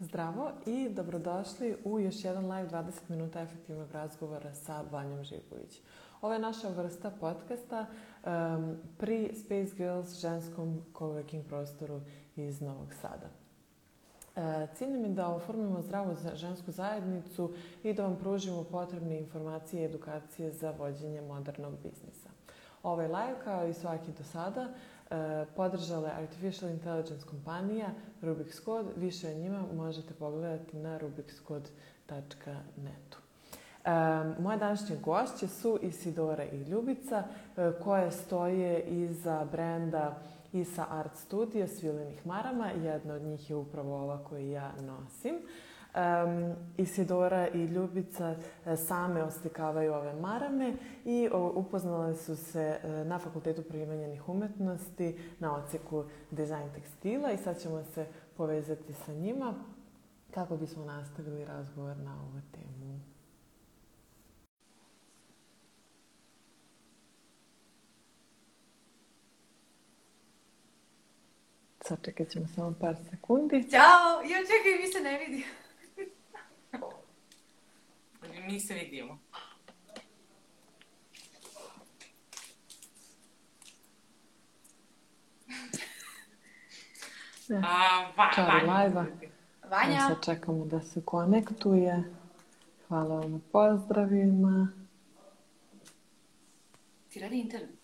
Zdravo 0.00 0.50
i 0.66 0.88
dobrodošli 0.88 1.76
u 1.84 2.00
još 2.00 2.24
jedan 2.24 2.50
live 2.50 2.68
20 2.70 2.92
minuta 3.08 3.40
efektivnog 3.40 3.90
razgovora 3.92 4.54
sa 4.54 4.84
Vanjom 4.90 5.24
Živković. 5.24 5.80
Ovo 6.20 6.32
je 6.32 6.38
naša 6.38 6.68
vrsta 6.68 7.10
podcasta 7.10 7.86
um, 7.86 8.76
pri 8.98 9.30
Space 9.34 9.76
Girls 9.76 10.20
ženskom 10.20 10.82
coworking 10.94 11.42
prostoru 11.42 12.00
iz 12.36 12.60
Novog 12.60 12.94
Sada. 12.94 13.28
E, 14.36 14.66
cilj 14.74 14.90
nam 14.90 15.04
je 15.04 15.10
da 15.10 15.28
oformimo 15.28 15.82
zdravu 15.82 16.16
žensku 16.34 16.70
zajednicu 16.70 17.54
i 17.82 17.92
da 17.92 18.02
vam 18.02 18.16
pružimo 18.16 18.64
potrebne 18.64 19.18
informacije 19.18 19.82
i 19.82 19.84
edukacije 19.84 20.52
za 20.52 20.70
vođenje 20.70 21.20
modernog 21.20 21.74
biznisa. 21.82 22.30
Ovaj 22.82 23.06
live, 23.06 23.36
kao 23.44 23.68
i 23.68 23.74
svaki 23.74 24.12
do 24.18 24.24
sada, 24.24 24.68
e, 25.10 25.44
podržala 25.56 26.08
je 26.08 26.14
Artificial 26.14 26.70
Intelligence 26.70 27.26
kompanija 27.26 27.88
Rubik's 28.22 28.64
Code. 28.64 28.88
Više 28.96 29.28
o 29.28 29.34
njima 29.34 29.64
možete 29.74 30.14
pogledati 30.14 30.76
na 30.76 30.98
rubikscode.netu. 30.98 33.18
E, 33.84 33.90
moje 34.38 34.58
današnje 34.58 34.96
gošće 34.96 35.48
su 35.48 35.78
Isidora 35.82 36.44
i 36.44 36.62
Ljubica, 36.62 37.24
e, 37.56 37.72
koje 37.84 38.10
stoje 38.10 38.82
iza 38.82 39.44
brenda 39.52 40.18
ISA 40.52 40.86
Art 40.90 41.16
Studio 41.16 41.66
Svilenih 41.66 42.26
marama. 42.26 42.70
Jedna 42.70 43.14
od 43.14 43.22
njih 43.22 43.50
je 43.50 43.56
upravo 43.56 44.02
ova 44.02 44.24
koju 44.24 44.50
ja 44.50 44.72
nosim. 44.86 45.34
Um, 45.94 46.54
Isidora 46.76 47.48
i 47.48 47.64
Ljubica 47.64 48.34
e, 48.66 48.76
same 48.76 49.22
oslikavaju 49.22 49.94
ove 49.94 50.12
marame 50.12 50.74
i 51.04 51.28
upoznale 51.54 52.16
su 52.16 52.36
se 52.36 52.78
e, 52.82 53.04
na 53.04 53.18
Fakultetu 53.18 53.62
primenjenih 53.62 54.28
umetnosti 54.28 55.18
na 55.38 55.56
oceku 55.56 56.04
dizajn 56.30 56.72
tekstila 56.74 57.32
i 57.32 57.36
sad 57.36 57.60
ćemo 57.60 57.84
se 57.84 58.06
povezati 58.36 58.92
sa 58.92 59.12
njima 59.12 59.54
kako 60.30 60.56
bismo 60.56 60.84
nastavili 60.84 61.44
razgovor 61.44 61.96
na 61.96 62.14
ovu 62.22 62.40
temu. 62.52 63.00
Sačekat 71.80 72.28
ćemo 72.28 72.46
samo 72.54 72.74
par 72.80 72.96
sekundi. 73.10 73.70
Ćao! 73.70 74.22
Jo, 74.22 74.38
čekaj, 74.48 74.72
mi 74.82 74.92
se 74.92 75.00
ne 75.00 75.18
vidi. 75.18 75.44
Mi 78.46 78.60
se 78.60 78.74
vidimo. 78.74 79.18
A, 87.50 88.12
va, 88.16 88.30
Čao, 88.34 88.46
Vanja. 88.46 89.06
Vanja, 89.70 90.00
Sad 90.08 90.24
čekamo 90.24 90.64
da 90.64 90.80
se 90.80 91.02
konektuje. 91.04 92.14
Hvala 92.88 93.20
vam 93.20 93.32
na 93.32 93.40
pozdravima. 93.52 94.68
ti 97.08 97.20
radi 97.20 97.40
internet? 97.40 97.78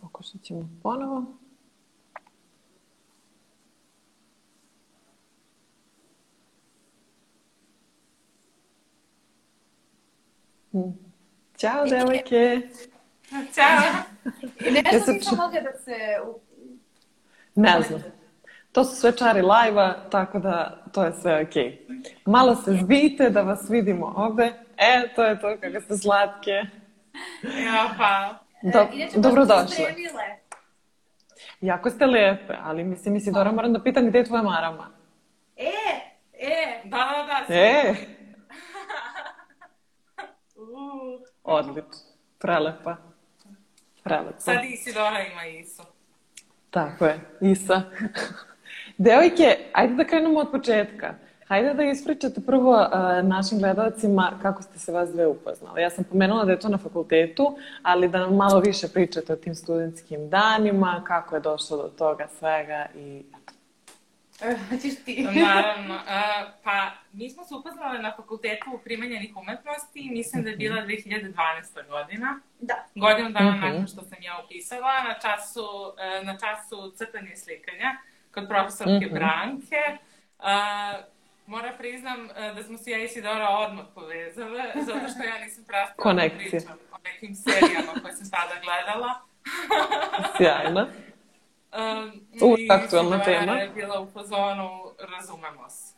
Pokušat 0.00 0.42
ćemo 0.42 0.68
ponovo. 0.82 1.24
Mm. 10.72 11.10
Ćao, 11.60 11.86
devojke! 11.86 12.60
Ćao. 13.54 13.92
I 14.60 14.70
ne 14.70 14.82
Ja 14.84 14.90
znam 14.90 15.00
sam 15.00 15.14
nisam 15.14 15.36
mogla 15.36 15.60
da 15.60 15.72
se... 15.74 15.96
u- 16.26 16.40
Ne 17.54 17.80
znam. 17.80 18.02
To 18.72 18.84
su 18.84 18.96
sve 18.96 19.12
čari 19.12 19.40
live-a, 19.42 20.10
tako 20.10 20.38
da 20.38 20.84
to 20.92 21.04
je 21.04 21.12
sve 21.12 21.42
okej. 21.42 21.86
Malo 22.26 22.54
se 22.54 22.72
zbijte 22.72 23.30
da 23.30 23.42
vas 23.42 23.70
vidimo 23.70 24.14
obe. 24.16 24.44
E, 24.76 25.08
to 25.16 25.24
je 25.24 25.40
to 25.40 25.56
kako 25.58 25.80
ste 25.80 25.96
slatke. 25.96 26.50
Ja, 27.64 27.94
pa. 27.98 28.38
Do, 28.64 28.78
E, 28.80 28.86
baš 29.04 29.12
dobrodošle. 29.14 29.84
Jako 31.60 31.90
ste 31.90 32.06
lepe, 32.06 32.54
ali 32.62 32.84
mislim, 32.84 33.16
Isidora, 33.16 33.52
moram 33.52 33.72
da 33.72 33.82
pitam 33.82 34.06
gde 34.06 34.18
je 34.18 34.24
tvoja 34.24 34.42
marama? 34.42 34.90
E, 35.56 35.70
e, 36.34 36.80
Da, 36.84 36.96
da, 36.96 37.44
da. 37.48 37.54
E, 37.54 37.94
U, 40.56 41.24
odlično. 41.44 42.10
Prelepa. 42.38 42.96
Prelepa. 44.04 44.40
Sad 44.40 44.64
Isidora 44.64 45.20
ima 45.32 45.44
Isu. 45.44 45.82
Tako 46.70 47.06
je, 47.06 47.20
Isa. 47.40 47.82
Devojke, 48.98 49.56
ajde 49.72 49.94
da 49.94 50.04
krenemo 50.04 50.40
od 50.40 50.50
početka. 50.50 51.14
Hajde 51.50 51.74
da 51.74 51.84
ispričate 51.84 52.40
prvo 52.40 52.72
uh, 52.72 53.28
našim 53.28 53.58
gledalcima 53.58 54.32
kako 54.42 54.62
ste 54.62 54.78
se 54.78 54.92
vas 54.92 55.10
dve 55.12 55.26
upoznali. 55.26 55.82
Ja 55.82 55.90
sam 55.90 56.04
pomenula 56.04 56.44
da 56.44 56.52
je 56.52 56.60
to 56.60 56.68
na 56.68 56.78
fakultetu, 56.78 57.56
ali 57.82 58.08
da 58.08 58.18
nam 58.18 58.36
malo 58.36 58.60
više 58.60 58.88
pričate 58.88 59.32
o 59.32 59.36
tim 59.36 59.54
studentskim 59.54 60.28
danima, 60.28 61.02
kako 61.06 61.34
je 61.34 61.40
došlo 61.40 61.76
do 61.76 61.88
toga 61.88 62.26
svega 62.38 62.86
i 62.94 63.22
eto. 63.28 63.52
E, 64.42 64.56
hoćeš 64.68 65.04
ti. 65.04 65.26
Naravno. 65.44 65.94
a, 66.08 66.22
pa, 66.64 66.90
mi 67.12 67.30
smo 67.30 67.44
se 67.44 67.54
upoznali 67.54 67.98
na 67.98 68.12
fakultetu 68.16 68.80
primenjenih 68.84 69.36
umetnosti 69.36 70.00
i 70.00 70.10
mislim 70.10 70.42
da 70.44 70.50
je 70.50 70.56
bila 70.56 70.76
2012. 70.76 71.34
godina. 71.88 72.40
Da. 72.60 72.74
Godinu 72.96 73.30
dana 73.30 73.50
Mhm. 73.50 73.60
nakon 73.60 73.86
što 73.86 74.02
sam 74.02 74.22
ja 74.22 74.40
upisala 74.44 75.02
na 75.02 75.14
času, 75.14 75.66
e, 75.98 76.24
na 76.24 76.32
času 76.34 76.90
crtanja 76.90 77.32
i 77.32 77.36
slikanja 77.36 77.96
kod 78.34 78.48
profesorke 78.48 79.06
Mhm. 79.06 79.14
Branke. 79.14 79.98
A, 80.38 80.92
Mora 81.46 81.72
priznam 81.78 82.28
e, 82.30 82.54
da 82.54 82.62
smo 82.62 82.78
se 82.78 82.90
ja 82.90 82.98
i 82.98 83.04
Isidora 83.04 83.48
odmah 83.48 83.84
povezale, 83.94 84.62
zato 84.86 85.08
što 85.08 85.22
ja 85.24 85.38
nisam 85.38 85.64
prestala 85.64 86.14
da 86.14 86.28
pričam 86.30 86.60
o 86.92 86.98
nekim 87.04 87.34
serijama 87.34 87.92
koje 88.02 88.12
sam 88.14 88.30
tada 88.30 88.54
gledala. 88.60 89.14
Sjajno. 90.36 90.86
Um, 91.72 92.12
Uvijek 92.42 92.60
i 92.60 92.72
aktualna 92.72 93.18
tema. 93.20 93.52
je 93.52 93.68
bila 93.70 94.00
u 94.00 94.06
fazonu, 94.08 94.68
razumemo 95.10 95.70
se. 95.70 95.94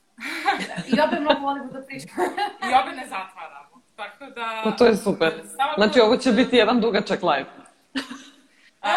I 0.88 1.00
opet 1.00 1.20
mnogo 1.20 1.40
volimo 1.40 1.66
da 1.66 1.82
pričamo. 1.82 2.22
I 2.64 2.74
obe 2.74 2.92
ne 2.92 3.02
zatvaramo. 3.04 3.82
Tako 3.96 4.26
da... 4.26 4.60
Pa 4.64 4.70
to 4.70 4.86
je 4.86 4.96
super. 4.96 5.32
Samo 5.46 5.72
Znači, 5.76 6.00
ovo 6.00 6.16
će 6.16 6.32
biti 6.32 6.56
jedan 6.56 6.80
dugačak 6.80 7.22
live. 7.22 7.46
A, 8.80 8.90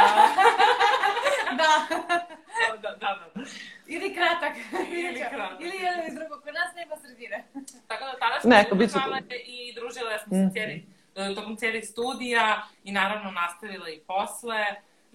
da. 1.52 1.72
da, 2.00 2.78
da, 2.78 2.90
da, 2.92 3.20
da. 3.26 3.42
Ili 3.88 4.16
kratak. 4.16 4.54
Ili 4.90 5.24
kratak. 5.30 5.60
Ili 5.62 5.78
jedan 5.78 6.08
iz 6.08 6.14
drugog. 6.14 6.44
Kod 6.44 6.54
nas 6.54 6.76
nema 6.76 6.96
sredine. 6.98 7.44
Tako 7.88 8.04
da 8.06 8.12
tada 8.14 8.42
smo 8.42 8.50
Neka, 8.50 8.70
se 8.70 8.76
bit 8.76 8.92
će 8.92 8.98
upoznale 8.98 9.22
tu. 9.22 9.36
i 9.38 9.74
družile 9.74 10.20
smo 10.20 10.38
Mhm. 10.38 10.48
se 10.48 10.54
cijeli, 10.54 10.86
e, 11.16 11.36
tokom 11.36 11.56
cijelih 11.56 11.86
studija 11.86 12.46
i 12.84 12.92
naravno 12.92 13.32
nastavile 13.32 13.94
i 13.94 14.00
posle 14.02 14.66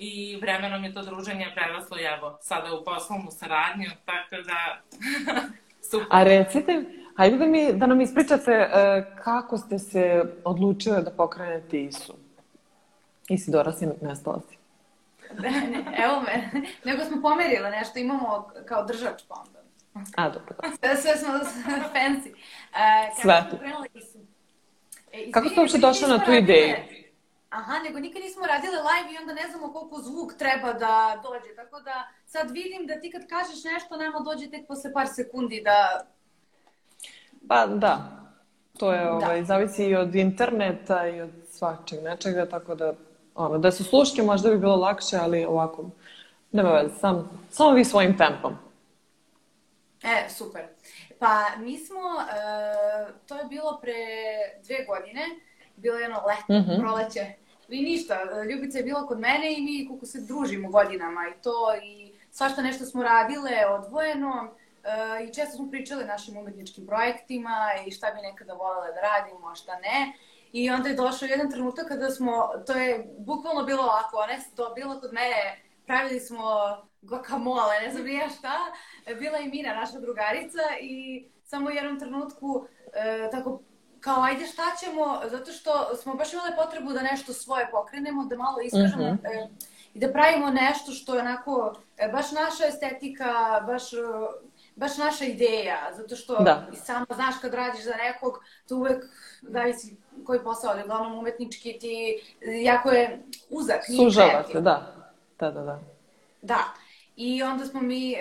i 0.03 0.38
vremenom 0.41 0.84
je 0.84 0.94
to 0.94 1.03
druženje 1.03 1.47
preraslo 1.55 1.99
i 1.99 2.05
evo 2.05 2.38
sada 2.41 2.75
u 2.75 2.84
poslovnu 2.84 3.31
saradnju, 3.31 3.91
tako 4.05 4.37
da 4.43 4.81
super. 5.91 6.06
A 6.11 6.22
recite, 6.25 6.84
hajde 7.16 7.37
da, 7.37 7.47
mi, 7.47 7.72
da 7.72 7.87
nam 7.87 8.00
ispričate 8.00 8.53
e, 8.53 8.69
kako 9.25 9.59
ste 9.59 9.78
se 9.78 10.25
odlučile 10.44 11.03
da 11.03 11.11
pokrenete 11.11 11.83
ISU. 11.83 12.15
Isidora 13.28 13.72
si 13.72 13.87
nestala 14.03 14.41
si. 14.49 14.56
Evo 16.05 16.21
me. 16.21 16.62
Nego 16.84 17.05
smo 17.05 17.22
pomerile 17.22 17.71
nešto, 17.71 17.99
imamo 17.99 18.50
kao 18.67 18.84
držač 18.84 19.22
pa 19.28 19.34
onda. 19.47 19.61
A, 20.17 20.28
dobro. 20.31 20.55
da. 20.62 20.69
Sve, 20.77 20.97
sve 20.97 21.17
smo 21.17 21.32
fancy. 21.94 22.28
E, 22.28 23.11
kako 23.11 23.21
Sve. 23.21 23.44
E, 25.12 25.31
Kako 25.31 25.49
ste 25.49 25.61
uopšte 25.61 25.78
došle 25.78 26.09
na 26.09 26.25
tu 26.25 26.32
ideju? 26.32 27.00
Aha, 27.50 27.78
nego 27.78 27.99
nikad 27.99 28.22
nismo 28.22 28.47
radile 28.47 28.77
live 28.77 29.15
i 29.15 29.19
onda 29.19 29.33
ne 29.33 29.49
znamo 29.50 29.72
koliko 29.72 30.03
zvuk 30.03 30.34
treba 30.38 30.72
da 30.72 31.21
dođe. 31.22 31.55
Tako 31.56 31.81
da 31.81 32.08
sad 32.26 32.50
vidim 32.50 32.87
da 32.87 33.00
ti 33.00 33.11
kad 33.11 33.26
kažeš 33.29 33.64
nešto, 33.64 33.97
nama 33.97 34.20
dođe 34.20 34.50
tek 34.50 34.67
posle 34.69 34.93
par 34.93 35.06
sekundi 35.14 35.62
da... 35.64 36.06
Pa 37.49 37.67
da, 37.67 38.20
to 38.79 38.93
je, 38.93 39.05
Da. 39.05 39.11
ovaj, 39.12 39.44
zavisi 39.44 39.85
i 39.85 39.97
od 39.97 40.14
interneta 40.14 41.08
i 41.08 41.20
od 41.20 41.31
svačeg 41.50 42.02
nečega, 42.02 42.49
tako 42.49 42.75
da, 42.75 42.94
ono, 43.35 43.58
da 43.58 43.73
su 43.73 43.85
sluške 43.85 44.23
možda 44.23 44.50
bi 44.50 44.58
bilo 44.58 44.76
lakše, 44.76 45.17
ali 45.17 45.44
ovako, 45.44 45.91
nema 46.52 46.70
veze, 46.70 46.94
sam, 46.99 47.47
samo 47.50 47.70
vi 47.70 47.85
svojim 47.85 48.19
tempom. 48.19 48.56
E, 50.02 50.29
super. 50.29 50.62
Pa 51.19 51.44
mi 51.58 51.79
smo, 51.79 52.00
e, 52.00 53.12
to 53.29 53.37
je 53.37 53.44
bilo 53.44 53.79
pre 53.82 53.94
dve 54.64 54.85
godine, 54.85 55.23
bilo 55.81 55.97
je 55.97 56.03
jedno 56.03 56.19
leto, 56.27 56.62
Mhm. 56.62 56.81
proleće. 56.81 57.27
I 57.69 57.82
ništa, 57.82 58.19
Ljubica 58.44 58.79
je 58.79 58.85
bila 58.85 59.06
kod 59.06 59.19
mene 59.21 59.53
i 59.53 59.62
mi 59.62 59.88
kako 59.91 60.06
se 60.06 60.21
družimo 60.21 60.71
godinama 60.71 61.21
i 61.29 61.43
to 61.43 61.55
i 61.75 62.12
svašta 62.31 62.62
nešto 62.62 62.85
smo 62.85 63.03
radile 63.03 63.50
odvojeno 63.69 64.55
e, 64.85 65.25
i 65.25 65.35
često 65.35 65.56
smo 65.56 65.71
pričale 65.71 66.05
našim 66.05 66.37
umetničkim 66.37 66.87
projektima 66.87 67.56
i 67.87 67.91
šta 67.91 68.11
bi 68.11 68.21
nekada 68.23 68.53
voljela 68.55 68.87
da 68.87 69.00
radimo, 69.03 69.49
a 69.49 69.55
šta 69.55 69.73
ne. 69.77 70.12
I 70.53 70.71
onda 70.71 70.88
je 70.88 70.94
došao 70.94 71.27
jedan 71.27 71.50
trenutak 71.50 71.88
kada 71.88 72.11
smo, 72.11 72.33
to 72.67 72.73
je 72.73 73.06
bukvalno 73.19 73.65
bilo 73.65 73.83
ovako, 73.83 74.17
ona 74.17 74.33
je 74.33 74.41
to 74.56 74.73
bila 74.75 75.00
kod 75.00 75.12
mene, 75.12 75.43
pravili 75.87 76.21
smo 76.21 76.44
guacamole, 77.03 77.81
ne 77.81 77.91
znam 77.91 78.09
ja 78.09 78.29
šta. 78.29 78.55
Bila 79.19 79.38
je 79.38 79.49
Mina, 79.49 79.75
naša 79.75 79.99
drugarica 79.99 80.59
i 80.81 81.25
samo 81.44 81.67
u 81.67 81.71
jednom 81.71 81.99
trenutku 81.99 82.67
e, 82.94 83.31
tako 83.31 83.61
kao 84.00 84.23
ajde 84.23 84.47
šta 84.47 84.62
ćemo, 84.81 85.20
zato 85.31 85.52
što 85.52 85.97
smo 85.97 86.14
baš 86.14 86.32
imali 86.32 86.52
potrebu 86.56 86.93
da 86.93 87.02
nešto 87.02 87.32
svoje 87.32 87.70
pokrenemo, 87.70 88.25
da 88.25 88.37
malo 88.37 88.61
iskažemo 88.61 89.12
mm 89.12 89.19
-hmm. 89.23 89.44
e, 89.44 89.49
i 89.94 89.99
da 89.99 90.12
pravimo 90.12 90.50
nešto 90.50 90.93
što 90.93 91.14
je 91.14 91.20
onako 91.20 91.75
e, 91.97 92.08
baš 92.08 92.32
naša 92.32 92.67
estetika, 92.69 93.61
baš, 93.67 93.93
e, 93.93 93.97
baš 94.76 94.97
naša 94.97 95.25
ideja, 95.25 95.79
zato 95.97 96.17
što 96.17 96.43
da. 96.43 96.67
i 96.73 96.76
sama 96.76 97.06
znaš 97.14 97.35
kad 97.41 97.55
radiš 97.55 97.85
za 97.85 97.94
nekog, 97.94 98.44
to 98.69 98.76
uvek 98.76 99.05
zavisi 99.43 99.97
koji 100.25 100.44
posao, 100.44 100.70
ali 100.70 100.82
uglavnom 100.82 101.19
umetnički 101.19 101.79
ti 101.79 102.23
jako 102.62 102.91
je 102.91 103.23
uzak. 103.50 103.81
Sužavate, 103.97 104.61
da. 104.61 104.94
Da, 105.41 105.50
da, 105.50 105.61
da. 105.61 105.81
Da. 106.43 106.64
I 107.17 107.43
onda 107.43 107.64
smo 107.64 107.81
mi 107.81 108.12
e, 108.12 108.19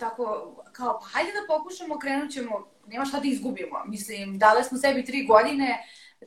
tako 0.00 0.54
kao, 0.72 1.00
pa 1.00 1.06
hajde 1.06 1.32
da 1.32 1.56
pokušamo, 1.56 1.98
krenut 1.98 2.32
ćemo, 2.32 2.66
nema 2.86 3.04
šta 3.04 3.20
da 3.20 3.28
izgubimo. 3.28 3.84
Mislim, 3.86 4.38
dale 4.38 4.64
smo 4.64 4.78
sebi 4.78 5.04
tri 5.04 5.26
godine, 5.26 5.78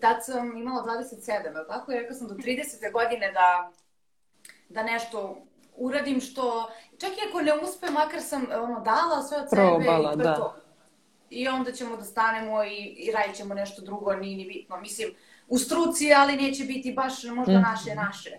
tad 0.01 0.25
sam 0.25 0.57
imala 0.57 0.83
27, 0.83 1.67
tako? 1.67 1.91
I 1.91 1.95
rekla 1.95 2.15
sam 2.15 2.27
do 2.27 2.33
30. 2.33 2.91
godine 2.91 3.31
da, 3.31 3.71
da 4.69 4.83
nešto 4.83 5.45
uradim 5.77 6.21
što, 6.21 6.71
čak 6.99 7.09
i 7.09 7.29
ako 7.29 7.41
ne 7.41 7.53
uspe, 7.63 7.89
makar 7.91 8.21
sam 8.21 8.45
ono, 8.63 8.79
dala 8.79 9.23
sve 9.23 9.37
od 9.37 9.47
Probala, 9.51 10.11
sebe 10.11 10.23
i 10.23 10.25
da. 10.25 10.35
to. 10.35 10.55
I 11.29 11.47
onda 11.47 11.71
ćemo 11.71 11.97
da 11.97 12.03
stanemo 12.03 12.63
i, 12.63 12.77
i 12.97 13.11
radit 13.11 13.35
ćemo 13.35 13.53
nešto 13.53 13.81
drugo, 13.81 14.13
nije 14.13 14.37
ni 14.37 14.45
bitno. 14.45 14.77
Mislim, 14.77 15.09
u 15.47 15.57
struci, 15.57 16.13
ali 16.13 16.35
neće 16.35 16.63
biti 16.63 16.93
baš 16.93 17.23
možda 17.23 17.59
mm. 17.59 17.61
naše, 17.61 17.95
naše. 17.95 18.31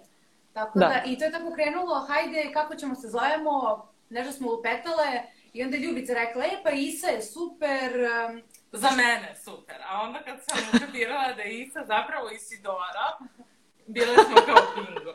Tako 0.53 0.79
da. 0.79 0.87
da, 0.87 1.03
i 1.07 1.19
to 1.19 1.25
je 1.25 1.33
tako 1.33 1.53
krenulo, 1.55 2.07
hajde, 2.09 2.51
kako 2.53 2.75
ćemo 2.75 2.95
se 2.95 3.09
zovemo, 3.09 3.87
nešto 4.11 4.33
smo 4.33 4.51
lupetale, 4.51 5.23
i 5.57 5.63
onda 5.63 5.77
je 5.77 5.83
Ljubica 5.83 6.13
rekla, 6.15 6.45
e, 6.45 6.63
pa 6.65 6.71
Isa 6.71 7.07
je 7.07 7.23
super. 7.23 7.91
Um, 8.31 8.43
Za 8.73 8.91
mene 8.91 9.35
super, 9.45 9.77
a 9.89 10.03
onda 10.03 10.19
kad 10.23 10.37
sam 10.45 10.59
ukapirala 10.75 11.33
da 11.33 11.43
je 11.43 11.61
Isa 11.63 11.81
zapravo 11.87 12.31
Isidora, 12.31 13.07
bile 13.87 14.15
smo 14.15 14.37
kao 14.47 14.63
bingo. 14.75 15.13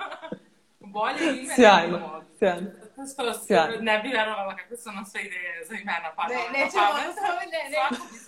Bolje 0.94 1.24
ime 1.42 1.54
sjajno, 1.54 1.98
ne 1.98 2.20
bi 2.20 2.38
Sjajno. 2.38 2.70
Što 3.12 3.46
sjajno. 3.46 3.76
ne 3.80 3.98
bi 3.98 4.08
verovala 4.08 4.56
kakve 4.56 4.76
su 4.76 4.92
nam 4.92 5.04
sve 5.04 5.20
ideje 5.22 5.64
za 5.64 5.74
imena 5.74 6.10
padale 6.16 6.50
ne, 6.52 6.58
nećemo, 6.58 6.82
na 6.82 6.90
pamet. 6.92 7.48
Ne, 7.54 7.62
ne, 7.70 7.76
Svako 7.76 8.04
bi. 8.12 8.18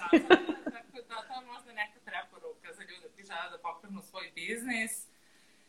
Tako 0.75 0.97
da 1.09 1.17
to 1.29 1.41
je 1.41 1.47
možda 1.47 1.73
neka 1.73 1.99
preporuka 2.05 2.69
za 2.73 2.83
ljude 2.83 3.07
koji 3.15 3.25
žele 3.25 3.51
da 3.51 3.59
pokrenu 3.59 4.03
svoj 4.03 4.33
biznis 4.35 4.93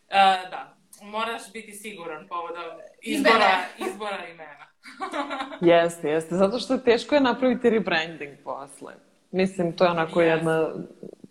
Uh, 0.06 0.50
da, 0.52 0.78
moraš 1.02 1.52
biti 1.54 1.74
siguran 1.74 2.28
povodom 2.28 2.80
izbora, 3.02 3.64
izbora 3.78 4.28
imena. 4.28 4.75
jeste, 5.62 6.10
jeste. 6.10 6.36
Zato 6.36 6.60
što 6.60 6.78
teško 6.78 7.16
je 7.16 7.22
napraviti 7.22 7.70
rebranding 7.70 8.32
posle. 8.44 8.94
Mislim, 9.32 9.74
to 9.74 9.84
je 9.84 9.92
onako 9.92 10.20
yes. 10.20 10.24
jedna 10.24 10.70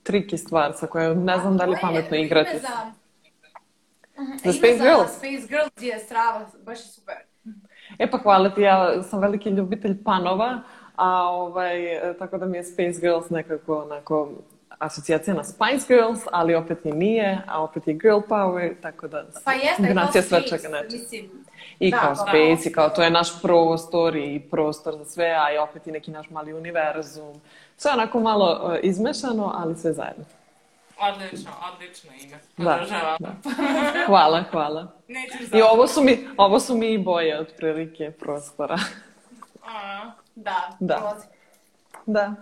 triki 0.02 0.38
stvar 0.38 0.72
sa 0.76 0.86
kojom 0.86 1.24
ne 1.24 1.38
znam 1.38 1.56
da 1.56 1.64
li 1.64 1.72
je 1.72 1.78
pametno 1.80 2.16
igrati. 2.16 2.58
Za, 2.58 2.92
za 4.44 4.52
Space 4.52 4.78
Girls? 4.78 5.10
Space 5.10 5.46
Girls 5.48 5.72
je 5.80 5.98
strava, 5.98 6.46
baš 6.64 6.78
je 6.78 6.84
super. 6.84 7.16
E 7.98 8.10
pa 8.10 8.18
hvala 8.18 8.50
ti, 8.50 8.62
ja 8.62 9.02
sam 9.02 9.20
veliki 9.20 9.50
ljubitelj 9.50 10.04
panova, 10.04 10.62
a 10.96 11.28
ovaj, 11.30 12.00
tako 12.18 12.38
da 12.38 12.46
mi 12.46 12.56
je 12.56 12.64
Space 12.64 13.00
Girls 13.00 13.30
nekako 13.30 13.82
onako 13.82 14.28
asocijacija 14.78 15.34
na 15.34 15.44
Spice 15.44 15.86
Girls, 15.88 16.20
ali 16.32 16.54
opet 16.54 16.78
i 16.84 16.92
nije, 16.92 17.42
a 17.46 17.62
opet 17.62 17.88
je 17.88 17.94
girl 17.94 18.18
power, 18.28 18.74
tako 18.82 19.08
da 19.08 19.24
pa 19.44 19.52
jeste, 19.52 19.76
kombinacija 19.76 20.22
svečaka 20.22 20.68
nečega. 20.68 21.28
I 21.78 21.90
da, 21.90 21.98
kao 21.98 22.08
da, 22.08 22.14
space, 22.14 22.64
da. 22.64 22.70
i 22.70 22.72
kao 22.72 22.88
to 22.88 23.02
je 23.02 23.10
naš 23.10 23.42
prostor 23.42 24.16
i 24.16 24.42
prostor 24.50 24.96
za 24.96 25.04
sve, 25.04 25.26
a 25.26 25.52
i 25.52 25.58
opet 25.58 25.86
i 25.86 25.92
neki 25.92 26.10
naš 26.10 26.30
mali 26.30 26.52
univerzum. 26.52 27.40
Sve 27.76 27.92
onako 27.92 28.20
malo 28.20 28.60
uh, 28.64 28.78
izmešano, 28.82 29.52
ali 29.54 29.76
sve 29.76 29.92
zajedno. 29.92 30.24
Odlično, 31.00 31.50
odlično 31.74 32.10
ime. 32.22 32.38
Da, 32.56 32.80
da. 33.18 33.30
Hvala, 34.06 34.44
hvala. 34.50 34.86
I 35.54 35.62
ovo 35.62 35.86
su, 35.86 36.02
mi, 36.02 36.28
ovo 36.36 36.60
su 36.60 36.76
mi 36.76 36.92
i 36.92 36.98
boje 36.98 37.40
otprilike 37.40 38.10
prostora. 38.10 38.78
A, 39.66 40.10
da, 40.34 40.70
da. 40.80 41.16
Da. 42.06 42.34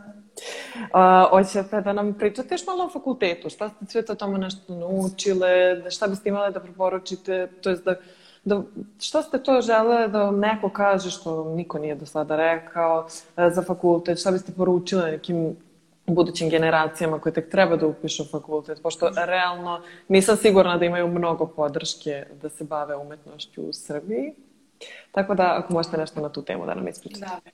Uh, 0.77 1.31
hoćete 1.31 1.81
da 1.81 1.93
nam 1.93 2.15
pričate 2.19 2.55
još 2.55 2.67
malo 2.67 2.85
o 2.85 2.89
fakultetu? 2.89 3.51
Šta 3.51 3.69
ste 3.69 3.87
sve 3.87 4.05
to 4.05 4.15
tamo 4.15 4.37
nešto 4.37 4.75
naučile? 4.75 5.91
Šta 5.91 6.07
biste 6.07 6.29
imale 6.29 6.51
da 6.51 6.61
preporučite? 6.61 7.47
To 7.63 7.71
je 7.71 7.77
da, 7.77 7.95
da, 8.45 8.63
šta 9.01 9.23
ste 9.23 9.43
to 9.43 9.61
žele 9.61 10.09
da 10.09 10.23
vam 10.23 10.39
neko 10.39 10.69
kaže 10.69 11.11
što 11.11 11.45
niko 11.45 11.79
nije 11.79 11.95
do 11.95 12.07
sada 12.07 12.37
rekao 12.37 13.07
uh, 13.07 13.53
za 13.53 13.63
fakultet? 13.63 14.21
Šta 14.21 14.31
biste 14.31 14.53
poručile 14.53 15.11
nekim 15.11 15.57
budućim 16.07 16.49
generacijama 16.49 17.21
koje 17.21 17.33
tek 17.33 17.51
treba 17.51 17.77
da 17.77 17.87
upišu 17.87 18.25
fakultet, 18.31 18.83
pošto 18.83 19.11
realno 19.17 19.83
nisam 20.09 20.37
sigurna 20.37 20.79
da 20.79 20.85
imaju 20.85 21.09
mnogo 21.09 21.47
podrške 21.47 22.27
da 22.43 22.49
se 22.49 22.65
bave 22.65 22.97
umetnošću 22.97 23.63
u 23.63 23.73
Srbiji. 23.73 24.33
Tako 25.13 25.35
da, 25.35 25.55
ako 25.59 25.73
možete 25.73 25.97
nešto 25.97 26.21
na 26.21 26.29
tu 26.29 26.43
temu 26.43 26.67
da 26.67 26.75
nam 26.75 26.89
ispričate. 26.89 27.27
Da. 27.27 27.51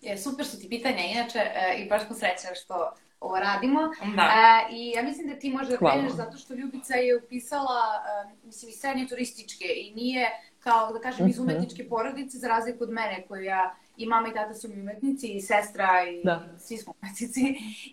Je, 0.00 0.18
super 0.18 0.46
su 0.46 0.60
ti 0.60 0.68
pitanja, 0.68 1.02
inače, 1.14 1.38
e, 1.38 1.74
i 1.78 1.88
baš 1.88 2.06
smo 2.06 2.16
srećne 2.16 2.54
što 2.54 2.92
ovo 3.20 3.38
radimo. 3.38 3.80
Da. 4.16 4.22
E, 4.22 4.74
I 4.74 4.90
ja 4.90 5.02
mislim 5.02 5.28
da 5.28 5.38
ti 5.38 5.50
možeš 5.50 5.68
da 5.68 5.76
kreneš 5.76 6.12
zato 6.12 6.38
što 6.38 6.54
Ljubica 6.54 6.94
je 6.94 7.16
upisala, 7.16 7.80
e, 8.24 8.34
mislim, 8.44 8.70
i 8.70 8.72
srednje 8.72 9.06
turističke 9.06 9.64
i 9.64 9.94
nije, 9.94 10.30
kao 10.60 10.92
da 10.92 11.00
kažem, 11.00 11.28
iz 11.28 11.38
mhm. 11.38 11.48
umetničke 11.48 11.88
porodice, 11.88 12.38
za 12.38 12.48
razliku 12.48 12.84
od 12.84 12.90
mene, 12.90 13.24
koju 13.28 13.42
ja 13.42 13.74
i 13.96 14.06
mama 14.06 14.28
i 14.28 14.34
tata 14.34 14.54
su 14.54 14.68
mi 14.68 14.80
umetnici 14.80 15.28
i 15.32 15.40
sestra 15.40 15.88
i 16.08 16.24
da. 16.24 16.48
svi 16.58 16.76
smo 16.76 16.94
umetnici. 17.02 17.40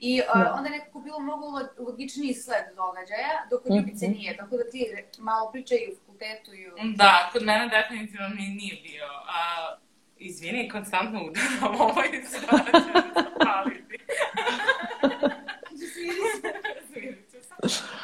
I 0.02 0.22
uh, 0.36 0.42
da. 0.42 0.54
onda 0.58 0.70
je 0.70 0.80
nekako 0.80 1.00
bilo 1.00 1.20
mnogo 1.20 1.46
logičniji 1.78 2.34
sled 2.34 2.66
događaja, 2.76 3.48
dok 3.50 3.64
kod 3.64 3.72
mhm. 3.72 3.80
Ljubice 3.80 4.08
nije. 4.08 4.38
Tako 4.38 4.58
da 4.58 4.70
ti 4.72 4.88
malo 5.18 5.52
pričaj 5.52 5.78
i 5.78 5.92
u 5.92 5.96
fakultetu 5.96 6.54
i 6.54 6.68
u... 6.68 6.74
Da, 6.96 7.30
kod 7.34 7.44
mene 7.44 7.70
definitivno 7.70 8.28
nije 8.30 8.76
bio. 8.84 9.06
Uh, 9.06 9.84
Izvini, 10.24 10.70
konstantno 10.70 11.20
udaram 11.24 11.82
ovo 11.82 12.04
i 12.04 12.26
sada 12.26 12.80
ću 12.80 12.92
zapaliti. 13.16 13.98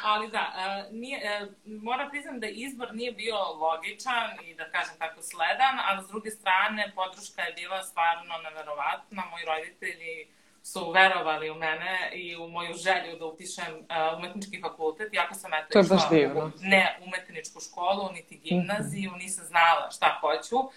Ali 0.04 0.30
da, 0.30 0.44
uh, 0.56 0.94
nije, 1.00 1.18
uh, 1.42 1.48
moram 1.82 2.10
priznam 2.10 2.40
da 2.40 2.46
izbor 2.46 2.94
nije 2.94 3.12
bio 3.12 3.36
logičan 3.36 4.30
i 4.44 4.54
da 4.54 4.70
kažem 4.70 4.94
tako 4.98 5.22
sledan, 5.22 5.76
ali 5.88 6.04
s 6.04 6.08
druge 6.08 6.30
strane 6.30 6.92
podrška 6.94 7.42
je 7.42 7.52
bila 7.52 7.82
stvarno 7.82 8.34
neverovatna. 8.44 9.22
Moji 9.30 9.44
roditelji 9.44 10.28
su 10.62 10.90
verovali 10.90 11.50
u 11.50 11.54
mene 11.54 12.10
i 12.14 12.36
u 12.36 12.48
moju 12.48 12.74
želju 12.74 13.18
da 13.18 13.26
upišem 13.26 13.74
uh, 13.74 14.18
umetnički 14.18 14.60
fakultet, 14.60 15.14
iako 15.14 15.34
sam 15.34 15.50
eto 15.54 15.80
išla 15.80 16.50
ne 16.60 16.98
umetničku 17.06 17.60
školu, 17.60 18.12
niti 18.12 18.36
gimnaziju, 18.36 19.10
nisam 19.12 19.44
znala 19.44 19.90
šta 19.90 20.18
hoću 20.20 20.70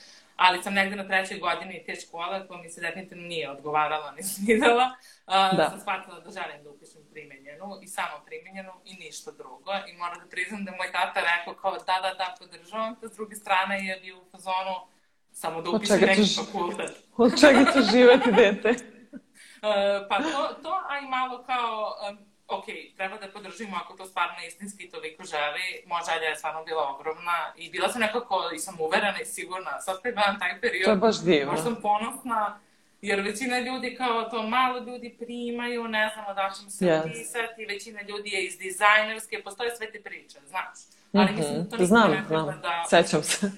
ali 0.46 0.64
sam 0.64 0.74
negde 0.74 0.96
na 0.96 1.08
trećoj 1.08 1.40
godini 1.40 1.84
te 1.86 1.96
škole 1.96 2.48
koja 2.48 2.62
mi 2.62 2.70
se 2.70 2.82
definitivno 2.82 3.24
nije 3.28 3.52
odgovarala 3.52 4.12
ni 4.12 4.24
svidela, 4.24 4.86
uh, 5.28 5.58
da. 5.58 5.70
sam 5.70 5.80
shvatila 5.80 6.20
da 6.20 6.32
želim 6.32 6.64
da 6.64 6.70
upišem 6.70 7.02
primenjenu 7.12 7.80
i 7.82 7.88
samo 7.88 8.16
primenjenu 8.26 8.74
i 8.86 8.94
ništa 8.94 9.32
drugo. 9.32 9.72
I 9.90 9.98
moram 9.98 10.20
da 10.20 10.26
priznam 10.30 10.66
da 10.66 10.72
moj 10.72 10.92
tata 10.92 11.20
rekao 11.32 11.54
kao 11.62 11.72
da, 11.72 11.96
da, 12.02 12.14
da, 12.14 12.36
podržavam 12.40 12.96
te, 13.00 13.08
s 13.08 13.16
druge 13.16 13.36
strane 13.36 13.86
je 13.88 14.00
bio 14.00 14.18
u 14.18 14.26
fazonu 14.32 14.76
samo 15.32 15.62
da 15.62 15.70
upišem 15.70 16.00
neki 16.02 16.36
fakultet. 16.36 16.92
Od 17.24 17.40
čega 17.40 17.72
će 17.74 17.80
živeti 17.92 18.32
dete? 18.32 18.70
uh, 18.70 18.78
pa 20.10 20.18
to, 20.18 20.62
to, 20.64 20.74
a 20.90 21.00
i 21.00 21.08
malo 21.08 21.44
kao 21.44 21.96
um, 22.10 22.33
ok, 22.58 22.66
treba 22.98 23.18
da 23.18 23.28
podržimo 23.28 23.76
ako 23.84 23.94
to 23.98 24.06
stvarno 24.06 24.36
istinski 24.48 24.90
toliko 24.90 25.24
želi. 25.24 25.84
Moja 25.86 26.04
želja 26.04 26.28
je 26.30 26.36
stvarno 26.36 26.64
bila 26.64 26.96
ogromna 26.96 27.54
i 27.58 27.70
bila 27.70 27.90
sam 27.90 28.02
nekako, 28.02 28.52
i 28.56 28.60
sam 28.60 28.76
uverena 28.80 29.20
i 29.22 29.26
sigurna. 29.26 29.82
Sad 29.82 30.02
kad 30.02 30.14
gledam 30.14 30.40
taj 30.40 30.62
period, 30.62 30.86
to 30.86 30.92
je 30.92 30.96
baš 30.96 31.22
divno. 31.22 31.52
Možda 31.52 31.64
sam 31.64 31.82
ponosna, 31.82 32.60
jer 33.02 33.22
većina 33.22 33.60
ljudi 33.60 33.96
kao 33.96 34.24
to 34.24 34.44
malo 34.44 34.80
ljudi 34.80 35.16
primaju, 35.20 35.88
ne 35.88 36.12
znamo 36.14 36.34
da 36.34 36.52
ćemo 36.58 36.70
se 36.70 36.86
yes. 36.86 37.06
upisati, 37.06 37.66
većina 37.66 38.02
ljudi 38.02 38.30
je 38.30 38.46
iz 38.46 38.58
dizajnerske, 38.58 39.44
postoje 39.44 39.76
sve 39.76 39.92
te 39.92 40.02
priče, 40.02 40.40
znaš. 40.48 40.78
Ali 41.14 41.26
mm 41.26 41.28
-hmm. 41.28 41.38
mislim 41.38 41.70
to 41.70 41.86
znam, 41.86 42.12
ne 42.12 42.24
treba 42.28 42.44
znam. 42.44 42.62
da... 42.62 42.84
Sećam 42.90 43.24
se. 43.24 43.52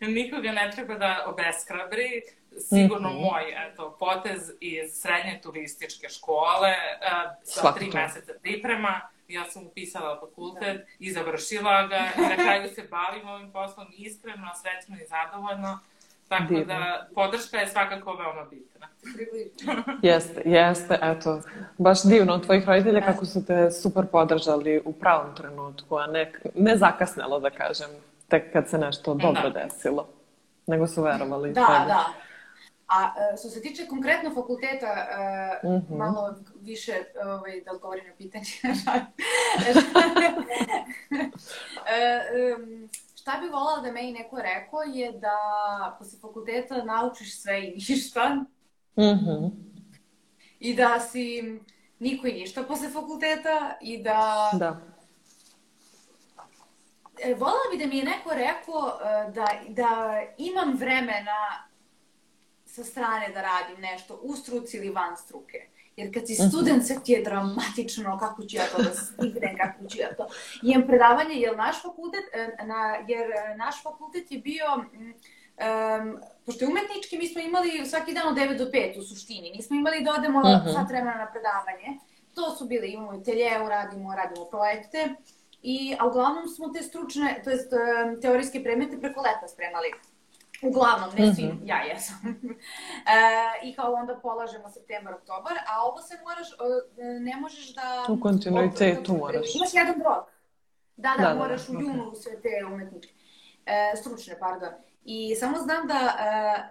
nikoga 0.18 0.52
ne 0.52 0.70
treba 0.74 0.94
da 0.94 1.24
obeshrabri 1.26 2.22
sigurno 2.58 3.08
mm 3.08 3.12
-hmm. 3.12 3.30
moj 3.30 3.68
eto, 3.68 3.96
potez 3.98 4.50
iz 4.60 4.92
srednje 4.92 5.40
turističke 5.42 6.08
škole 6.08 6.68
uh, 6.68 7.32
sa 7.42 7.60
Svaki 7.60 7.78
tri 7.78 7.90
meseca 7.94 8.32
priprema. 8.42 9.00
Ja 9.28 9.44
sam 9.44 9.66
upisala 9.66 10.20
fakultet 10.20 10.86
i 10.98 11.12
završila 11.12 11.86
ga 11.86 12.08
i 12.16 12.20
na 12.20 12.34
kraju 12.44 12.68
se 12.74 12.82
bavim 12.90 13.28
ovim 13.28 13.52
poslom 13.52 13.86
iskreno, 13.92 14.50
srećno 14.62 14.96
i 14.96 15.06
zadovoljno. 15.06 15.78
Tako 16.28 16.54
Divno. 16.54 16.64
da 16.64 17.08
podrška 17.14 17.56
je 17.56 17.68
svakako 17.68 18.12
veoma 18.12 18.44
bitna. 18.50 18.88
jeste, 20.02 20.42
jeste, 20.44 20.98
eto, 21.02 21.42
baš 21.78 22.02
divno 22.02 22.34
od 22.34 22.44
tvojih 22.44 22.68
roditelja 22.68 23.00
kako 23.00 23.24
su 23.26 23.46
te 23.46 23.70
super 23.70 24.06
podržali 24.06 24.82
u 24.84 24.92
pravom 24.92 25.34
trenutku, 25.36 25.96
a 25.96 26.06
ne, 26.06 26.32
ne 26.54 26.76
zakasnelo 26.76 27.40
da 27.40 27.50
kažem 27.50 27.88
tek 28.28 28.52
kad 28.52 28.68
se 28.68 28.78
nešto 28.78 29.14
dobro 29.14 29.50
da. 29.50 29.64
desilo. 29.64 30.08
Nego 30.66 30.86
su 30.86 31.02
verovali. 31.02 31.52
Da, 31.52 31.66
tebi. 31.66 31.86
da. 31.88 32.04
A 32.90 33.04
e, 33.04 33.36
što 33.36 33.48
se 33.48 33.62
tiče 33.62 33.86
konkretno 33.86 34.34
fakulteta, 34.34 35.06
mm 35.64 35.68
-hmm. 35.68 35.98
malo 35.98 36.34
više 36.60 36.92
ovaj, 37.24 37.60
da 37.60 37.72
odgovorim 37.72 38.06
na 38.06 38.14
pitanje. 38.18 38.44
E, 41.86 42.56
šta 43.14 43.40
bi 43.40 43.48
volala 43.48 43.80
da 43.80 43.92
meni 43.92 44.12
neko 44.12 44.38
rekao 44.42 44.82
je 44.82 45.12
da 45.12 45.36
posle 45.98 46.18
fakulteta 46.18 46.84
naučiš 46.84 47.42
sve 47.42 47.66
i 47.66 47.74
ništa. 47.74 48.34
Mm 48.96 49.02
-hmm. 49.02 49.50
I 50.60 50.74
da 50.74 51.00
si 51.00 51.58
niko 51.98 52.26
i 52.26 52.32
ništa 52.32 52.62
posle 52.62 52.88
fakulteta 52.88 53.76
i 53.80 54.02
da... 54.02 54.50
Da. 54.52 54.80
E, 57.22 57.34
volala 57.34 57.60
bi 57.72 57.78
da 57.78 57.86
mi 57.86 57.98
je 57.98 58.04
neko 58.04 58.30
rekao 58.34 58.98
da, 59.32 59.46
da 59.68 60.20
imam 60.38 60.76
vremena 60.76 61.69
sa 62.74 62.84
strane 62.84 63.28
da 63.34 63.42
radim 63.42 63.80
nešto 63.80 64.20
u 64.22 64.36
struci 64.36 64.76
ili 64.76 64.90
van 64.90 65.16
struke. 65.16 65.68
Jer 65.96 66.14
kad 66.14 66.26
si 66.26 66.32
mhm. 66.32 66.48
student, 66.48 66.86
sve 66.86 66.96
ti 67.04 67.12
je 67.12 67.22
dramatično 67.22 68.18
kako 68.18 68.44
ću 68.44 68.56
ja 68.56 68.66
to 68.76 68.82
da 68.82 68.90
stignem, 68.94 69.56
kako 69.62 69.88
ću 69.88 69.98
ja 69.98 70.14
to. 70.16 70.28
Imam 70.62 70.86
predavanje, 70.86 71.34
jer 71.34 71.56
naš 71.56 71.82
fakultet, 71.82 72.24
e, 72.32 72.64
na, 72.66 73.04
jer 73.08 73.30
e, 73.30 73.56
naš 73.56 73.82
fakultet 73.82 74.32
je 74.32 74.38
bio, 74.38 74.66
um, 74.76 76.18
pošto 76.46 76.64
je 76.64 76.68
umetnički, 76.68 77.18
mi 77.18 77.28
smo 77.28 77.40
imali 77.40 77.86
svaki 77.86 78.14
dan 78.14 78.28
od 78.28 78.36
9 78.36 78.58
do 78.58 78.64
5 78.64 78.98
u 78.98 79.02
suštini. 79.02 79.50
Nismo 79.50 79.76
imali 79.76 80.04
da 80.04 80.14
odemo 80.18 80.38
uh 80.38 80.44
mhm. 80.44 80.68
-huh. 80.68 80.74
sat 80.74 80.88
vremena 80.88 81.18
na 81.24 81.32
predavanje. 81.32 81.88
To 82.34 82.56
su 82.56 82.64
bili, 82.66 82.92
imamo 82.92 83.14
i 83.14 83.24
teljevu, 83.24 83.68
radimo, 83.68 84.14
radimo 84.14 84.44
projekte. 84.44 85.14
I, 85.62 85.96
a 85.98 86.06
uglavnom 86.06 86.48
smo 86.48 86.68
te 86.68 86.82
stručne, 86.82 87.40
to 87.44 87.50
jest 87.50 87.72
teorijske 88.22 88.62
predmete 88.62 89.00
preko 89.00 89.20
leta 89.20 89.48
spremali. 89.48 89.88
Uglavnom, 90.62 91.10
ne 91.18 91.34
svi, 91.34 91.44
mm 91.44 91.50
-hmm. 91.50 91.68
ja 91.68 91.82
jesam. 91.82 92.16
e, 92.34 93.68
I 93.68 93.74
kao 93.74 93.92
onda 93.92 94.18
polažemo 94.22 94.70
septembar, 94.70 95.14
oktobar, 95.14 95.52
a 95.68 95.84
ovo 95.84 96.02
se 96.02 96.14
moraš, 96.24 96.48
ne 97.20 97.36
možeš 97.36 97.74
da... 97.74 98.06
U 98.08 98.20
kontinuitetu 98.20 99.16
moraš. 99.16 99.54
Imaš 99.54 99.74
jedan 99.74 99.94
rok. 99.94 100.28
Da, 100.96 101.14
da, 101.18 101.28
da, 101.28 101.34
moraš 101.34 101.66
da, 101.66 101.72
da. 101.72 101.78
u 101.78 101.82
junu 101.82 102.14
sve 102.14 102.40
te 102.40 102.66
umetničke. 102.72 103.12
E, 103.66 103.96
stručne, 103.96 104.38
pardon. 104.38 104.72
I 105.04 105.34
samo 105.34 105.58
znam 105.58 105.86
da, 105.86 106.16
e, 106.20 106.28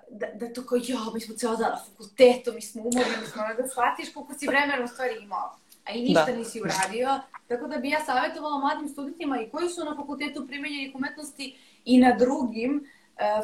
da, 0.09 0.27
da 0.33 0.53
to 0.53 0.65
kao, 0.65 0.77
jo, 0.83 0.97
mi 1.13 1.21
smo 1.21 1.35
ceo 1.35 1.55
dan 1.55 1.71
na 1.71 1.79
fakultetu, 1.89 2.53
mi 2.53 2.61
smo 2.61 2.81
umorni, 2.81 3.17
mi 3.21 3.27
smo 3.27 3.43
da 3.57 3.67
shvatiš 3.67 4.13
koliko 4.13 4.33
si 4.33 4.47
vremena 4.47 4.83
u 4.83 4.87
stvari 4.87 5.23
imao 5.23 5.55
a 5.89 5.93
i 5.93 6.01
ništa 6.01 6.25
da. 6.25 6.37
nisi 6.37 6.61
uradio. 6.61 7.19
Tako 7.47 7.67
da 7.67 7.77
bi 7.77 7.89
ja 7.89 7.99
savjetovala 8.05 8.59
mladim 8.59 8.89
studentima 8.89 9.41
i 9.41 9.49
koji 9.49 9.69
su 9.69 9.85
na 9.85 9.95
fakultetu 9.95 10.47
primenjenih 10.47 10.95
umetnosti 10.95 11.57
i 11.85 11.97
na 11.97 12.15
drugim 12.15 12.85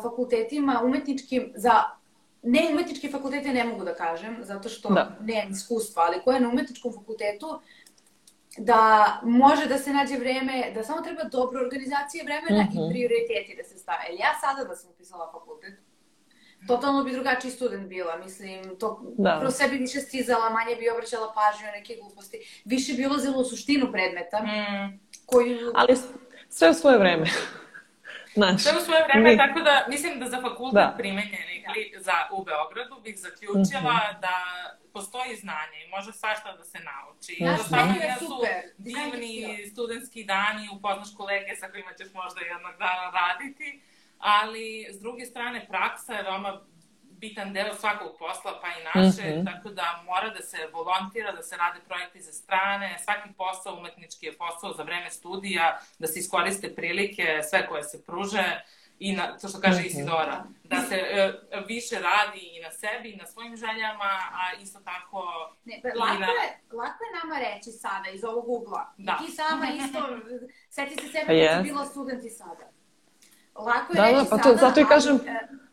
fakultetima 0.01 0.81
umetničkim 0.83 1.53
za 1.55 1.83
ne 2.43 2.67
umetničke 2.71 3.09
fakultete 3.11 3.53
ne 3.53 3.63
mogu 3.63 3.83
da 3.83 3.95
kažem, 3.95 4.37
zato 4.41 4.69
što 4.69 4.89
da. 4.89 5.17
nemam 5.21 5.51
iskustva, 5.51 6.03
ali 6.03 6.21
koje 6.23 6.39
na 6.39 6.49
umetničkom 6.49 6.93
fakultetu 6.93 7.59
da 8.57 9.05
može 9.23 9.65
da 9.65 9.77
se 9.77 9.93
nađe 9.93 10.17
vreme, 10.17 10.71
da 10.75 10.83
samo 10.83 11.01
treba 11.01 11.23
dobro 11.23 11.61
organizacije 11.61 12.23
vremena 12.23 12.63
mm 12.63 12.67
-hmm. 12.67 12.77
i 12.77 12.83
mhm. 12.83 12.89
prioriteti 12.89 13.55
da 13.57 13.63
se 13.63 13.77
stave. 13.77 14.03
Ja 14.19 14.31
sada 14.41 14.67
da 14.69 14.75
sam 14.75 14.89
upisala 14.91 15.31
fakultet, 15.31 15.73
totalno 16.67 17.03
bi 17.03 17.11
drugačiji 17.11 17.51
student 17.51 17.87
bila, 17.87 18.17
mislim, 18.17 18.79
to 18.79 19.01
da. 19.17 19.39
kroz 19.39 19.55
sebi 19.55 19.77
više 19.77 19.99
stizala, 19.99 20.49
manje 20.49 20.75
bi 20.75 20.89
obraćala 20.89 21.33
pažnju 21.33 21.65
na 21.65 21.71
neke 21.71 21.95
gluposti, 22.01 22.61
više 22.65 22.93
bi 22.93 23.05
ulazila 23.05 23.37
u 23.37 23.45
suštinu 23.45 23.91
predmeta, 23.91 24.39
mm. 24.43 24.99
koju... 25.25 25.71
Ali 25.75 25.95
sve 26.49 26.69
u 26.69 26.73
svoje 26.73 26.97
vreme. 26.97 27.27
Znaš, 28.35 28.61
Sve 28.61 28.71
u 28.77 28.85
svoje 28.85 29.03
vreme, 29.03 29.31
mi... 29.31 29.37
tako 29.37 29.59
da 29.59 29.85
mislim 29.89 30.19
da 30.19 30.29
za 30.29 30.41
fakultet 30.41 30.73
da. 30.73 30.95
primenjeni 30.97 31.65
da. 31.65 32.01
za, 32.01 32.13
u 32.31 32.43
Beogradu 32.43 32.95
bih 33.03 33.15
zaključila 33.19 33.93
mm 33.93 34.15
-hmm. 34.15 34.21
da 34.21 34.37
postoji 34.93 35.35
znanje 35.35 35.77
i 35.85 35.89
može 35.89 36.11
svašta 36.13 36.57
da 36.57 36.63
se 36.63 36.79
nauči. 36.91 37.37
Naš 37.43 37.69
da 37.69 37.85
mm 37.85 37.89
-hmm. 37.89 38.03
je 38.03 38.15
super. 38.19 38.61
Divni 38.77 39.67
studentski 39.71 40.23
dani, 40.23 40.69
upoznaš 40.75 41.09
kolege 41.17 41.55
sa 41.59 41.67
kojima 41.71 41.93
ćeš 41.93 42.07
možda 42.13 42.39
jednog 42.41 42.75
dana 42.79 43.05
raditi, 43.19 43.81
ali 44.19 44.87
s 44.91 44.99
druge 44.99 45.25
strane 45.25 45.67
praksa 45.67 46.13
je 46.13 46.23
veoma 46.23 46.61
bitan 47.19 47.53
deo 47.53 47.75
svakog 47.75 48.17
posla, 48.19 48.59
pa 48.61 48.67
i 48.67 48.83
naše, 48.83 49.21
mm 49.21 49.33
-hmm. 49.33 49.53
tako 49.53 49.69
da 49.69 50.03
mora 50.05 50.29
da 50.29 50.41
se 50.41 50.57
volontira, 50.73 51.31
da 51.31 51.43
se 51.43 51.57
rade 51.57 51.79
projekti 51.87 52.21
za 52.21 52.31
strane, 52.31 52.97
svaki 53.03 53.29
posao 53.37 53.77
umetnički 53.77 54.25
je 54.25 54.37
posao 54.37 54.73
za 54.73 54.83
vreme 54.83 55.09
studija, 55.09 55.79
da 55.99 56.07
se 56.07 56.19
iskoriste 56.19 56.75
prilike, 56.75 57.39
sve 57.49 57.67
koje 57.67 57.83
se 57.83 58.03
pruže, 58.05 58.61
i 58.99 59.15
na, 59.15 59.37
to 59.37 59.47
što 59.47 59.59
kaže 59.59 59.79
mhm. 59.79 59.87
Isidora, 59.87 60.43
da 60.63 60.81
se 60.81 60.95
e, 60.95 61.33
više 61.67 61.95
radi 61.95 62.39
i 62.39 62.61
na 62.61 62.71
sebi, 62.71 63.09
i 63.09 63.15
na 63.15 63.25
svojim 63.25 63.55
željama, 63.57 64.11
a 64.31 64.61
isto 64.61 64.79
tako... 64.79 65.23
Ne, 65.65 65.81
pa, 65.83 66.05
lako, 66.05 66.19
na... 66.19 66.25
je, 66.25 66.59
lako 66.71 67.03
je 67.03 67.11
nama 67.23 67.39
reći 67.39 67.71
sada 67.71 68.09
iz 68.09 68.23
ovog 68.23 68.49
ugla. 68.49 68.93
Da. 68.97 69.19
I 69.21 69.25
ti 69.25 69.31
sama 69.31 69.67
isto, 69.85 69.99
seti 70.69 70.95
se 70.95 71.07
sebe 71.11 71.33
yes. 71.33 71.47
kad 71.47 71.65
si 71.65 71.71
bila 71.71 71.85
student 71.85 72.25
i 72.25 72.29
sada. 72.29 72.69
Lako 73.55 73.93
je 73.93 73.95
da, 73.95 74.05
reći 74.05 74.23
da, 74.23 74.29
pa 74.29 74.37
to, 74.37 74.43
sada, 74.43 74.57
zato 74.57 74.79
i 74.79 74.85
kažem... 74.85 75.19
Ali, 75.21 75.29
e, 75.29 75.64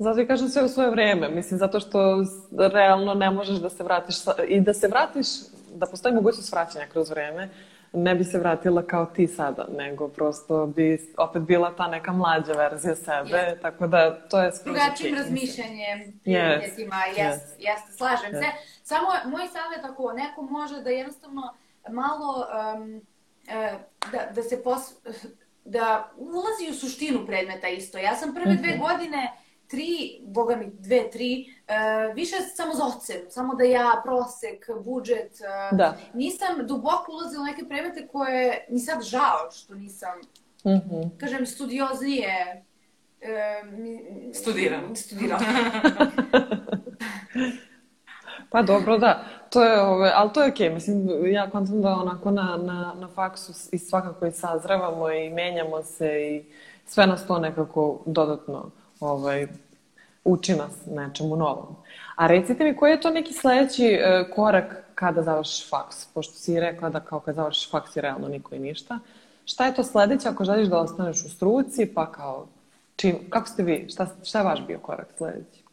Zato 0.00 0.20
i 0.20 0.26
kažem 0.26 0.48
sve 0.48 0.64
u 0.64 0.68
svoje 0.68 0.90
vreme. 0.90 1.28
Mislim, 1.28 1.58
zato 1.58 1.80
što 1.80 2.24
realno 2.50 3.14
ne 3.14 3.30
možeš 3.30 3.58
da 3.58 3.70
se 3.70 3.82
vratiš 3.82 4.16
sa, 4.20 4.34
i 4.48 4.60
da 4.60 4.74
se 4.74 4.88
vratiš, 4.88 5.26
da 5.74 5.86
postoji 5.86 6.14
mogućnost 6.14 6.52
vraćanja 6.52 6.86
kroz 6.86 7.10
vreme, 7.10 7.48
ne 7.92 8.14
bi 8.14 8.24
se 8.24 8.38
vratila 8.38 8.82
kao 8.82 9.06
ti 9.06 9.26
sada, 9.26 9.66
nego 9.76 10.08
prosto 10.08 10.66
bi 10.66 11.12
opet 11.16 11.42
bila 11.42 11.76
ta 11.76 11.88
neka 11.88 12.12
mlađa 12.12 12.52
verzija 12.52 12.96
sebe, 12.96 13.30
yes. 13.30 13.60
tako 13.62 13.86
da 13.86 14.28
to 14.28 14.42
je 14.42 14.52
skroz 14.52 14.76
Drugačijim 14.76 15.16
razmišljanjem, 15.16 16.20
prioritetima, 16.24 16.96
yes. 16.96 17.24
jeste, 17.24 17.56
yes. 17.58 17.66
yes, 17.66 17.96
slažem 17.96 18.32
yes. 18.32 18.38
se. 18.38 18.46
Samo 18.82 19.06
moj 19.24 19.46
savjet 19.46 19.84
ako 19.84 20.12
neko 20.12 20.42
može 20.42 20.82
da 20.82 20.90
jednostavno 20.90 21.54
malo 21.88 22.46
um, 22.74 23.00
da, 24.12 24.18
da 24.34 24.42
se 24.42 24.62
pos, 24.62 24.80
da 25.64 26.10
ulazi 26.16 26.70
u 26.70 26.74
suštinu 26.74 27.26
predmeta 27.26 27.68
isto. 27.68 27.98
Ja 27.98 28.16
sam 28.16 28.34
prve 28.34 28.52
mm 28.52 28.56
-hmm. 28.56 28.60
dve 28.60 28.70
mhm. 28.70 28.80
godine 28.80 29.30
tri, 29.70 30.20
boga 30.26 30.56
mi 30.56 30.70
dve, 30.78 31.10
tri, 31.10 31.46
uh, 31.68 32.14
više 32.14 32.36
samo 32.54 32.74
za 32.74 32.84
ocenu, 32.84 33.24
samo 33.28 33.54
da 33.54 33.64
ja 33.64 34.02
prosek, 34.04 34.70
budžet, 34.84 35.32
uh, 35.72 35.78
da. 35.78 35.96
nisam 36.14 36.66
duboko 36.66 37.12
ulazila 37.12 37.42
u 37.42 37.46
neke 37.46 37.64
predmete 37.68 38.08
koje 38.08 38.66
mi 38.70 38.78
sad 38.78 39.02
žao 39.02 39.50
što 39.52 39.74
nisam, 39.74 40.18
mm 40.64 40.70
-hmm. 40.70 41.10
kažem, 41.18 41.46
studioznije 41.46 42.64
uh, 43.22 44.34
studiram. 44.34 44.96
Studiram. 44.96 45.40
pa 48.52 48.62
dobro, 48.62 48.98
da. 48.98 49.24
To 49.50 49.64
je, 49.64 49.80
ove, 49.80 50.12
ali 50.14 50.32
to 50.32 50.42
je 50.42 50.50
okej. 50.50 50.68
Okay. 50.68 50.74
Mislim, 50.74 51.26
ja 51.32 51.50
kontam 51.50 51.82
da 51.82 51.90
onako 51.90 52.30
na, 52.30 52.56
na, 52.62 52.94
na 53.00 53.08
faksu 53.08 53.52
i 53.72 53.78
svakako 53.78 54.26
i 54.26 54.32
sazrevamo 54.32 55.10
i 55.10 55.30
menjamo 55.30 55.82
se 55.82 56.06
i 56.06 56.44
sve 56.86 57.06
nas 57.06 57.26
to 57.26 57.38
nekako 57.38 58.02
dodatno 58.06 58.70
ovaj, 59.00 59.46
uči 60.24 60.54
nas 60.54 60.72
nečemu 60.86 61.36
novom. 61.36 61.76
A 62.16 62.26
recite 62.26 62.64
mi, 62.64 62.76
koji 62.76 62.90
je 62.90 63.00
to 63.00 63.10
neki 63.10 63.32
sledeći 63.32 63.86
e, 63.86 64.30
korak 64.34 64.84
kada 64.94 65.22
završiš 65.22 65.70
faks? 65.70 66.06
Pošto 66.14 66.34
si 66.34 66.60
rekla 66.60 66.88
da 66.90 67.00
kao 67.00 67.20
kad 67.20 67.34
završiš 67.34 67.70
faks 67.70 67.96
je 67.96 68.02
realno 68.02 68.28
niko 68.28 68.54
i 68.54 68.58
ništa. 68.58 68.98
Šta 69.44 69.66
je 69.66 69.74
to 69.74 69.84
sledeće 69.84 70.28
ako 70.28 70.44
želiš 70.44 70.68
da 70.68 70.78
ostaneš 70.78 71.24
u 71.24 71.28
struci, 71.28 71.86
pa 71.94 72.12
kao, 72.12 72.46
čim, 72.96 73.30
kako 73.30 73.48
ste 73.48 73.62
vi, 73.62 73.86
šta, 73.88 74.06
šta 74.24 74.38
je 74.38 74.44
vaš 74.44 74.66
bio 74.66 74.78
korak 74.78 75.08
sledeći? 75.16 75.64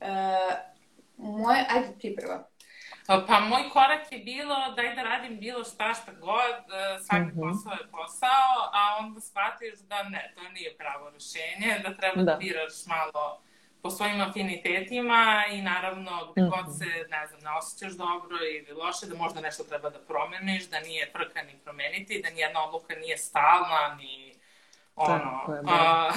E, 0.00 0.36
moje, 1.16 1.66
ajde 1.70 1.98
ti 1.98 2.16
prvo. 2.20 2.55
Pa 3.06 3.40
moj 3.40 3.68
korak 3.72 4.12
je 4.12 4.18
bilo 4.18 4.56
daj 4.76 4.94
da 4.94 5.02
radim 5.02 5.38
bilo 5.40 5.64
šta 5.64 5.94
šta 5.94 6.12
god, 6.12 6.56
e, 6.74 6.98
svaki 7.02 7.24
mm 7.24 7.30
-hmm. 7.30 7.52
posao 7.52 7.72
je 7.72 7.90
posao, 7.90 8.54
a 8.72 8.96
onda 9.00 9.20
shvatiš 9.20 9.78
da 9.78 10.02
ne, 10.02 10.32
to 10.34 10.48
nije 10.48 10.76
pravo 10.76 11.10
rešenje, 11.10 11.78
da 11.82 11.96
treba 11.96 12.22
da, 12.22 12.32
da 12.32 12.36
biraš 12.36 12.86
malo 12.86 13.40
po 13.82 13.90
svojim 13.90 14.20
afinitetima 14.20 15.44
i 15.52 15.62
naravno 15.62 16.32
gde 16.32 16.42
mm 16.42 16.44
-hmm. 16.44 16.64
god 16.64 16.78
se, 16.78 16.84
ne 17.10 17.26
znam, 17.26 17.40
ne 17.40 17.50
osjećaš 17.58 17.92
dobro 17.92 18.36
ili 18.36 18.72
loše, 18.72 19.06
da 19.06 19.16
možda 19.16 19.40
nešto 19.40 19.64
treba 19.64 19.90
da 19.90 19.98
promeniš, 19.98 20.68
da 20.68 20.80
nije 20.80 21.10
frka 21.12 21.42
ni 21.42 21.58
promeniti, 21.64 22.22
da 22.22 22.30
nijedna 22.30 22.64
odluka 22.64 22.94
nije 22.94 23.18
stalna, 23.18 23.96
ni 23.98 24.34
ono, 24.96 25.44
je, 25.48 25.62
a, 25.68 26.10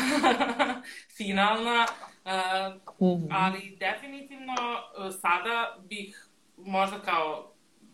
finalna, 1.18 1.86
a, 2.26 2.70
mm 3.00 3.06
-hmm. 3.06 3.28
ali 3.32 3.78
definitivno 3.80 4.54
e, 4.54 5.12
sada 5.12 5.78
bih 5.80 6.29
možda 6.66 7.00
kao 7.00 7.50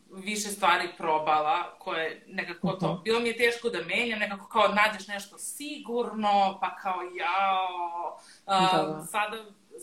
više 0.10 0.50
stvari 0.50 0.89
probala, 0.98 1.75
koje 1.79 2.24
nekako 2.27 2.72
to, 2.72 3.01
bilo 3.03 3.19
mi 3.19 3.27
je 3.27 3.38
teško 3.38 3.69
da 3.69 3.84
menjam, 3.84 4.19
nekako 4.19 4.48
kao 4.48 4.67
nađeš 4.67 5.07
nešto 5.07 5.38
sigurno, 5.38 6.57
pa 6.62 6.75
kao 6.75 7.01
jao, 7.01 8.17
uh, 8.45 8.77
da, 8.77 8.93
da. 8.93 9.05
sada, 9.05 9.38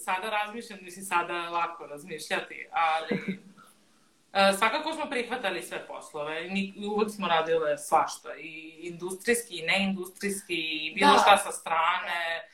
sada 0.05 0.31
razmišljam, 0.31 0.79
mislim 0.83 1.05
sada 1.05 1.33
je 1.33 1.49
lako 1.49 1.87
razmišljati, 1.87 2.67
ali 2.71 3.43
E, 4.33 4.53
svakako 4.59 4.93
smo 4.93 5.11
prihvatali 5.11 5.63
sve 5.63 5.87
poslove. 5.87 6.49
Mi 6.51 6.75
uvek 6.87 7.11
smo 7.11 7.29
radile 7.29 7.79
svašta. 7.79 8.37
I 8.37 8.79
industrijski, 8.83 9.59
i 9.59 9.63
neindustrijski, 9.63 10.55
i 10.55 10.95
bilo 10.95 11.13
Da. 11.13 11.19
šta 11.19 11.37
sa 11.37 11.53
strane. 11.53 12.49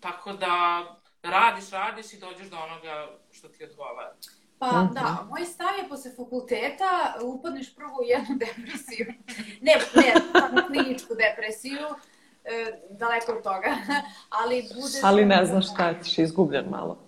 Tako 0.00 0.32
da 0.32 0.84
radiš, 1.22 1.70
radiš 1.70 2.12
i 2.12 2.18
dođeš 2.18 2.46
do 2.46 2.56
onoga 2.56 3.08
što 3.32 3.48
ti 3.48 3.64
odgovara. 3.64 4.14
Pa 4.62 4.82
Mhm. 4.82 4.94
da, 4.94 5.26
moj 5.28 5.44
stav 5.44 5.68
je 5.82 5.88
posle 5.88 6.10
fakulteta 6.12 6.86
upadneš 7.24 7.74
prvo 7.74 7.96
u 7.96 8.04
jednu 8.04 8.36
depresiju. 8.44 9.06
Ne, 9.60 9.72
ne, 9.96 10.12
samo 10.32 10.62
kliničku 10.66 11.14
depresiju, 11.16 11.86
e, 12.44 12.50
daleko 12.90 13.32
od 13.32 13.42
toga, 13.42 13.76
ali 14.40 14.62
budeš... 14.74 15.02
Ali 15.02 15.24
ne 15.24 15.46
znaš 15.46 15.72
šta 15.72 15.94
ćeš, 16.02 16.18
izgubljen 16.18 16.64
malo. 16.70 16.98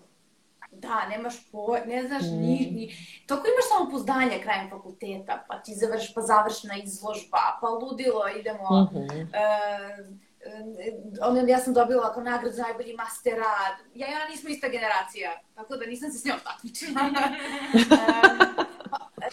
Da, 0.72 1.08
nemaš 1.08 1.50
po, 1.52 1.76
ne 1.86 2.02
znaš 2.02 2.22
Mm. 2.22 2.36
ni, 2.36 2.68
ni... 2.70 2.96
Toliko 3.26 3.46
imaš 3.46 3.64
samo 3.68 3.90
poznanja 3.90 4.42
krajem 4.42 4.70
fakulteta, 4.70 5.44
pa 5.48 5.58
ti 5.58 5.74
završ, 5.74 6.14
pa 6.14 6.20
završna 6.22 6.76
izložba, 6.76 7.58
pa 7.60 7.68
ludilo, 7.68 8.28
idemo... 8.30 8.88
Mhm. 8.92 9.10
E, 9.10 9.28
e, 9.32 10.24
onda 11.20 11.52
ja 11.52 11.58
sam 11.58 11.74
dobila 11.74 12.08
ako 12.10 12.20
nagradu 12.20 12.56
za 12.56 12.62
najbolji 12.62 12.94
master 12.96 13.34
rad. 13.34 13.76
Ja 13.94 14.08
i 14.08 14.14
ona 14.14 14.24
nismo 14.24 14.48
ista 14.48 14.68
generacija, 14.68 15.40
tako 15.54 15.76
da 15.76 15.86
nisam 15.86 16.10
se 16.10 16.18
s 16.18 16.24
njom 16.24 16.38
takmičila. 16.44 17.00
E, 19.24 19.28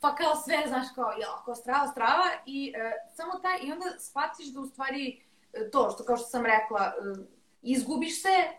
pa, 0.00 0.08
pa 0.08 0.14
kao 0.14 0.36
sve, 0.44 0.64
znaš, 0.68 0.86
kao, 0.94 1.12
ja, 1.20 1.42
kao 1.44 1.54
strava, 1.54 1.88
strava 1.88 2.24
i 2.46 2.72
e, 2.76 2.92
samo 3.16 3.32
taj, 3.42 3.58
i 3.62 3.72
onda 3.72 3.84
shvatiš 3.98 4.46
da 4.46 4.60
u 4.60 4.66
stvari 4.66 5.24
e, 5.52 5.70
to, 5.70 5.90
što 5.94 6.04
kao 6.04 6.16
što 6.16 6.26
sam 6.26 6.46
rekla, 6.46 6.80
e, 6.80 7.24
izgubiš 7.62 8.22
se, 8.22 8.28
e, 8.28 8.50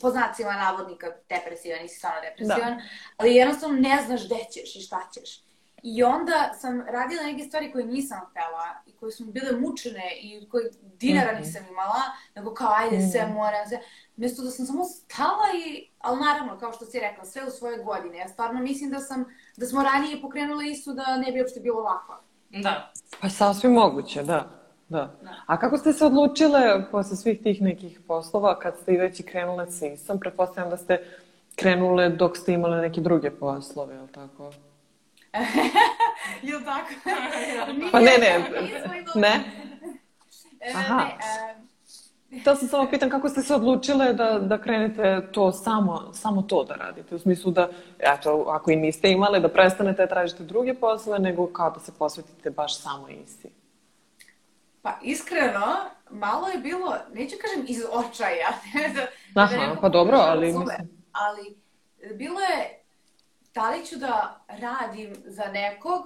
po 0.00 0.10
znacima 0.10 0.52
navodnika 0.52 1.06
depresivan, 1.28 1.82
nisi 1.82 1.98
stvarno 1.98 2.20
depresivan, 2.20 2.80
ali 3.16 3.34
jednostavno 3.34 3.76
ne 3.80 4.02
znaš 4.06 4.26
gde 4.26 4.44
ćeš 4.52 4.76
i 4.76 4.80
šta 4.80 5.08
ćeš. 5.14 5.45
I 5.82 6.02
onda 6.02 6.52
sam 6.58 6.80
radila 6.80 7.22
neke 7.22 7.44
stvari 7.44 7.72
koje 7.72 7.84
nisam 7.84 8.20
htela 8.30 8.66
i 8.86 8.92
koje 8.92 9.12
su 9.12 9.24
mi 9.26 9.32
bile 9.32 9.52
mučene 9.52 10.10
i 10.20 10.48
koje 10.48 10.70
dinara 10.82 11.32
Mhm. 11.32 11.40
nisam 11.40 11.62
imala, 11.70 12.02
nego 12.34 12.54
kao 12.54 12.72
ajde 12.76 13.08
sve 13.12 13.26
moram, 13.26 13.66
sve. 13.68 13.80
Mjesto 14.16 14.42
da 14.42 14.50
sam 14.50 14.66
samo 14.66 14.84
stala 14.84 15.46
i, 15.66 15.88
ali 15.98 16.20
naravno, 16.20 16.58
kao 16.58 16.72
što 16.72 16.84
si 16.84 17.00
rekla, 17.00 17.24
sve 17.24 17.44
u 17.44 17.50
svoje 17.50 17.84
godine. 17.84 18.18
Ja 18.18 18.28
stvarno 18.28 18.60
mislim 18.60 18.90
da 18.90 18.98
sam, 18.98 19.24
da 19.56 19.66
smo 19.66 19.82
ranije 19.82 20.20
pokrenule 20.20 20.68
isto 20.68 20.92
da 20.92 21.16
ne 21.16 21.32
bi 21.32 21.40
uopšte 21.40 21.60
bilo 21.60 21.80
ovako. 21.80 22.20
Da. 22.50 22.92
Pa 23.20 23.28
sasvim 23.28 23.72
moguće, 23.72 24.22
da. 24.22 24.50
Da. 24.88 25.16
A 25.46 25.58
kako 25.58 25.78
ste 25.78 25.92
se 25.92 26.04
odlučile 26.04 26.90
posle 26.90 27.16
svih 27.16 27.42
tih 27.42 27.62
nekih 27.62 28.00
poslova, 28.08 28.58
kad 28.58 28.76
ste 28.82 28.92
i 28.92 28.96
već 28.96 29.20
i 29.20 29.22
krenule 29.22 29.70
s 29.70 29.82
ISom, 29.82 30.20
pretpostavljam 30.20 30.70
da 30.70 30.76
ste 30.76 30.98
krenule 31.56 32.08
dok 32.08 32.36
ste 32.36 32.52
imale 32.52 32.80
neke 32.80 33.00
druge 33.00 33.30
poslove, 33.30 33.94
je 33.94 34.00
li 34.00 34.08
tako? 34.08 34.50
Jel 36.42 36.60
tako? 36.64 36.88
Pa 37.92 38.00
ne, 38.00 38.12
ne, 38.18 38.38
ne? 39.14 39.40
E, 40.60 40.72
Aha. 40.74 40.96
ne, 40.96 41.16
e, 42.40 42.56
sam 42.56 42.68
samo 42.68 42.90
pitan 42.90 43.10
kako 43.10 43.28
ste 43.28 43.42
se 43.42 43.54
odlučile 43.54 44.12
da, 44.12 44.38
da 44.38 44.58
krenete 44.62 45.28
to 45.32 45.52
samo, 45.52 46.10
samo 46.12 46.42
to 46.42 46.64
da 46.64 46.74
radite. 46.74 47.14
U 47.14 47.18
smislu 47.18 47.50
da, 47.50 47.68
eto, 47.98 48.44
ako 48.48 48.70
i 48.70 48.76
niste 48.76 49.10
imale, 49.10 49.40
da 49.40 49.48
prestanete 49.48 50.02
da 50.02 50.08
tražite 50.08 50.42
druge 50.42 50.74
poslove, 50.74 51.18
nego 51.18 51.46
kao 51.46 51.70
da 51.70 51.80
se 51.80 51.92
posvetite 51.98 52.50
baš 52.50 52.80
samo 52.82 53.08
ISI. 53.08 53.48
Pa 54.82 54.98
iskreno, 55.02 55.76
malo 56.10 56.48
je 56.48 56.58
bilo, 56.58 56.96
neću 57.14 57.36
kažem 57.42 57.64
iz 57.68 57.82
očaja. 57.92 58.48
da, 59.34 59.40
Aha, 59.42 59.56
neko 59.56 59.80
pa 59.80 59.88
dobro, 59.88 60.16
ali 60.18 60.46
mislim- 60.46 60.96
Ali 61.12 61.56
bilo 62.14 62.40
je, 62.40 62.84
da 63.56 63.70
li 63.70 63.86
ću 63.86 63.96
da 63.96 64.14
radim 64.50 65.14
za 65.26 65.44
nekog 65.44 66.02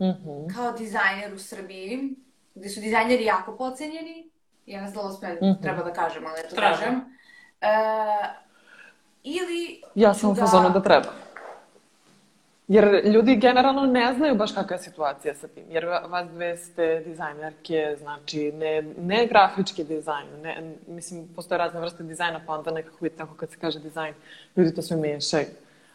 Mhm. 0.00 0.54
kao 0.54 0.72
dizajner 0.72 1.34
u 1.34 1.38
Srbiji, 1.40 2.14
gde 2.54 2.68
su 2.68 2.80
dizajneri 2.80 3.24
jako 3.24 3.56
pocenjeni, 3.56 4.28
ja 4.66 4.80
ne 4.80 4.88
znam 4.88 5.02
da 5.02 5.08
li 5.08 5.16
smem, 5.16 5.36
Mhm. 5.42 5.62
treba 5.62 5.82
da 5.82 5.92
kažem, 5.92 6.26
ali 6.26 6.40
eto 6.40 6.56
Treba. 6.56 6.70
kažem. 6.70 6.94
E, 7.60 7.68
ili 9.24 9.82
Ja 9.94 10.14
sam 10.14 10.30
u 10.30 10.34
da- 10.34 10.40
fazonu 10.40 10.70
da 10.70 10.82
treba. 10.82 11.12
Jer 12.68 12.84
ljudi 13.06 13.36
generalno 13.36 13.80
ne 13.82 14.14
znaju 14.14 14.34
baš 14.34 14.52
kakva 14.52 14.76
je 14.76 14.82
situacija 14.82 15.34
sa 15.34 15.48
tim. 15.48 15.64
Jer 15.68 15.84
va- 15.86 15.98
vas 16.00 16.28
dve 16.28 16.56
ste 16.56 17.00
dizajnerke, 17.00 17.96
znači 17.98 18.52
ne, 18.52 18.70
ne 18.98 19.26
grafički 19.26 19.84
dizajn. 19.84 20.26
Ne, 20.42 20.56
mislim, 20.86 21.28
postoje 21.28 21.58
razne 21.58 21.80
vrste 21.80 22.02
dizajna, 22.02 22.40
pa 22.46 22.54
onda 22.54 22.70
nekako 22.70 22.96
vidite 23.00 23.18
tako 23.18 23.34
kad 23.34 23.50
se 23.50 23.58
kaže 23.58 23.78
dizajn, 23.80 24.14
ljudi 24.56 24.74
to 24.74 24.82
sve 24.82 24.96
miješaju. 24.96 25.46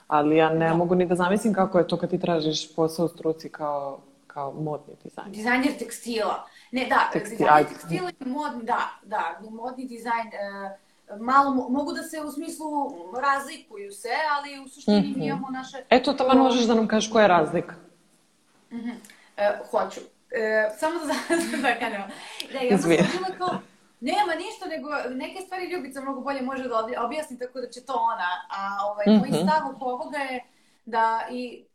Ali 0.10 0.38
ja 0.38 0.50
ne 0.52 0.68
Da. 0.68 0.74
mogu 0.74 0.96
ni 0.96 1.06
da 1.06 1.16
zamislim 1.16 1.54
kako 1.54 1.78
je 1.78 1.88
to 1.88 1.98
kad 1.98 2.10
ti 2.10 2.20
tražiš 2.20 2.76
posao 2.76 3.06
u 3.06 3.10
struci 3.10 3.50
kao, 3.50 4.00
kao 4.28 4.52
modni 4.54 4.94
dizajn. 5.04 5.32
Dizajner 5.32 5.78
tekstila. 5.80 6.46
Ne, 6.72 6.86
da, 6.86 7.10
Tekstil, 7.14 7.38
dizajner 7.38 7.68
tekstila 7.68 8.10
i 8.12 8.26
modni, 8.26 8.64
da, 8.64 8.80
da, 9.04 9.20
modni 9.52 9.86
dizajn, 9.86 10.28
e, 10.28 10.78
malo 11.18 11.52
mo- 11.52 11.70
mogu 11.70 11.94
da 11.94 12.04
se 12.04 12.22
u 12.22 12.32
smislu 12.32 12.68
razlikuju 13.22 13.92
se, 13.92 14.10
ali 14.32 14.60
u 14.60 14.70
suštini 14.70 15.00
Mhm. 15.02 15.20
mi 15.20 15.26
imamo 15.26 15.50
naše... 15.50 15.78
Eto, 15.90 16.14
tamo 16.14 16.34
možeš 16.36 16.64
da 16.64 16.74
nam 16.76 16.88
kažeš 16.88 17.12
koja 17.12 17.22
je 17.22 17.28
razlika. 17.28 17.76
E, 19.38 19.52
hoću. 19.72 20.00
E, 20.32 20.70
samo 20.78 20.94
da, 21.00 21.14
da 21.62 21.74
kažem. 21.76 22.02
Da, 22.54 22.60
onda 22.62 22.78
sam 22.78 23.38
kao, 23.38 23.50
nema 24.00 24.36
ništa, 24.36 24.66
nego 24.66 24.88
neke 25.10 25.42
stvari 25.42 25.66
Ljubica 25.66 26.02
mnogo 26.02 26.22
bolje 26.22 26.42
može 26.42 26.64
da 26.64 26.76
obja- 26.76 27.06
objasni, 27.06 27.40
tako 27.40 27.62
da 27.62 27.70
će 27.70 27.82
to 27.82 27.94
ona. 27.94 28.30
A 28.50 28.86
ovaj, 28.86 29.06
moj 29.08 29.30
Mhm. 29.30 29.38
stav 29.38 29.76
oko 29.76 29.86
ovoga 29.86 30.18
je 30.18 30.44
da 30.86 31.28
i 31.32 31.66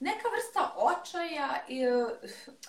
neka 0.00 0.22
vrsta 0.28 0.72
očaja 0.76 1.48
i, 1.68 1.84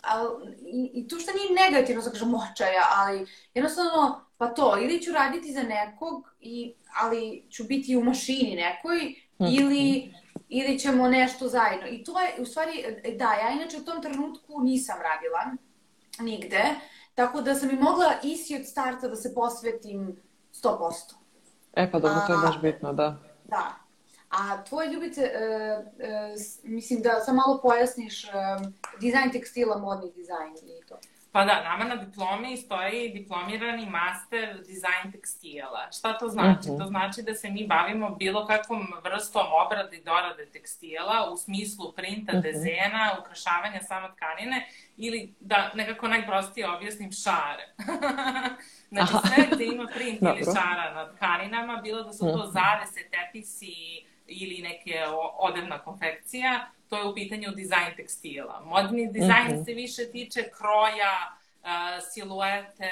al, 0.02 0.28
i, 0.62 0.92
i 0.94 1.08
tu 1.08 1.20
što 1.20 1.32
nije 1.34 1.66
negativno, 1.66 2.02
da 2.02 2.10
kažem 2.12 2.34
očaja, 2.36 2.84
ali 2.92 3.26
jednostavno, 3.54 4.02
pa 4.38 4.48
to, 4.48 4.78
ili 4.78 5.02
ću 5.02 5.12
raditi 5.12 5.54
za 5.54 5.64
nekog, 5.64 6.36
i, 6.42 6.74
ali 6.96 7.44
ću 7.52 7.64
biti 7.64 7.96
u 7.96 8.04
mašini 8.04 8.56
nekoj, 8.56 9.16
ili, 9.52 10.14
ili 10.50 10.80
ćemo 10.80 11.08
nešto 11.10 11.48
zajedno. 11.48 11.88
I 11.88 12.04
to 12.04 12.20
je, 12.20 12.34
u 12.40 12.46
stvari, 12.46 12.84
da, 13.16 13.34
ja 13.34 13.50
inače 13.52 13.78
u 13.78 13.86
tom 13.86 14.02
trenutku 14.02 14.62
nisam 14.62 14.98
radila 15.02 15.56
nigde, 16.22 16.64
tako 17.20 17.42
da 17.42 17.56
sam 17.56 17.70
i 17.70 17.76
mogla 17.76 18.14
isi 18.24 18.56
od 18.56 18.66
starta 18.66 19.08
da 19.08 19.16
se 19.16 19.34
posvetim 19.34 20.22
100%. 20.54 20.92
E 21.74 21.92
pa 21.92 22.00
dobro, 22.00 22.22
to 22.28 22.34
je 22.34 22.40
baš 22.40 22.62
bitno, 22.62 22.94
da. 22.94 23.16
Da. 23.46 23.76
A 24.32 24.64
tvoje 24.64 24.90
ljubice, 24.90 25.22
e, 25.24 25.30
e, 26.00 26.38
s- 26.38 26.60
mislim 26.64 27.02
da 27.02 27.20
sam 27.20 27.36
malo 27.36 27.60
pojasniš 27.60 28.24
e, 28.24 28.30
dizajn 29.00 29.32
tekstila, 29.32 29.78
modni 29.78 30.12
dizajn 30.12 30.54
i 30.56 30.88
to. 30.88 30.96
Pa 31.32 31.46
da, 31.46 31.64
nama 31.64 31.84
na 31.86 31.96
diplomi 31.96 32.58
stoji 32.58 33.10
diplomirani 33.12 33.86
master 33.88 34.58
dizajn 34.58 35.12
tekstila. 35.12 35.88
Šta 35.92 36.14
to 36.14 36.28
znači? 36.28 36.70
Mhm. 36.70 36.78
To 36.78 36.86
znači 36.86 37.22
da 37.22 37.36
se 37.36 37.50
mi 37.50 37.68
bavimo 37.68 38.10
bilo 38.10 38.48
kakvom 38.48 38.88
vrstom 39.04 39.42
obrade 39.66 39.98
i 39.98 40.04
dorade 40.04 40.46
tekstila 40.46 41.30
u 41.32 41.38
smislu 41.38 41.92
printa, 41.92 42.32
Mhm. 42.32 42.42
dezena, 42.42 43.16
ukrašavanja 43.22 43.80
sama 43.82 44.12
tkanine 44.12 44.68
ili 44.98 45.34
da 45.40 45.72
nekako 45.74 46.08
najprostije 46.08 46.70
objasnim 46.70 47.12
šare. 47.14 47.74
znači 48.92 49.14
sve 49.28 49.48
gde 49.52 49.66
ima 49.66 49.88
print 49.88 50.22
ili 50.22 50.44
šara 50.46 50.94
na 50.94 51.14
tkaninama, 51.14 51.76
bilo 51.78 52.04
da 52.04 52.14
su 52.14 52.20
to 52.20 52.38
Mhm. 52.38 52.52
zavese, 52.52 53.00
tepisi 53.12 53.74
ili 54.28 54.62
neke 54.62 55.04
odevna 55.38 55.80
konfekcija, 55.80 56.68
to 56.90 56.98
je 56.98 57.04
u 57.04 57.16
pitanju 57.16 57.52
dizajn 57.52 57.96
tekstila. 57.96 58.62
Modni 58.62 59.08
dizajn 59.10 59.48
Mhm. 59.48 59.64
se 59.64 59.74
više 59.74 60.12
tiče 60.12 60.44
kroja, 60.50 61.34
a, 61.64 62.02
siluete, 62.04 62.92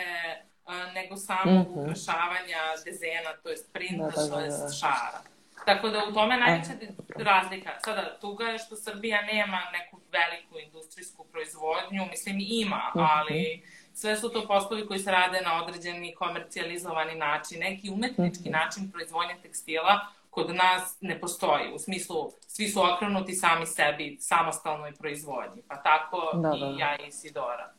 a, 0.65 0.91
nego 0.91 1.17
samog 1.17 1.67
Mhm. 1.67 1.79
ukrašavanja 1.79 2.57
dezena, 2.86 3.31
to 3.43 3.49
jest 3.49 3.73
printa, 3.73 4.05
Da, 4.05 4.12
da, 4.12 4.21
da, 4.21 4.29
to 4.29 4.36
da. 4.36 4.41
jest 4.41 4.79
šara. 4.79 5.21
Tako 5.65 5.89
da 5.89 6.05
u 6.05 6.13
tome 6.13 6.36
je 6.36 6.39
najveća 6.39 6.69
dobro. 6.73 7.23
razlika. 7.23 7.71
Sada, 7.79 8.17
tuga 8.19 8.45
je 8.45 8.60
što 8.60 8.75
Srbija 8.77 9.21
nema 9.23 9.62
neku 9.73 9.99
veliku 10.12 10.60
industrijsku 10.60 11.25
proizvodnju, 11.25 12.05
mislim 12.05 12.38
ima, 12.41 12.81
Mhm. 12.89 13.05
ali 13.10 13.63
sve 13.93 14.17
su 14.17 14.29
to 14.29 14.47
poslovi 14.47 14.88
koji 14.88 14.99
se 14.99 15.12
rade 15.12 15.41
na 15.41 15.63
određeni 15.63 16.15
komercijalizovani 16.15 17.15
način. 17.15 17.60
Neki 17.60 17.89
umetnički 17.89 18.41
Mhm. 18.41 18.51
način 18.51 18.91
proizvodnje 18.91 19.36
tekstila 19.41 20.07
kod 20.38 20.56
nas 20.56 20.97
ne 21.02 21.19
postoji. 21.19 21.73
U 21.76 21.80
smislu, 21.80 22.15
svi 22.47 22.67
su 22.67 22.80
okrenuti 22.95 23.34
sami 23.34 23.65
sebi, 23.65 24.17
samostalnoj 24.19 24.93
proizvodnji. 25.00 25.62
Pa 25.67 25.76
tako 25.76 26.17
Da, 26.34 26.54
i 26.56 26.60
da, 26.60 26.65
ja 26.65 26.95
i 26.95 27.08
Isidora. 27.08 27.73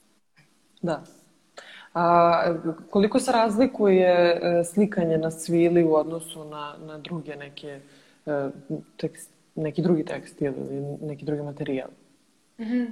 Da. 0.83 1.03
A, 1.95 2.55
koliko 2.91 3.21
se 3.21 3.33
razlikuje 3.33 4.41
e, 4.43 4.65
slikanje 4.65 5.19
na 5.19 5.31
svili 5.31 5.85
u 5.85 5.95
odnosu 5.95 6.45
na, 6.45 6.75
na 6.87 6.99
druge 6.99 7.37
neke, 7.37 7.81
e, 8.27 8.49
tekst, 8.97 9.31
neki 9.55 9.83
drugi 9.83 10.05
tekstil 10.05 10.53
ili 10.71 10.97
neki 11.01 11.25
drugi 11.25 11.43
materijal? 11.43 11.89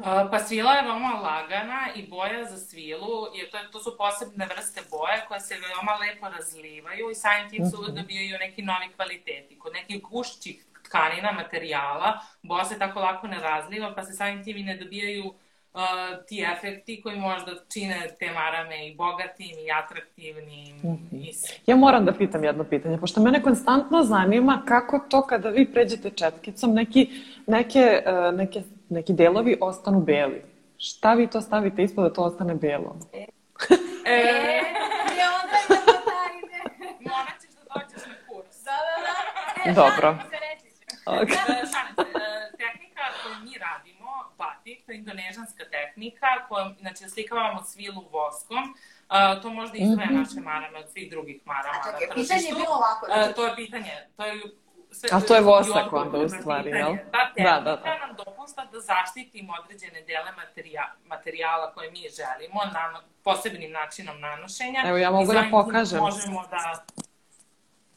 A, 0.04 0.28
Pa 0.30 0.38
svila 0.38 0.72
je 0.72 0.82
veoma 0.82 1.08
lagana 1.08 1.88
i 1.96 2.08
boja 2.08 2.44
za 2.44 2.56
svilu, 2.56 3.26
jer 3.34 3.50
to, 3.50 3.58
to 3.72 3.80
su 3.80 3.96
posebne 3.98 4.46
vrste 4.46 4.80
boje 4.90 5.24
koje 5.28 5.40
se 5.40 5.54
veoma 5.54 5.92
lepo 6.02 6.28
razlivaju 6.28 7.10
i 7.10 7.14
samim 7.14 7.50
tim 7.50 7.66
se 7.66 7.76
uvek 7.76 7.94
dobijaju 7.94 8.38
neki 8.38 8.62
novi 8.62 8.88
kvaliteti. 8.96 9.58
Kod 9.58 9.72
nekih 9.72 10.02
gušćih 10.02 10.64
tkanina, 10.84 11.32
materijala, 11.32 12.20
boja 12.42 12.64
se 12.64 12.78
tako 12.78 13.00
lako 13.00 13.26
ne 13.26 13.40
razliva, 13.40 13.94
pa 13.94 14.02
se 14.02 14.12
samim 14.12 14.44
tim 14.44 14.56
i 14.56 14.62
ne 14.62 14.76
dobijaju 14.76 15.26
uh, 15.26 16.26
ti 16.26 16.46
efekti 16.56 17.00
koji 17.02 17.18
možda 17.18 17.52
čine 17.72 18.08
te 18.18 18.30
marame 18.30 18.88
i 18.88 18.94
bogatim 18.94 19.58
i 19.66 19.72
atraktivnim. 19.82 20.76
Mm 20.76 21.08
-hmm. 21.10 21.28
i 21.28 21.32
ja 21.66 21.76
moram 21.76 22.04
da 22.04 22.12
pitam 22.12 22.44
jedno 22.44 22.64
pitanje, 22.64 22.98
pošto 22.98 23.20
mene 23.20 23.42
konstantno 23.42 24.02
zanima 24.02 24.62
kako 24.68 25.00
to 25.08 25.22
kada 25.22 25.48
vi 25.48 25.72
pređete 25.72 26.10
četkicom, 26.10 26.74
neki, 26.74 27.10
neke, 27.46 28.02
uh, 28.06 28.38
neke, 28.38 28.62
neki 28.88 29.12
delovi 29.12 29.58
ostanu 29.60 30.00
beli. 30.00 30.42
Šta 30.78 31.14
vi 31.14 31.26
to 31.26 31.40
stavite 31.40 31.82
ispod 31.82 32.04
da 32.04 32.12
to 32.12 32.22
ostane 32.22 32.54
belo? 32.54 32.96
E, 33.12 33.26
e, 34.06 34.62
onda 35.40 35.58
tajne. 36.10 36.60
Morat 37.00 37.40
ćeš 37.40 37.50
da 37.50 37.60
dođeš 37.74 38.06
na 38.06 38.14
kurs. 38.28 38.62
Da, 38.64 38.70
da, 38.70 39.14
da. 39.64 39.70
E, 39.70 39.74
Dobro. 39.74 40.18
Okay. 41.06 41.36
tehnika 42.62 43.04
koju 43.22 43.34
mi 43.44 43.54
radimo, 43.58 44.10
batik, 44.38 44.86
to 44.86 44.92
je 44.92 44.98
indonežanska 44.98 45.64
tehnika, 45.70 46.26
koja, 46.48 46.74
znači, 46.80 47.04
oslikavamo 47.04 47.62
svilu 47.62 48.02
voskom, 48.12 48.74
Uh, 49.06 49.42
to 49.42 49.50
možda 49.50 49.78
izdvoje 49.78 50.06
mm 50.06 50.10
-hmm. 50.10 50.18
naše 50.18 50.40
marame 50.40 50.78
od 50.78 50.90
svih 50.90 51.10
drugih 51.10 51.40
marama. 51.44 51.78
A 51.80 52.00
čekaj, 52.00 52.14
pitanje 52.14 52.46
je 52.48 52.54
bilo 52.54 52.74
ovako. 52.74 53.06
Znači... 53.06 53.30
Uh, 53.30 53.34
to 53.36 53.46
je 53.46 53.56
pitanje, 53.56 53.92
to 54.16 54.24
je 54.26 54.32
sve, 54.96 55.08
A 55.12 55.20
to 55.20 55.34
je 55.34 55.40
vosak 55.40 55.92
onda 55.92 56.18
u 56.18 56.28
stvari, 56.28 56.70
jel? 56.70 56.96
Ta 57.12 57.32
tehnika 57.34 57.60
da, 57.60 57.70
da, 57.70 57.76
da. 57.76 58.06
nam 58.06 58.16
dopušta 58.16 58.64
da 58.72 58.80
zaštitimo 58.80 59.52
određene 59.64 60.02
dele 60.02 60.32
materijala, 60.36 60.90
materijala 61.06 61.72
koje 61.72 61.90
mi 61.90 61.98
želimo 61.98 62.60
na 62.64 63.00
posebnim 63.24 63.72
načinom 63.72 64.20
nanošenja. 64.20 64.82
Evo 64.86 64.96
ja 64.96 65.10
mogu 65.10 65.32
da 65.32 65.44
pokažem. 65.50 65.98
Možemo 65.98 66.44
da... 66.50 66.84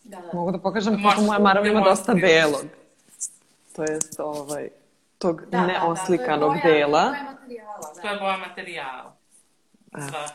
Da, 0.04 0.22
da. 0.22 0.34
Mogu 0.34 0.52
da 0.52 0.60
pokažem, 0.60 1.04
pošto 1.04 1.22
moja 1.22 1.40
marama 1.40 1.68
ima 1.68 1.82
dosta 1.82 2.14
belog. 2.14 2.66
To 3.76 3.84
je 3.84 4.00
ovaj, 4.18 4.70
tog 5.18 5.46
da, 5.46 5.66
neoslikanog 5.66 6.54
da, 6.54 6.56
da, 6.56 6.62
to 6.62 6.68
je 6.68 6.74
boja, 6.74 6.88
dela. 6.88 7.12
To 7.12 7.16
je 7.16 7.24
materijala, 7.24 7.94
da. 7.96 8.02
To 8.02 8.08
je 8.08 8.20
boja 8.20 8.38
materijala. 8.38 9.16
Sva. 10.10 10.28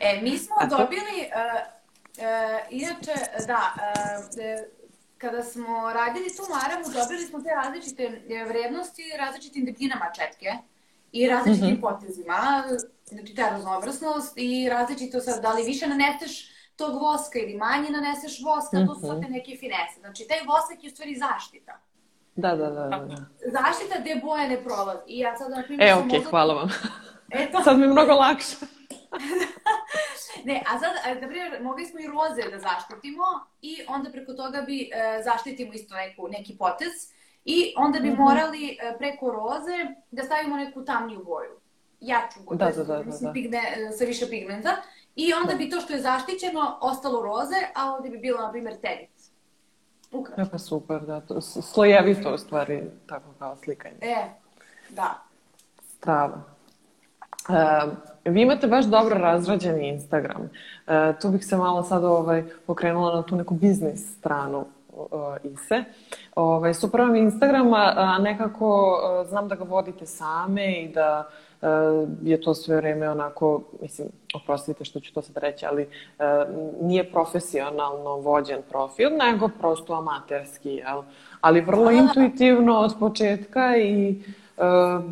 e, 0.08 0.20
mi 0.22 0.38
smo 0.38 0.56
dobili... 0.70 1.30
Uh, 1.34 1.77
E, 2.18 2.66
inače, 2.70 3.12
da, 3.46 3.60
e, 4.38 4.68
kada 5.18 5.42
smo 5.42 5.92
radili 5.92 6.28
tu 6.36 6.42
maramu, 6.54 6.84
dobili 7.00 7.22
smo 7.26 7.42
te 7.42 7.48
različite 7.64 8.22
vrednosti 8.48 9.02
različitim 9.18 9.64
debljinama 9.64 10.06
četke 10.14 10.50
i 11.12 11.28
različitim 11.28 11.68
mm 11.68 11.76
-hmm. 11.76 11.80
potezima, 11.80 12.64
znači 13.04 13.34
ta 13.34 13.50
raznovrstnost 13.50 14.32
i 14.36 14.68
različito 14.68 15.20
sad, 15.20 15.42
da 15.42 15.52
li 15.52 15.62
više 15.62 15.86
naneseš 15.86 16.50
tog 16.76 17.02
voska 17.02 17.38
ili 17.38 17.54
manje 17.54 17.90
naneseš 17.90 18.40
voska, 18.44 18.78
mm 18.78 18.80
-hmm. 18.80 18.86
to 18.86 18.94
su 18.94 19.12
mhm. 19.12 19.22
te 19.22 19.28
neke 19.28 19.50
finese. 19.50 20.00
Znači, 20.00 20.26
taj 20.28 20.38
vosak 20.38 20.84
je 20.84 20.88
u 20.88 20.90
stvari 20.90 21.14
zaštita. 21.16 21.80
Da, 22.36 22.56
da, 22.56 22.70
da. 22.70 22.88
da. 22.88 23.16
Zaštita 23.56 24.00
gde 24.00 24.20
boja 24.24 24.48
ne 24.48 24.64
prolazi. 24.64 25.02
I 25.06 25.18
ja 25.18 25.36
sad, 25.36 25.50
na 25.50 25.62
primjer, 25.62 25.88
E, 25.88 25.94
okej, 25.94 26.20
okay, 26.20 26.30
hvala 26.30 26.54
vam. 26.54 26.68
Eto. 27.30 27.62
Sad 27.64 27.78
mi 27.78 27.84
je 27.84 27.88
mnogo 27.88 28.12
lakše. 28.12 28.56
ne, 30.44 30.62
a 30.66 30.78
sad, 30.78 31.20
na 31.20 31.28
primjer, 31.28 31.62
mogli 31.62 31.86
smo 31.86 32.00
i 32.00 32.06
roze 32.06 32.50
da 32.50 32.58
zaštitimo 32.58 33.24
i 33.62 33.76
onda 33.88 34.10
preko 34.10 34.32
toga 34.32 34.60
bi 34.60 34.90
e, 34.92 35.22
zaštitimo 35.24 35.72
isto 35.72 35.94
neku, 35.94 36.28
neki 36.28 36.56
potez 36.58 36.92
i 37.44 37.74
onda 37.76 38.00
bi 38.00 38.10
mm 38.10 38.12
-hmm. 38.12 38.18
morali 38.18 38.78
e, 38.80 38.98
preko 38.98 39.30
roze 39.30 39.86
da 40.10 40.22
stavimo 40.22 40.56
neku 40.56 40.84
tamniju 40.84 41.24
boju. 41.24 41.60
Jaču 42.00 42.40
boju, 42.44 42.58
da, 42.58 42.70
da, 42.70 42.84
da, 42.84 43.02
da, 43.02 43.18
da. 43.20 43.32
Pigne, 43.32 43.62
e, 43.76 43.92
sa 43.92 44.04
više 44.04 44.28
pigmenta. 44.30 44.76
I 45.16 45.32
onda 45.32 45.52
da. 45.52 45.58
bi 45.58 45.70
to 45.70 45.80
što 45.80 45.92
je 45.92 46.00
zaštićeno 46.00 46.78
ostalo 46.80 47.22
roze, 47.22 47.56
a 47.74 47.92
ovde 47.92 48.10
bi 48.10 48.18
bilo, 48.18 48.42
na 48.42 48.50
primjer, 48.50 48.76
tenic. 48.80 49.30
Ukrasno. 50.12 50.44
Ja, 50.44 50.48
pa 50.50 50.58
super, 50.58 51.00
da. 51.00 51.20
To, 51.20 51.40
slojevito 51.40 52.34
u 52.34 52.38
stvari, 52.38 52.90
tako 53.06 53.32
kao 53.38 53.56
slikanje. 53.56 53.96
E, 54.00 54.16
da. 54.88 55.22
Strava. 55.96 56.42
Uh, 57.48 57.92
vi 58.24 58.42
imate 58.42 58.66
baš 58.66 58.84
dobro 58.84 59.18
razrađen 59.18 59.84
Instagram. 59.84 60.42
Uh, 60.42 60.92
tu 61.22 61.28
bih 61.28 61.46
se 61.46 61.56
malo 61.56 61.82
sad 61.82 62.04
ovaj, 62.04 62.44
pokrenula 62.66 63.14
na 63.14 63.22
tu 63.22 63.36
neku 63.36 63.54
biznis 63.54 64.18
stranu 64.18 64.64
uh, 64.98 65.36
ISE. 65.44 65.84
Ovaj, 66.34 66.74
super 66.74 67.00
vam 67.00 67.16
Instagram, 67.16 67.74
a 67.74 68.18
nekako 68.18 69.00
uh, 69.20 69.28
znam 69.28 69.48
da 69.48 69.54
ga 69.54 69.64
vodite 69.64 70.06
same 70.06 70.72
i 70.72 70.88
da 70.88 71.28
uh, 71.60 71.68
je 72.22 72.40
to 72.40 72.54
sve 72.54 72.76
vreme 72.76 73.10
onako, 73.10 73.62
mislim, 73.82 74.08
oprostite 74.34 74.84
što 74.84 75.00
ću 75.00 75.14
to 75.14 75.22
sad 75.22 75.36
reći, 75.36 75.66
ali 75.66 75.82
uh, 75.82 76.24
nije 76.80 77.12
profesionalno 77.12 78.16
vođen 78.16 78.58
profil, 78.70 79.10
nego 79.16 79.48
prosto 79.60 79.94
amaterski, 79.94 80.70
jel? 80.70 81.02
Ali 81.40 81.60
vrlo 81.60 81.90
intuitivno 81.90 82.78
od 82.78 82.94
početka 83.00 83.76
i 83.76 84.22
uh, 84.56 85.04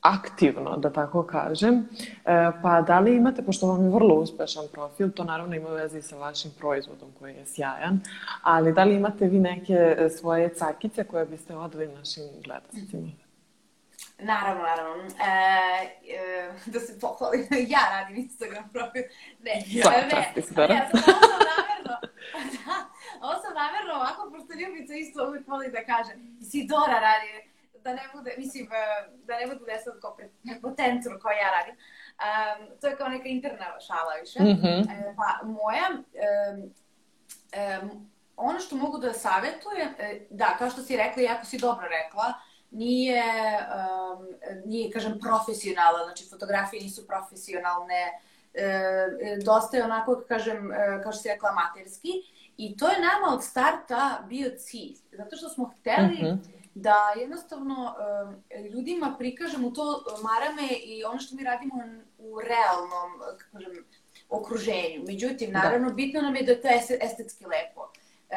aktivno, 0.00 0.76
da 0.76 0.92
tako 0.92 1.22
kažem. 1.22 1.88
E, 2.24 2.50
pa 2.62 2.80
da 2.80 2.98
li 2.98 3.16
imate, 3.16 3.42
pošto 3.42 3.66
vam 3.66 3.84
je 3.84 3.90
vrlo 3.90 4.14
uspešan 4.14 4.64
profil, 4.72 5.10
to 5.10 5.24
naravno 5.24 5.56
ima 5.56 5.68
veze 5.68 5.98
i 5.98 6.02
sa 6.02 6.16
vašim 6.16 6.50
proizvodom 6.58 7.08
koji 7.18 7.34
je 7.34 7.46
sjajan, 7.46 8.00
ali 8.42 8.72
da 8.72 8.84
li 8.84 8.94
imate 8.94 9.26
vi 9.26 9.38
neke 9.38 9.72
e, 9.98 10.08
svoje 10.08 10.54
cakice 10.54 11.04
koje 11.04 11.26
biste 11.26 11.56
odali 11.56 11.88
našim 11.88 12.24
gledalcima? 12.44 13.08
Naravno, 14.22 14.62
naravno. 14.62 15.04
E, 15.04 15.08
e, 16.08 16.52
da 16.66 16.80
se 16.80 17.00
pohvalim, 17.00 17.46
ja 17.74 17.80
radim 17.90 18.16
Instagram 18.16 18.68
profil. 18.72 19.02
Ne, 19.42 19.62
ja, 19.66 19.90
ne, 19.90 20.32
ne, 20.56 20.74
ja 20.74 20.88
sam 20.90 21.00
ovo 21.06 21.38
namerno, 21.52 21.94
da, 22.54 22.74
ovo 23.26 23.34
sam 23.42 23.52
namerno 23.54 23.94
ovako, 23.94 24.30
pošto 24.30 24.52
Ljubica 24.60 24.94
isto 24.94 25.28
uvijek 25.28 25.48
voli 25.48 25.70
da 25.70 25.84
kaže, 25.84 26.12
si 26.50 26.66
Dora 26.66 27.00
radi, 27.00 27.50
da 27.84 27.92
ne 27.92 28.02
bude, 28.14 28.34
mislim, 28.38 28.68
e, 28.72 29.10
da 29.24 29.38
ne 29.38 29.46
bude 29.46 29.78
sad 29.84 30.00
kao 30.00 30.16
prepotentno 30.16 31.18
kao 31.22 31.30
ja 31.30 31.50
radim. 31.58 31.76
Um, 32.20 32.80
to 32.80 32.86
je 32.86 32.96
kao 32.96 33.08
neka 33.08 33.28
interna 33.28 33.80
šala 33.86 34.14
više. 34.20 34.42
Mm 34.42 34.62
-hmm. 34.62 34.80
e, 34.92 35.14
pa 35.16 35.46
moja, 35.46 35.88
um, 35.92 36.74
um, 37.82 38.10
ono 38.36 38.60
što 38.60 38.76
mogu 38.76 38.98
da 38.98 39.12
savjetujem, 39.12 39.88
e, 39.98 40.20
da, 40.30 40.56
kao 40.58 40.70
što 40.70 40.82
si 40.82 40.96
rekla, 40.96 41.22
jako 41.22 41.46
si 41.46 41.58
dobro 41.58 41.86
rekla, 41.88 42.32
nije, 42.70 43.24
um, 43.58 44.26
nije, 44.64 44.90
kažem, 44.90 45.18
profesionalna, 45.20 46.04
znači 46.04 46.28
fotografije 46.30 46.82
nisu 46.82 47.06
profesionalne, 47.06 48.20
e, 48.54 49.38
dosta 49.44 49.76
je 49.76 49.84
onako, 49.84 50.24
kažem, 50.28 50.72
e, 50.72 51.00
kao 51.02 51.12
što 51.12 51.22
si 51.22 51.28
rekla, 51.28 51.50
amaterski. 51.50 52.08
I 52.56 52.76
to 52.76 52.88
je 52.88 53.00
nama 53.00 53.34
od 53.34 53.44
starta 53.44 54.24
bio 54.28 54.50
cilj, 54.58 54.96
zato 55.12 55.36
što 55.36 55.48
smo 55.48 55.64
hteli 55.64 56.18
mm 56.22 56.26
-hmm 56.26 56.59
da 56.74 56.96
jednostavno 57.20 57.94
ljudima 58.72 59.16
prikažemo 59.18 59.70
to 59.70 60.04
marame 60.22 60.68
i 60.84 61.04
ono 61.04 61.18
što 61.18 61.36
mi 61.36 61.44
radimo 61.44 61.74
u 62.18 62.40
realnom, 62.40 63.38
kako 63.38 63.52
kažem, 63.52 63.84
okruženju. 64.28 65.02
Međutim, 65.06 65.52
da. 65.52 65.58
naravno, 65.58 65.88
da. 65.88 65.94
bitno 65.94 66.20
nam 66.20 66.36
je 66.36 66.42
da 66.42 66.52
je 66.52 66.62
to 66.62 66.68
estetski 67.00 67.44
lepo. 67.44 67.92
E, 68.30 68.36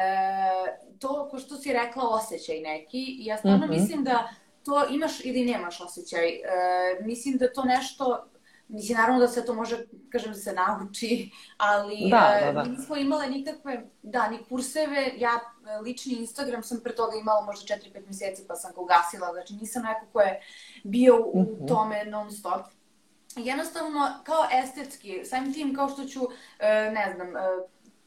to, 0.98 1.28
ko 1.30 1.38
što 1.38 1.56
si 1.56 1.72
rekla, 1.72 2.08
osjećaj 2.08 2.60
neki. 2.60 3.16
Ja 3.18 3.36
stvarno 3.36 3.66
mm 3.66 3.70
-hmm. 3.70 3.80
mislim 3.80 4.04
da 4.04 4.28
to 4.64 4.86
imaš 4.90 5.24
ili 5.24 5.44
nemaš 5.44 5.80
osjećaj. 5.80 6.28
E, 6.28 6.42
mislim 7.00 7.36
da 7.36 7.52
to 7.52 7.64
nešto 7.64 8.28
Mislim, 8.68 8.98
naravno 8.98 9.20
da 9.20 9.28
se 9.28 9.44
to 9.44 9.54
može, 9.54 9.86
kažem, 10.10 10.32
da 10.32 10.38
se 10.38 10.52
nauči, 10.52 11.30
ali 11.56 12.08
da, 12.10 12.40
da, 12.44 12.52
da. 12.52 12.62
mi 12.62 12.76
nismo 12.76 12.96
imale 12.96 13.26
nikakve, 13.26 13.86
da, 14.02 14.28
ni 14.28 14.38
kurseve. 14.48 15.12
Ja 15.18 15.30
e, 15.30 15.80
lični 15.80 16.14
Instagram 16.14 16.62
sam 16.62 16.80
pre 16.84 16.94
toga 16.94 17.16
imala 17.16 17.44
možda 17.44 17.74
4-5 17.74 18.06
meseci 18.06 18.44
pa 18.48 18.54
sam 18.54 18.72
ga 18.74 18.80
ugasila. 18.80 19.32
Znači 19.32 19.54
nisam 19.54 19.82
neko 19.82 20.06
ko 20.12 20.20
je 20.20 20.40
bio 20.84 21.16
u 21.16 21.40
uh 21.40 21.46
mhm. 21.46 21.54
-huh. 21.54 21.68
tome 21.68 22.04
non 22.04 22.32
stop. 22.32 22.66
Jednostavno, 23.36 24.10
kao 24.24 24.44
estetski, 24.62 25.24
samim 25.24 25.52
tim 25.52 25.74
kao 25.74 25.88
što 25.88 26.04
ću, 26.04 26.20
e, 26.58 26.90
ne 26.94 27.12
znam, 27.16 27.36
e, 27.36 27.40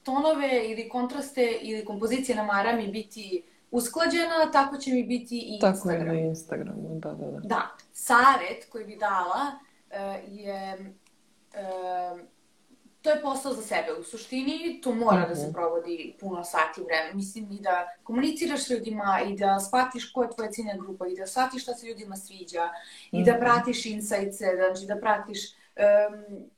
tonove 0.04 0.62
ili 0.70 0.89
kontraste 0.89 1.58
ili 1.62 1.86
kompozicije 1.86 2.36
na 2.36 2.43
marami 2.43 2.88
biti 2.88 3.43
usklađena, 3.72 4.52
tako 4.52 4.78
će 4.78 4.91
mi 4.91 5.04
biti 5.04 5.38
i 5.39 5.60
tako 5.60 5.72
Instagram. 5.72 6.00
Tako 6.00 6.13
je 6.13 6.22
na 6.22 6.30
Instagramu, 6.30 7.00
da, 7.00 7.13
da, 7.13 7.32
da. 7.32 7.39
Da, 7.39 7.76
savet 7.93 8.67
koji 8.72 8.86
bi 8.86 8.96
dala 8.96 9.60
E, 9.62 9.66
je 10.28 10.93
e, 11.54 12.38
to 13.02 13.10
je 13.10 13.21
posao 13.21 13.54
za 13.54 13.62
sebe. 13.62 13.93
U 14.00 14.04
suštini 14.04 14.82
to 14.84 14.95
mora 14.95 15.17
mm 15.17 15.23
-hmm. 15.23 15.30
da 15.30 15.36
se 15.36 15.43
mhm. 15.43 15.54
provodi 15.54 16.15
puno 16.19 16.43
sati 16.43 16.82
vremena. 16.82 17.13
Mislim 17.13 17.52
i 17.52 17.60
da 17.60 17.88
komuniciraš 18.04 18.65
s 18.65 18.69
ljudima 18.69 19.19
i 19.30 19.36
da 19.36 19.60
shvatiš 19.60 20.12
ko 20.12 20.23
je 20.23 20.30
tvoja 20.36 20.52
ciljna 20.52 20.73
grupa 20.78 21.08
i 21.08 21.15
da 21.15 21.28
shvatiš 21.28 21.63
šta 21.63 21.73
se 21.73 21.88
ljudima 21.88 22.15
sviđa 22.15 22.65
mm 22.65 23.15
-hmm. 23.15 23.21
i 23.21 23.23
da 23.23 23.32
mhm. 23.32 23.41
pratiš 23.41 23.86
insights 23.86 24.38
znači 24.38 24.86
da 24.88 25.00
pratiš 25.00 25.39
um, 25.54 26.50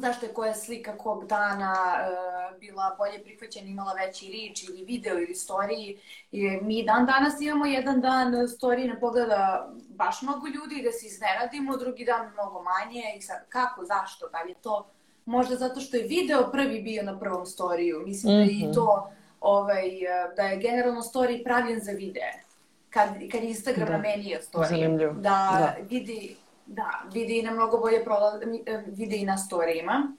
zašto 0.00 0.26
je 0.26 0.32
koja 0.32 0.54
slika 0.54 0.98
kog 0.98 1.26
dana 1.26 1.74
uh, 1.74 2.58
bila 2.60 2.94
bolje 2.98 3.22
prihvaćena, 3.22 3.68
imala 3.68 3.92
veći 3.92 4.26
rič 4.26 4.68
ili 4.68 4.84
video 4.84 5.18
ili 5.18 5.34
story. 5.34 5.96
I 6.32 6.48
mi 6.62 6.84
dan 6.84 7.06
danas 7.06 7.40
imamo 7.40 7.66
jedan 7.66 8.00
dan 8.00 8.32
story 8.32 8.86
ne 8.86 9.00
pogleda 9.00 9.72
baš 9.98 10.22
mnogo 10.22 10.46
ljudi 10.46 10.82
da 10.82 10.92
se 10.92 11.06
iznenadimo, 11.06 11.76
drugi 11.76 12.04
dan 12.04 12.32
mnogo 12.32 12.62
manje 12.62 13.02
i 13.16 13.20
sad 13.22 13.48
kako, 13.48 13.84
zašto, 13.84 14.28
da 14.28 14.42
li 14.42 14.50
je 14.50 14.62
to 14.62 14.86
možda 15.24 15.56
zato 15.56 15.80
što 15.80 15.96
je 15.96 16.08
video 16.08 16.50
prvi 16.52 16.82
bio 16.82 17.02
na 17.02 17.18
prvom 17.18 17.46
storiju, 17.46 18.02
mislim 18.06 18.32
mm 18.32 18.36
-hmm. 18.36 18.44
da 18.46 18.52
je 18.52 18.58
i 18.58 18.64
mhm. 18.64 18.72
to 18.74 19.10
ovaj, 19.40 19.90
da 20.36 20.42
je 20.42 20.56
generalno 20.56 21.00
story 21.00 21.44
pravljen 21.44 21.80
za 21.80 21.92
videe. 21.92 22.42
Kad, 22.90 23.08
kad 23.32 23.42
Instagram 23.42 23.86
Da. 23.86 23.92
namenio 23.92 24.38
story. 24.38 24.68
Zanimljivo. 24.68 25.12
Da, 25.12 25.20
Da. 25.20 25.74
vidi, 25.90 26.36
da, 26.66 27.02
vidi 27.12 27.42
na 27.42 27.50
mnogo 27.50 27.78
bolje 27.78 28.04
prola, 28.04 28.40
e, 28.66 28.82
vide 28.86 29.16
i 29.16 29.24
na 29.24 29.38
storijima. 29.38 30.12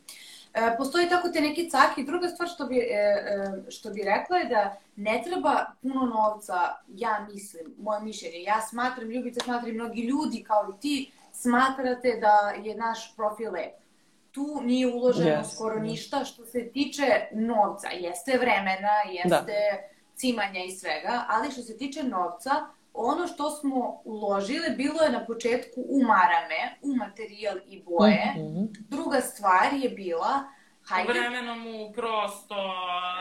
E, 0.53 0.77
postoji 0.77 1.09
tako 1.09 1.29
te 1.29 1.41
neki 1.41 1.69
caki. 1.69 2.03
Druga 2.03 2.27
stvar 2.27 2.49
što 2.49 2.65
bi, 2.65 2.77
e, 2.77 2.81
e, 2.81 3.71
što 3.71 3.89
bi 3.89 4.03
rekla 4.03 4.38
je 4.38 4.45
da 4.45 4.77
ne 4.95 5.21
treba 5.25 5.65
puno 5.81 6.05
novca, 6.05 6.55
ja 6.88 7.27
mislim, 7.31 7.75
moje 7.77 8.01
mišljenje. 8.01 8.41
Ja 8.41 8.62
smatram, 8.62 9.09
Ljubica 9.09 9.43
smatra 9.43 9.69
i 9.69 9.73
mnogi 9.73 10.01
ljudi 10.01 10.43
kao 10.47 10.73
i 10.73 10.81
ti, 10.81 11.12
smatrate 11.33 12.17
da 12.21 12.62
je 12.63 12.75
naš 12.75 13.15
profil 13.15 13.51
lep. 13.51 13.73
Tu 14.31 14.62
nije 14.63 14.88
uloženo 14.88 15.29
Yes, 15.29 15.55
skoro 15.55 15.75
yes. 15.75 15.81
ništa 15.81 16.25
što 16.25 16.45
se 16.45 16.69
tiče 16.73 17.05
novca. 17.31 17.88
Jeste 17.89 18.38
vremena, 18.38 18.95
jeste 19.12 19.53
cimanja 20.15 20.63
i 20.63 20.71
svega, 20.71 21.25
ali 21.29 21.51
što 21.51 21.62
se 21.62 21.77
tiče 21.77 22.03
novca, 22.03 22.51
ono 23.01 23.27
što 23.27 23.49
smo 23.49 24.01
uložile 24.05 24.69
bilo 24.69 25.01
je 25.01 25.12
na 25.12 25.25
početku 25.25 25.81
u 25.81 26.03
marame, 26.03 26.62
u 26.81 26.95
materijal 26.95 27.57
i 27.67 27.83
boje. 27.83 28.33
Mhm. 28.38 28.63
Druga 28.89 29.21
stvar 29.21 29.73
je 29.73 29.89
bila, 29.89 30.43
hajde... 30.83 31.13
Vremenom 31.13 31.67
u 31.67 31.93
prosto... 31.93 32.55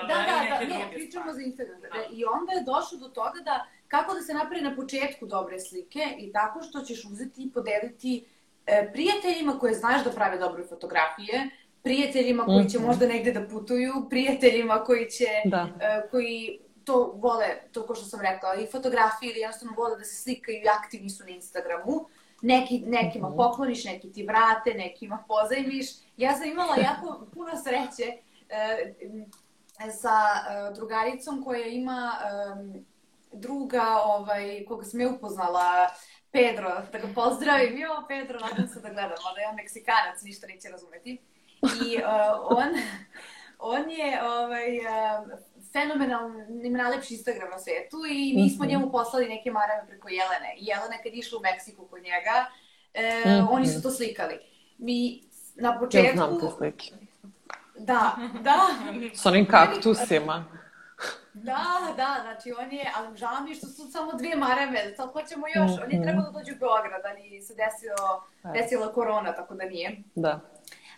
Da, 0.03 0.15
da, 0.17 0.41
neke 0.41 0.51
da, 0.51 0.61
ne, 0.61 0.67
druge 0.79 0.95
pričamo 0.95 1.23
stvari. 1.25 1.35
za 1.35 1.43
Instagram. 1.43 1.81
Da. 1.81 1.89
I 2.11 2.25
onda 2.27 2.53
je 2.53 2.63
došlo 2.65 2.99
do 2.99 3.09
toga 3.09 3.41
da 3.45 3.57
kako 3.89 4.15
da 4.15 4.21
se 4.21 4.35
napravi 4.35 4.63
na 4.63 4.77
početku 4.77 5.27
dobre 5.27 5.61
slike 5.61 6.05
i 6.19 6.33
tako 6.33 6.63
što 6.63 6.81
ćeš 6.81 7.05
uzeti 7.05 7.43
i 7.43 7.51
podeliti 7.51 8.25
e, 8.67 8.91
prijateljima 8.93 9.59
koje 9.59 9.75
znaš 9.75 10.05
da 10.05 10.11
prave 10.11 10.39
dobre 10.39 10.65
fotografije, 10.65 11.51
prijateljima 11.83 12.45
koji 12.45 12.69
će 12.69 12.79
Mhm. 12.79 12.87
možda 12.87 13.07
negde 13.07 13.33
da 13.33 13.49
putuju, 13.49 13.93
prijateljima 14.11 14.79
koji 14.79 15.11
će 15.11 15.27
Da. 15.45 15.69
e, 15.81 16.09
koji 16.11 16.59
to 16.89 17.13
vole, 17.15 17.47
to 17.73 17.87
ko 17.87 17.95
što 17.95 18.05
sam 18.05 18.21
rekla, 18.21 18.55
i 18.55 18.67
fotografije 18.67 19.31
ili 19.31 19.41
jednostavno 19.41 19.75
vole 19.77 19.97
da 19.97 20.05
se 20.05 20.23
slikaju 20.23 20.57
i 20.57 20.69
aktivni 20.69 21.11
su 21.11 21.25
na 21.25 21.31
Instagramu. 21.31 22.07
Neki, 22.43 22.79
nekima 22.87 23.29
Mhm. 23.29 23.37
pokloniš, 23.37 23.85
neki 23.85 24.13
ti 24.13 24.23
vrate, 24.23 24.75
nekima 24.75 25.25
pozajmiš. 25.29 25.87
Ja 26.17 26.37
sam 26.37 26.49
imala 26.49 26.77
jako 26.91 27.27
puno 27.35 27.51
sreće 27.65 28.05
e, 28.49 28.95
sa 29.91 30.17
e, 30.21 30.75
drugaricom 30.75 31.45
koja 31.45 31.67
ima 31.67 32.13
em, 32.25 32.87
druga 33.33 33.99
ovaj, 34.05 34.65
koga 34.69 34.85
sam 34.85 35.01
je 35.01 35.09
upoznala, 35.09 35.89
Pedro, 36.31 36.83
da 36.93 36.99
ga 36.99 37.09
pozdravim. 37.15 37.79
Jo, 37.79 38.05
Pedro, 38.09 38.39
nadam 38.41 38.69
se 38.69 38.81
da 38.81 38.89
gledam, 38.89 39.11
je 39.41 39.49
on 39.49 39.57
Meksikanac, 39.57 40.23
ništa 40.23 40.47
neće 40.47 40.69
razumeti. 40.69 41.19
I 41.87 41.97
e, 41.97 42.05
on, 42.43 42.69
on 43.75 43.91
je 43.91 44.23
ovaj, 44.25 44.77
e, 44.77 44.81
fenomenalan, 45.73 46.33
ima 46.65 46.79
najlepši 46.79 47.15
Instagram 47.15 47.51
na 47.51 47.59
svetu 47.59 47.97
i 48.11 48.33
mi 48.37 48.51
smo 48.51 48.65
Mhm. 48.65 48.71
njemu 48.71 48.93
poslali 48.93 49.29
neke 49.29 49.51
marame 49.51 49.89
preko 49.89 50.09
Jelene. 50.09 50.55
I 50.57 50.65
Jelena 50.65 50.97
kad 50.97 51.13
je 51.13 51.19
išla 51.19 51.39
u 51.39 51.43
Meksiku 51.43 51.87
kod 51.87 52.03
njega, 52.03 52.47
e, 52.95 53.23
Mhm. 53.27 53.47
oni 53.51 53.67
su 53.67 53.83
to 53.83 53.91
slikali. 53.91 54.39
Mi 54.79 55.23
na 55.57 55.69
Ja 55.69 55.79
početku... 55.79 56.17
znam 56.17 56.41
te 56.41 56.47
slike. 56.49 56.85
Da, 57.79 58.13
da, 58.41 58.61
S 59.15 59.27
onim 59.27 59.47
kaktusima. 59.47 60.45
da, 61.35 61.65
da, 61.97 62.17
znači 62.23 62.53
on 62.55 62.73
je, 62.73 62.93
ali 62.97 63.17
žao 63.17 63.41
mi 63.41 63.51
je 63.51 63.55
što 63.55 63.67
su 63.67 63.93
samo 63.93 64.13
dvije 64.13 64.37
marame, 64.37 64.95
sad 64.97 65.13
hoćemo 65.13 65.47
još, 65.49 65.71
on 65.85 65.93
je 65.93 66.03
trebao 66.03 66.23
da 66.23 66.31
dođe 66.31 66.53
u 66.53 66.59
Beograd, 66.59 67.03
ali 67.07 67.43
se 67.43 67.55
desio, 67.55 67.95
E. 68.47 68.61
desila 68.61 68.93
korona, 68.93 69.33
tako 69.33 69.55
da 69.55 69.65
nije. 69.65 70.03
Da. 70.15 70.41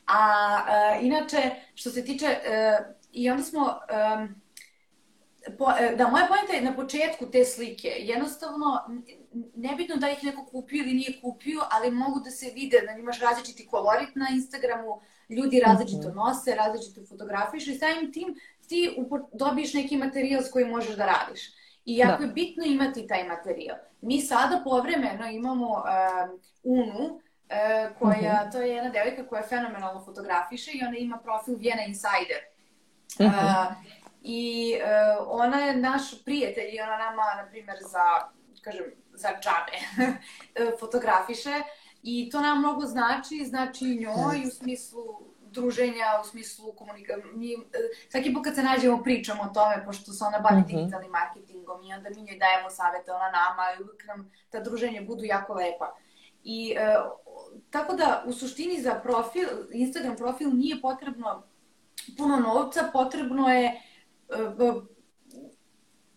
A 0.06 0.20
e, 0.68 0.98
inače, 1.02 1.42
što 1.74 1.90
se 1.90 2.04
tiče, 2.04 2.26
e, 2.26 2.78
i 3.12 3.30
onda 3.30 3.42
smo, 3.42 3.78
po, 5.58 5.72
e, 5.80 5.96
da, 5.96 6.08
moja 6.08 6.26
pojenta 6.26 6.52
je 6.52 6.60
na 6.60 6.76
početku 6.76 7.26
te 7.26 7.44
slike, 7.44 7.88
jednostavno, 7.88 8.80
nebitno 9.56 9.96
da 9.96 10.10
ih 10.10 10.24
neko 10.24 10.46
kupio 10.46 10.82
ili 10.82 10.94
nije 10.94 11.20
kupio, 11.20 11.60
ali 11.70 11.90
mogu 11.90 12.20
da 12.20 12.30
se 12.30 12.50
vide, 12.54 12.80
da 12.80 12.92
imaš 12.92 13.20
različiti 13.20 13.66
kolorit 13.66 14.14
na 14.14 14.26
Instagramu, 14.32 15.00
ljudi 15.28 15.60
različito 15.60 16.12
nose, 16.14 16.54
različito 16.54 17.06
fotografišu 17.08 17.70
i 17.70 17.78
samim 17.78 18.12
tim 18.12 18.34
ti 18.68 18.96
dobiješ 19.32 19.74
neki 19.74 19.96
materijal 19.96 20.42
s 20.42 20.50
kojim 20.50 20.68
možeš 20.68 20.96
da 20.96 21.06
radiš. 21.06 21.40
I 21.84 21.96
jako 21.96 22.18
Da. 22.18 22.24
je 22.24 22.32
bitno 22.32 22.64
imati 22.64 23.06
taj 23.06 23.24
materijal. 23.24 23.76
Mi 24.00 24.20
sada 24.20 24.60
povremeno 24.64 25.26
imamo 25.30 25.66
um, 25.66 26.40
Unu, 26.62 27.20
e, 27.48 27.88
koja, 27.98 28.50
to 28.50 28.60
je 28.60 28.74
jedna 28.74 28.90
devojka 28.90 29.26
koja 29.26 29.42
fenomenalno 29.42 30.04
fotografiše 30.04 30.70
i 30.74 30.84
ona 30.86 30.96
ima 30.96 31.18
profil 31.18 31.56
Vjena 31.58 31.82
Insider. 31.84 32.42
Mhm. 33.20 33.34
A, 33.34 33.74
I 34.22 34.72
e, 34.74 34.84
ona 35.26 35.56
je 35.56 35.76
naš 35.76 36.24
prijatelj 36.24 36.74
i 36.76 36.80
ona 36.80 36.96
nama, 36.96 37.22
na 37.42 37.46
primjer, 37.50 37.76
za, 37.80 38.30
kažem, 38.62 38.84
za 39.12 39.28
džabe 39.28 39.78
fotografiše 40.80 41.62
i 42.02 42.30
to 42.30 42.40
nam 42.40 42.58
mnogo 42.58 42.86
znači, 42.86 43.44
znači 43.44 43.84
i 43.84 43.98
njoj 44.00 44.46
u 44.46 44.50
smislu 44.50 45.02
druženja, 45.50 46.06
u 46.22 46.24
smislu 46.24 46.72
komunikacije. 46.72 47.32
Mi, 47.34 47.52
e, 47.54 47.56
svaki 48.10 48.34
put 48.34 48.44
kad 48.44 48.54
se 48.54 48.62
nađemo 48.62 49.02
pričamo 49.02 49.42
o 49.42 49.54
tome, 49.54 49.84
pošto 49.84 50.12
se 50.12 50.24
ona 50.24 50.38
bavi 50.38 50.60
Mhm. 50.60 50.66
digitalnim 50.66 51.10
marketingom 51.10 51.82
i 51.82 51.94
onda 51.94 52.10
mi 52.10 52.22
njoj 52.22 52.38
dajemo 52.38 52.70
savete, 52.70 53.12
ona 53.12 53.30
nama 53.30 53.62
i 53.78 53.82
uvijek 53.82 54.06
nam 54.06 54.32
ta 54.50 54.60
druženja 54.60 55.02
budu 55.02 55.24
jako 55.24 55.54
lepa. 55.54 55.96
I 56.44 56.74
e, 56.78 56.96
tako 57.70 57.94
da 57.94 58.24
u 58.26 58.32
suštini 58.32 58.82
za 58.82 58.94
profil, 58.94 59.48
Instagram 59.72 60.16
profil 60.16 60.50
nije 60.52 60.80
potrebno 60.80 61.42
puno 62.18 62.36
novca, 62.36 62.90
potrebno 62.92 63.48
je 63.48 63.82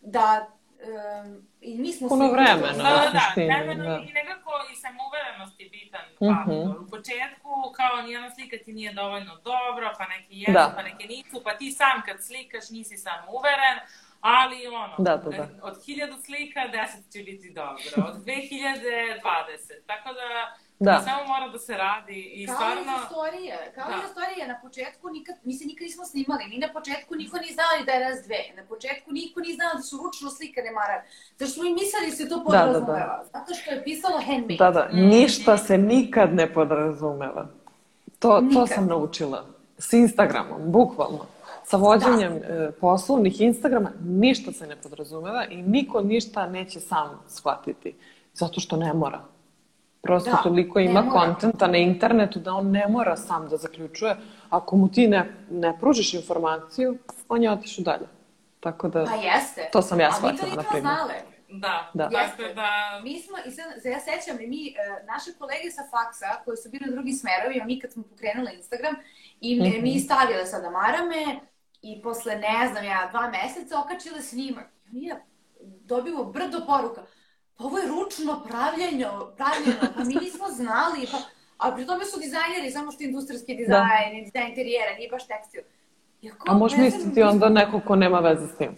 da 0.01 0.47
e, 0.79 0.85
i 1.61 1.77
mi 1.77 1.91
smo 1.91 2.09
Puno 2.09 2.31
vremena. 2.31 2.73
Da, 2.73 2.83
da, 2.83 3.11
da, 3.13 3.33
vremeno 3.35 3.83
da. 3.83 3.97
i 4.09 4.13
nekako 4.13 4.51
i 4.73 4.75
samouverenost 4.75 5.59
je 5.59 5.69
bitan 5.69 6.05
faktor. 6.19 6.83
U 6.83 6.89
početku, 6.89 7.49
kao 7.75 8.01
nijedna 8.01 8.29
slika 8.35 8.57
ti 8.65 8.73
nije 8.73 8.93
dovoljno 8.93 9.35
dobro, 9.35 9.93
pa 9.97 10.05
neki 10.07 10.39
jesu, 10.39 10.51
Da. 10.51 10.73
pa 10.75 10.83
neke 10.83 11.07
nisu, 11.07 11.41
pa 11.43 11.57
ti 11.57 11.71
sam 11.71 12.01
kad 12.05 12.23
slikaš 12.23 12.69
nisi 12.69 12.97
samouveren, 12.97 13.77
ali 14.21 14.67
ono, 14.67 14.95
Da, 14.97 15.17
da, 15.17 15.29
da. 15.29 15.47
od 15.61 15.85
hiljadu 15.85 16.15
slika 16.25 16.67
deset 16.67 17.11
će 17.11 17.19
biti 17.23 17.49
dobro, 17.53 18.09
od 18.09 18.15
2020, 18.25 19.85
tako 19.87 20.09
da 20.13 20.55
Da. 20.79 21.01
samo 21.01 21.23
mora 21.27 21.47
da 21.47 21.59
se 21.59 21.77
radi 21.77 22.19
i 22.35 22.45
Kao 22.45 22.55
stvarno... 22.55 22.81
i 22.81 22.85
za 22.85 23.05
storije, 23.05 23.71
kao 23.75 23.87
Da. 23.89 23.95
i 23.95 24.01
za 24.01 24.07
storije, 24.07 24.47
na 24.47 24.57
početku 24.61 25.09
nikad, 25.09 25.35
mi 25.43 25.53
se 25.53 25.65
nikad 25.65 25.83
nismo 25.85 26.05
snimali, 26.05 26.43
ni 26.45 26.57
na 26.57 26.69
početku 26.73 27.15
niko 27.15 27.37
ni 27.37 27.53
znao 27.53 27.85
da 27.85 27.91
je 27.91 28.09
nas 28.09 28.25
dve, 28.25 28.41
na 28.57 28.63
početku 28.69 29.11
niko 29.11 29.39
ni 29.39 29.53
znao 29.53 29.73
da 29.75 29.81
su 29.81 29.97
ručno 30.03 30.29
slikane 30.29 30.71
marane, 30.71 31.03
zato 31.37 31.51
smo 31.51 31.63
i 31.63 31.73
mislili 31.73 32.09
da 32.09 32.15
se 32.15 32.29
to 32.29 32.35
da, 32.35 32.43
da. 32.43 32.45
podrazumeva, 32.45 33.23
zato 33.33 33.53
što 33.53 33.71
je 33.71 33.83
pisalo 33.83 34.17
handmade. 34.27 34.55
Da, 34.63 34.71
da, 34.71 34.89
ništa 34.93 35.57
se 35.57 35.77
nikad 35.77 36.33
ne 36.33 36.53
podrazumeva. 36.53 37.47
To, 38.19 38.29
to 38.29 38.41
Nikad. 38.41 38.69
sam 38.69 38.87
naučila. 38.87 39.45
S 39.77 39.93
Instagramom, 39.93 40.61
bukvalno. 40.71 41.25
Sa 41.65 41.77
vođenjem 41.77 42.33
e, 42.33 42.71
poslovnih 42.81 43.41
Instagrama 43.41 43.91
ništa 44.05 44.51
se 44.51 44.67
ne 44.67 44.75
podrazumeva 44.75 45.45
i 45.45 45.61
niko 45.61 46.01
ništa 46.01 46.47
neće 46.47 46.79
sam 46.79 47.21
shvatiti. 47.27 47.95
Zato 48.33 48.59
što 48.59 48.77
ne 48.77 48.93
mora. 48.93 49.21
Prosto 50.03 50.31
Da, 50.31 50.37
toliko 50.37 50.79
ima 50.79 51.01
mora. 51.01 51.19
kontenta 51.21 51.67
na 51.67 51.77
internetu 51.77 52.39
da 52.39 52.53
on 52.53 52.71
ne 52.71 52.87
mora 52.87 53.15
sam 53.17 53.49
da 53.49 53.57
zaključuje. 53.57 54.15
Ako 54.49 54.75
mu 54.75 54.87
ti 54.89 55.07
ne, 55.07 55.21
ne 55.51 55.77
pružiš 55.79 56.13
informaciju, 56.13 56.97
on 57.29 57.43
je 57.43 57.51
otišao 57.51 57.83
dalje. 57.83 58.07
Tako 58.59 58.87
da, 58.87 59.05
Pa 59.05 59.15
jeste. 59.15 59.69
to 59.71 59.81
sam 59.81 59.99
ja 59.99 60.09
Ali 60.13 60.23
mi 60.23 60.31
to 60.31 60.37
shvatila, 60.37 60.55
na 60.55 60.61
nismo 60.61 60.71
primjer. 60.71 60.95
znale. 60.95 61.13
Da, 61.49 61.89
Da. 61.93 62.09
Jeste. 62.13 62.53
da... 62.53 62.69
Mi 63.03 63.19
smo, 63.19 63.37
i 63.47 63.51
sad, 63.51 63.65
ja 63.85 63.99
sećam, 64.01 64.41
i 64.41 64.47
mi, 64.47 64.67
e, 64.67 64.73
naše 65.05 65.29
kolege 65.33 65.71
sa 65.71 65.81
faksa, 65.83 66.25
koji 66.45 66.57
su 66.57 66.69
bili 66.69 66.89
u 66.89 66.93
drugim 66.93 67.13
smerovima, 67.13 67.65
mi 67.65 67.79
kad 67.79 67.91
smo 67.91 68.03
pokrenuli 68.03 68.51
Instagram, 68.53 68.95
i 69.41 69.59
mi, 69.59 69.69
Mhm. 69.69 69.83
mi 69.83 69.99
stavile 69.99 70.45
sada 70.45 70.69
marame, 70.71 71.39
i 71.81 72.01
posle, 72.01 72.35
ne 72.37 72.67
znam 72.71 72.83
ja, 72.85 73.07
dva 73.11 73.31
meseca 73.31 73.79
okačile 73.79 74.21
snimak. 74.21 74.65
I 74.85 74.91
mi 74.91 75.03
je 75.03 75.15
dobimo 75.61 76.23
brdo 76.25 76.59
poruka. 76.67 77.01
Pa 77.57 77.63
ovo 77.63 77.77
je 77.77 77.87
ručno 77.87 78.43
pravljeno, 78.43 79.09
pravljeno, 79.37 79.93
pa 79.95 80.03
mi 80.03 80.15
nismo 80.15 80.47
znali, 80.49 81.07
pa... 81.11 81.17
A 81.59 81.71
pri 81.71 81.85
tome 81.85 82.05
su 82.05 82.19
dizajneri, 82.19 82.71
samo 82.71 82.91
što 82.91 83.03
je 83.03 83.07
industrijski 83.07 83.55
dizajn, 83.55 84.11
i 84.13 84.25
dizajn 84.25 84.47
interijera, 84.49 84.95
nije 84.95 85.09
baš 85.09 85.27
tekstil. 85.27 85.61
Ja 86.21 86.31
kao, 86.33 86.55
A 86.55 86.57
možeš 86.57 86.77
misliti 86.79 87.21
onda 87.23 87.49
neko 87.49 87.81
ko 87.81 87.95
nema 87.95 88.19
veze 88.19 88.47
s 88.47 88.57
tim. 88.57 88.77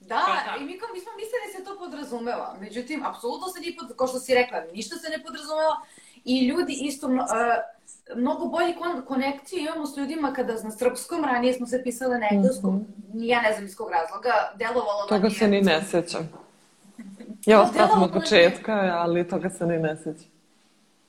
Da, 0.00 0.20
Pa 0.26 0.50
da. 0.50 0.56
i 0.60 0.64
mi, 0.64 0.78
kao, 0.78 0.88
mi 0.94 1.00
smo 1.00 1.12
mislili 1.12 1.42
da 1.46 1.58
se 1.58 1.64
to 1.64 1.78
podrazumeva. 1.78 2.56
Međutim, 2.60 3.04
apsolutno 3.04 3.48
se 3.48 3.60
nije, 3.60 3.76
pod, 3.76 3.96
kao 3.96 4.06
što 4.06 4.18
si 4.18 4.34
rekla, 4.34 4.60
ništa 4.72 4.96
se 4.96 5.08
ne 5.08 5.22
podrazumeva. 5.24 5.76
I 6.24 6.46
ljudi 6.46 6.78
isto, 6.80 7.06
e, 7.08 7.12
mnogo 8.16 8.46
bolje 8.46 8.74
kon, 8.76 9.02
konekciju 9.04 9.60
imamo 9.60 9.86
s 9.86 9.96
ljudima 9.96 10.32
kada 10.32 10.52
na 10.54 10.70
srpskom, 10.72 11.24
ranije 11.24 11.52
smo 11.54 11.66
se 11.66 11.82
pisale 11.82 12.18
na 12.18 12.26
engleskom, 12.32 12.86
ja 13.14 13.42
ne 13.42 13.52
znam 13.52 13.64
iz 13.64 13.76
kog 13.76 13.90
razloga, 13.90 14.32
delovalo 14.56 14.98
da 15.00 15.04
Mhm. 15.06 15.08
Toga 15.14 15.28
nije- 15.28 15.38
se 15.38 15.48
ni 15.48 15.60
ne 15.62 15.82
sjećam. 15.82 16.41
Ja 17.46 17.58
vas 17.58 17.72
pratim 17.72 18.02
od 18.02 18.12
početka, 18.12 18.72
ali 18.94 19.28
toga 19.28 19.50
se 19.50 19.66
ni 19.66 19.78
ne 19.78 19.96
sjećam. 19.96 20.30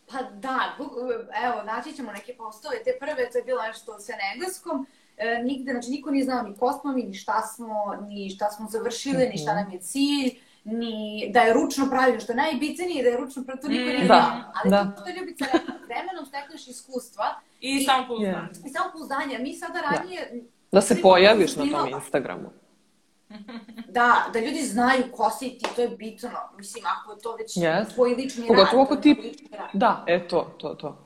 Pa 0.07 0.17
da, 0.23 0.59
buk- 0.79 0.97
evo, 1.45 1.63
naći 1.65 1.93
ćemo 1.93 2.11
neke 2.11 2.33
postove, 2.33 2.75
te 2.75 2.91
prve, 2.99 3.29
to 3.31 3.37
je 3.37 3.43
bilo 3.43 3.61
nešto 3.61 3.99
sve 3.99 4.15
na 4.15 4.21
engleskom, 4.33 4.87
e, 5.17 5.41
nigde, 5.43 5.71
znači 5.71 5.89
niko 5.89 6.11
nije 6.11 6.25
znao 6.25 6.43
ni 6.43 6.55
ko 6.57 6.73
smo 6.73 6.91
mi, 6.91 7.03
ni 7.03 7.13
šta 7.13 7.41
smo, 7.45 7.73
ni 8.01 8.29
šta 8.29 8.49
smo 8.49 8.67
završile, 8.69 9.25
ni 9.25 9.37
šta 9.37 9.53
nam 9.53 9.71
je 9.71 9.79
cilj, 9.79 10.31
ni 10.63 10.95
da 11.29 11.39
je 11.39 11.53
ručno 11.53 11.89
pravljeno, 11.89 12.19
što 12.19 12.31
je 12.31 12.37
najbitnije 12.37 13.03
da 13.03 13.09
je 13.09 13.17
ručno 13.17 13.43
pravljeno, 13.43 13.61
to 13.61 13.67
niko 13.69 13.83
nije 13.87 13.99
Da, 13.99 14.05
znao. 14.05 14.51
Ali 14.55 14.69
da. 14.69 14.95
to 14.95 15.09
je 15.09 15.15
Ljubica 15.15 15.45
rekla, 15.45 15.59
vremenom 15.85 16.25
stekneš 16.25 16.67
iskustva 16.67 17.25
I 17.61 17.69
I- 17.71 17.83
samo 17.83 18.07
pouzdanje. 18.07 18.35
Yeah. 18.53 18.67
i 18.67 18.69
samo 18.69 18.89
pouzdanje. 18.91 19.39
Mi 19.39 19.53
sada 19.53 19.79
ranije, 19.81 20.43
Da 20.71 20.81
se 20.81 20.93
Svi 20.93 21.01
pojaviš 21.01 21.55
na 21.55 21.65
tom 21.71 21.89
Instagramu. 21.89 22.49
Da, 23.87 24.25
da 24.33 24.39
ljudi 24.39 24.61
znaju 24.61 25.03
ko 25.11 25.29
si 25.29 25.49
ti, 25.49 25.65
to 25.75 25.81
je 25.81 25.89
bitno. 25.89 26.29
Mislim, 26.57 26.83
ako 26.87 27.11
je 27.11 27.19
to 27.19 27.35
već 27.35 27.51
Yes. 27.53 27.93
tvoj 27.93 28.09
lični 28.11 28.47
Pogotovo 28.47 28.65
rad. 28.73 28.83
ako 28.83 28.95
to 28.95 29.01
ti- 29.01 29.47
rad. 29.51 29.69
Da, 29.73 30.03
e 30.07 30.27
to, 30.27 30.55
to, 30.57 30.69
to. 30.71 30.97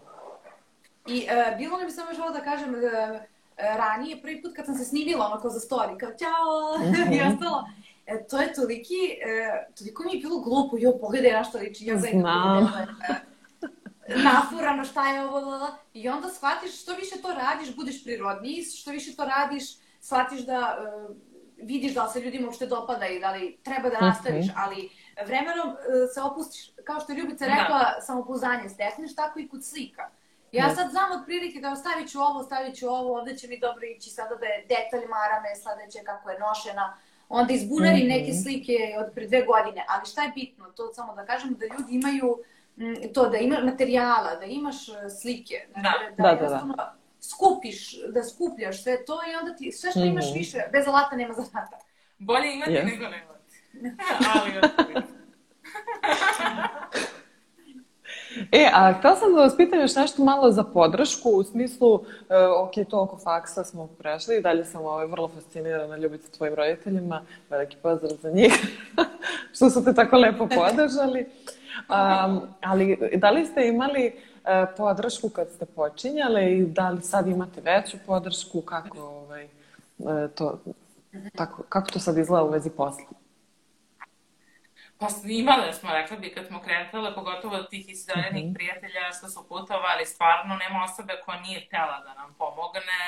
I 1.05 1.19
e, 1.21 1.55
bilo 1.57 1.77
nam 1.77 1.87
je 1.87 1.91
samo 1.91 2.09
ovo 2.19 2.29
da 2.29 2.39
kažem, 2.41 2.75
e, 2.75 2.77
e, 2.77 3.27
ranije, 3.77 4.21
prvi 4.21 4.41
put 4.41 4.51
kad 4.55 4.65
sam 4.65 4.75
se 4.75 4.85
snimila 4.85 5.25
onako 5.25 5.49
za 5.49 5.59
story, 5.59 5.97
kao 5.97 6.09
ćao 6.11 6.77
Mhm. 7.01 7.13
i 7.13 7.21
ostalo, 7.23 7.65
e, 8.05 8.23
to 8.23 8.39
je 8.39 8.53
toliki, 8.53 8.93
e, 9.21 9.67
toliko 9.75 10.03
mi 10.03 10.13
je 10.13 10.19
bilo 10.19 10.39
glupo, 10.39 10.77
jo, 10.77 10.97
pogledaj 10.97 11.31
na 11.31 11.43
što 11.43 11.57
liči, 11.57 11.85
ja 11.85 11.97
zajedno 11.97 12.21
Znam. 12.21 12.71
nafurano 14.17 14.85
šta 14.85 15.07
je 15.07 15.23
ovo, 15.23 15.39
la, 15.41 15.57
la. 15.57 15.77
i 15.93 16.09
onda 16.09 16.29
shvatiš 16.29 16.81
što 16.81 16.93
više 16.93 17.15
to 17.17 17.27
radiš, 17.29 17.75
budeš 17.75 18.03
prirodniji, 18.03 18.63
što 18.63 18.91
više 18.91 19.15
to 19.15 19.25
radiš, 19.25 19.63
shvatiš 20.01 20.39
da 20.41 20.77
e, 20.77 21.13
vidiš 21.57 21.93
da 21.93 22.03
li 22.03 22.11
se 22.11 22.19
ljudima 22.21 22.47
uopšte 22.47 22.65
dopada 22.67 23.07
i 23.07 23.19
da 23.19 23.31
li 23.31 23.57
treba 23.59 23.89
da 23.89 23.99
nastaviš, 24.01 24.45
Mhm. 24.45 24.55
ali 24.57 24.89
vremenom 25.25 25.69
e, 25.69 25.75
se 26.07 26.21
opustiš, 26.21 26.71
kao 26.83 26.99
što 26.99 27.11
je 27.11 27.17
Ljubica 27.17 27.45
Da. 27.45 27.51
rekla, 27.51 27.79
samopouzdanje 28.01 28.69
stekneš, 28.69 29.15
tako 29.15 29.39
i 29.39 29.47
kod 29.47 29.65
slika. 29.65 30.09
Ja 30.51 30.67
Da. 30.67 30.75
sad 30.75 30.91
znam 30.91 31.11
otprilike 31.11 31.59
da 31.59 31.75
stavit 31.75 32.09
ću 32.09 32.19
ovo, 32.19 32.43
stavit 32.43 32.75
ću 32.75 32.87
ovo, 32.87 33.17
ovde 33.17 33.37
će 33.37 33.47
mi 33.47 33.59
dobro 33.59 33.85
ići, 33.87 34.09
sada 34.09 34.35
da 34.35 34.45
je 34.45 34.61
detalj 34.63 35.05
marame, 35.07 35.49
sledeće 35.55 35.99
kako 36.01 36.29
je 36.29 36.39
nošena, 36.39 36.97
onda 37.29 37.53
izbunarim 37.53 37.97
Mhm. 37.99 38.07
neke 38.07 38.33
slike 38.33 38.75
od 38.99 39.13
pre 39.13 39.27
dve 39.27 39.41
godine, 39.43 39.85
ali 39.89 40.05
šta 40.05 40.23
je 40.23 40.31
bitno, 40.31 40.65
to 40.67 40.93
samo 40.93 41.15
da 41.15 41.25
kažem, 41.25 41.53
da 41.53 41.65
ljudi 41.67 41.95
imaju 41.95 42.37
mm, 42.77 43.13
to, 43.13 43.29
da 43.29 43.37
ima 43.37 43.59
materijala, 43.61 44.35
da 44.35 44.45
imaš 44.45 44.89
e, 44.89 44.91
slike, 45.11 45.67
Da. 45.75 45.81
Da, 45.81 45.89
da, 46.17 46.23
da. 46.23 46.29
jednostavno 46.29 46.75
skupiš, 47.21 47.95
da 48.07 48.23
skupljaš 48.23 48.83
sve 48.83 49.05
to 49.05 49.13
i 49.13 49.35
onda 49.35 49.55
ti, 49.55 49.71
sve 49.71 49.91
što 49.91 49.99
imaš 49.99 50.25
Mhm. 50.29 50.37
više, 50.39 50.57
bez 50.71 50.87
alata 50.87 51.15
nema 51.15 51.33
zanata. 51.33 51.77
Bolje 52.17 52.53
imati 52.53 52.71
Yes. 52.71 52.85
nego 52.85 53.03
nemati. 53.03 53.47
Ali. 54.33 54.51
E, 58.51 58.69
a 58.73 58.93
htela 58.93 59.15
sam 59.15 59.33
da 59.33 59.41
vas 59.41 59.57
pitam 59.57 59.79
još 59.79 59.95
nešto 59.95 60.23
malo 60.23 60.51
za 60.51 60.63
podršku, 60.63 61.29
u 61.29 61.43
smislu, 61.43 62.03
e, 62.29 62.37
ok, 62.37 62.71
to 62.89 63.01
oko 63.01 63.17
faksa 63.17 63.63
smo 63.63 63.87
prešli, 63.87 64.37
i 64.37 64.41
dalje 64.41 64.65
sam 64.65 64.81
ovaj, 64.81 65.05
vrlo 65.05 65.27
fascinirana 65.27 65.97
ljubica 65.97 66.31
tvojim 66.31 66.55
roditeljima, 66.55 67.21
veliki 67.49 67.77
pozdrav 67.83 68.17
za 68.21 68.31
njih, 68.31 68.53
što 69.55 69.69
su 69.69 69.85
te 69.85 69.93
tako 69.93 70.17
lepo 70.17 70.47
podržali. 70.47 71.29
Um, 71.77 72.41
ali 72.61 72.97
da 73.15 73.29
li 73.29 73.45
ste 73.45 73.67
imali 73.67 74.05
e, 74.05 74.65
podršku 74.77 75.29
kad 75.29 75.47
ste 75.51 75.65
počinjali 75.65 76.57
i 76.57 76.65
da 76.65 76.89
li 76.89 77.01
sad 77.01 77.27
imate 77.27 77.61
veću 77.61 77.97
podršku, 78.05 78.61
kako, 78.61 78.99
ovaj, 78.99 79.43
e, 79.43 79.49
to, 80.35 80.59
tako, 81.35 81.63
kako 81.69 81.91
to 81.91 81.99
sad 81.99 82.17
izgleda 82.17 82.43
u 82.43 82.49
vezi 82.49 82.69
posla? 82.69 83.05
Pa 84.99 85.07
imali 85.23 85.73
smo, 85.73 85.89
rekla 85.93 86.17
bi, 86.17 86.33
kad 86.33 86.47
smo 86.47 86.61
kretale, 86.61 87.15
pogotovo 87.15 87.55
od 87.55 87.69
tih 87.69 87.89
iseljenih 87.89 88.45
Mhm. 88.45 88.53
prijatelja 88.53 89.11
što 89.17 89.27
su 89.29 89.45
putovali, 89.49 90.05
stvarno 90.05 90.55
nema 90.55 90.83
osobe 90.83 91.13
koja 91.25 91.39
nije 91.39 91.65
htela 91.67 91.99
da 92.05 92.13
nam 92.13 92.33
pomogne. 92.37 93.01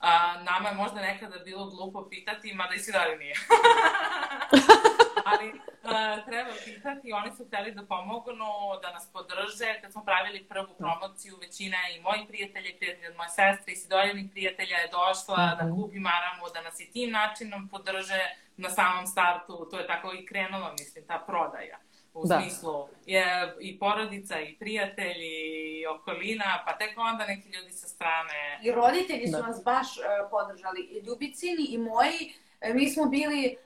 A, 0.00 0.42
nama 0.42 0.68
je 0.68 0.74
možda 0.74 1.00
nekada 1.00 1.38
bilo 1.44 1.66
glupo 1.70 2.08
pitati, 2.10 2.54
mada 2.54 2.74
i 2.74 2.78
si 2.78 2.92
dalje 2.92 3.16
nije. 3.16 3.34
Ali 5.26 5.46
a, 5.84 5.92
treba 6.22 6.50
pitati, 6.64 7.12
oni 7.12 7.30
su 7.32 7.44
hteli 7.44 7.70
da 7.72 7.82
pomognu, 7.84 8.50
da 8.82 8.90
nas 8.90 9.12
podrže. 9.12 9.80
Kad 9.82 9.92
smo 9.92 10.04
pravili 10.04 10.44
prvu 10.44 10.74
promociju, 10.74 11.36
većina 11.36 11.76
i 11.88 12.00
mojih 12.00 12.24
prijatelja 12.28 12.68
i 12.68 12.76
prijatelja 12.76 13.08
od 13.10 13.16
moje 13.16 13.28
sestre 13.30 13.72
i 13.72 13.76
sidoljenih 13.76 14.30
prijatelja 14.30 14.76
je 14.76 14.88
došla 14.90 15.54
da 15.54 15.64
Mhm. 15.64 15.74
kupi 15.74 15.98
maramu, 16.00 16.44
da 16.54 16.60
nas 16.62 16.80
i 16.80 16.90
tim 16.92 17.10
načinom 17.12 17.68
podrže 17.68 18.20
na 18.56 18.70
samom 18.70 19.06
startu. 19.06 19.68
To 19.70 19.78
je 19.78 19.86
tako 19.86 20.12
i 20.12 20.26
krenulo, 20.26 20.72
mislim, 20.72 21.04
ta 21.06 21.18
prodaja. 21.20 21.78
U 22.14 22.26
Da. 22.26 22.40
smislu 22.40 22.74
je 23.06 23.24
i 23.60 23.78
porodica, 23.78 24.40
i 24.40 24.56
prijatelji, 24.56 25.36
i 25.72 25.86
okolina, 25.86 26.62
pa 26.66 26.72
tek 26.74 26.98
onda 26.98 27.26
neki 27.26 27.48
ljudi 27.48 27.72
sa 27.72 27.88
strane. 27.88 28.60
I 28.62 28.72
roditelji 28.72 29.26
su 29.26 29.32
Da. 29.32 29.46
nas 29.46 29.64
baš 29.64 29.86
e, 29.96 30.00
podržali, 30.30 30.80
i 30.82 30.98
Ljubicini 30.98 31.64
i 31.64 31.78
moji, 31.80 32.34
mi 32.74 32.90
smo 32.90 33.06
bili, 33.06 33.44
e, 33.46 33.56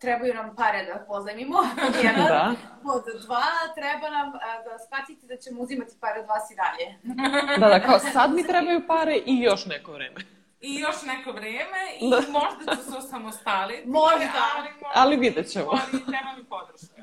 trebaju 0.00 0.34
nam 0.34 0.56
pare 0.56 0.84
da 0.84 1.04
pozajmimo, 1.06 1.58
jedan, 2.04 2.26
Da. 2.26 2.54
pod 2.82 3.02
dva, 3.26 3.44
treba 3.74 4.10
nam 4.10 4.28
e, 4.28 4.30
da 4.64 4.78
shvatite 4.78 5.26
da 5.26 5.36
ćemo 5.36 5.62
uzimati 5.62 5.94
pare 6.00 6.20
od 6.20 6.26
vas 6.26 6.50
i 6.50 6.54
dalje. 6.54 7.16
Da, 7.58 7.68
da, 7.68 7.80
kao 7.80 7.98
sad 8.12 8.34
mi 8.34 8.46
trebaju 8.46 8.86
pare 8.86 9.16
i 9.26 9.40
još 9.40 9.66
neko 9.66 9.92
vreme. 9.92 10.20
I 10.60 10.74
još 10.74 11.02
neko 11.02 11.32
vreme 11.32 11.82
i 12.00 12.10
Da. 12.10 12.16
možda 12.38 12.76
ću 12.76 12.90
se 12.90 12.98
osamostaliti. 12.98 13.88
Možda. 13.88 14.40
Ali, 14.56 14.68
možda, 14.70 14.90
Ali 14.94 15.16
vidjet 15.16 15.50
ćemo. 15.50 15.70
Ali 15.70 16.04
treba 16.04 16.32
mi 16.38 16.44
podrška. 16.44 17.02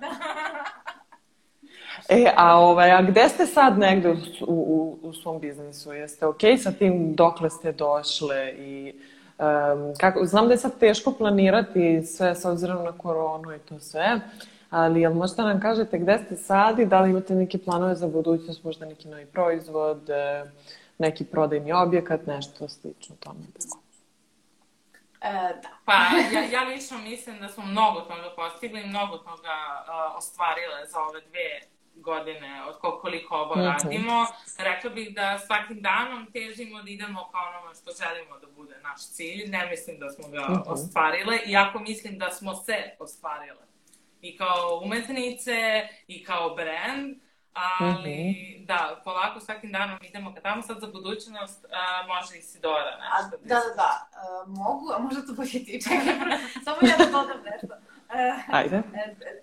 E, 2.09 2.33
a, 2.35 2.57
ovaj, 2.57 2.91
a 2.91 3.01
gde 3.01 3.29
ste 3.29 3.45
sad 3.45 3.77
negde 3.77 4.09
u, 4.09 4.15
u, 4.47 4.99
u 5.01 5.13
svom 5.13 5.39
biznisu? 5.39 5.93
Jeste 5.93 6.25
okej 6.25 6.57
sa 6.57 6.71
tim 6.71 7.15
dokle 7.15 7.49
ste 7.49 7.71
došle 7.71 8.53
i 8.57 8.93
um, 8.93 9.14
kako, 9.99 10.25
znam 10.25 10.47
da 10.47 10.53
je 10.53 10.57
sad 10.57 10.79
teško 10.79 11.11
planirati 11.11 12.03
sve 12.05 12.35
s 12.35 12.45
obzirom 12.45 12.83
na 12.83 12.91
koronu 12.91 13.55
i 13.55 13.59
to 13.59 13.79
sve, 13.79 14.19
ali 14.69 15.01
jel 15.01 15.13
možete 15.13 15.41
nam 15.41 15.61
kažete 15.61 15.97
gde 15.97 16.17
ste 16.25 16.35
sad 16.35 16.79
i 16.79 16.85
da 16.85 17.01
li 17.01 17.09
imate 17.09 17.35
neke 17.35 17.57
planove 17.57 17.95
za 17.95 18.07
budućnost, 18.07 18.63
možda 18.63 18.85
neki 18.85 19.07
novi 19.07 19.25
proizvod, 19.25 20.09
e, 20.09 20.43
neki 20.97 21.25
prodajni 21.25 21.73
objekat, 21.73 22.25
nešto 22.25 22.67
slično 22.67 23.15
tome? 23.19 23.39
E, 25.21 25.31
da. 25.63 25.69
Pa 25.85 25.93
ja, 26.33 26.43
ja 26.51 26.63
lično 26.63 26.97
mislim 26.97 27.39
da 27.39 27.47
smo 27.47 27.65
mnogo 27.65 28.01
toga 28.01 28.33
postigli 28.35 28.81
i 28.81 28.87
mnogo 28.87 29.17
toga 29.17 29.57
uh, 29.87 30.17
ostvarile 30.17 30.87
za 30.87 30.99
ove 30.99 31.21
dve 31.21 31.74
godine 32.05 32.63
od 32.63 32.75
ko- 32.75 32.99
koliko 32.99 33.35
ovo 33.35 33.55
radimo. 33.57 34.25
Rekla 34.59 34.89
bih 34.89 35.15
da 35.15 35.39
svakim 35.39 35.81
danom 35.81 36.31
težimo 36.33 36.81
da 36.81 36.89
idemo 36.89 37.29
ka 37.31 37.37
onome 37.39 37.75
što 37.75 37.91
želimo 37.93 38.39
da 38.39 38.47
bude 38.49 38.75
naš 38.79 39.07
cilj. 39.07 39.47
Ne 39.47 39.67
mislim 39.67 39.99
da 39.99 40.09
smo 40.09 40.27
ga 40.27 40.63
ostvarile, 40.67 41.39
iako 41.47 41.79
mislim 41.79 42.17
da 42.17 42.31
smo 42.31 42.55
se 42.55 42.95
ostvarile. 42.99 43.65
I 44.21 44.37
kao 44.37 44.79
umetnice, 44.83 45.57
i 46.07 46.23
kao 46.23 46.49
brand, 46.51 47.15
ali 47.53 48.29
Mhm. 48.55 48.65
da, 48.65 49.01
polako 49.03 49.39
svakim 49.39 49.71
danom 49.71 49.99
idemo 50.03 50.33
ka 50.33 50.41
tamo. 50.41 50.61
Sad 50.61 50.79
za 50.79 50.87
budućnost 50.87 51.65
uh, 51.65 51.71
može 52.07 52.37
i 52.37 52.41
Sidora 52.41 52.97
A, 53.01 53.21
nešto. 53.21 53.37
da, 53.39 53.55
da, 53.55 53.75
da, 53.75 54.07
e, 54.11 54.17
mogu, 54.47 54.91
a 54.91 54.99
možda 54.99 55.21
to 55.21 55.33
bolje 55.33 55.49
ti 55.65 55.81
čekaj, 55.83 56.15
samo 56.65 56.77
ja 56.81 56.97
da 56.97 57.05
dodam 57.07 57.41
nešto. 57.43 57.75
Ajde. 58.59 58.81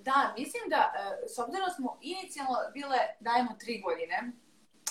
Da, 0.01 0.35
mislim 0.39 0.63
da, 0.69 0.93
e, 0.97 1.29
s 1.29 1.39
obzirom 1.39 1.67
da 1.67 1.75
smo 1.75 1.99
inicijalno 2.01 2.57
bile, 2.73 2.99
dajemo 3.21 3.53
tri 3.61 3.81
godine, 3.81 4.33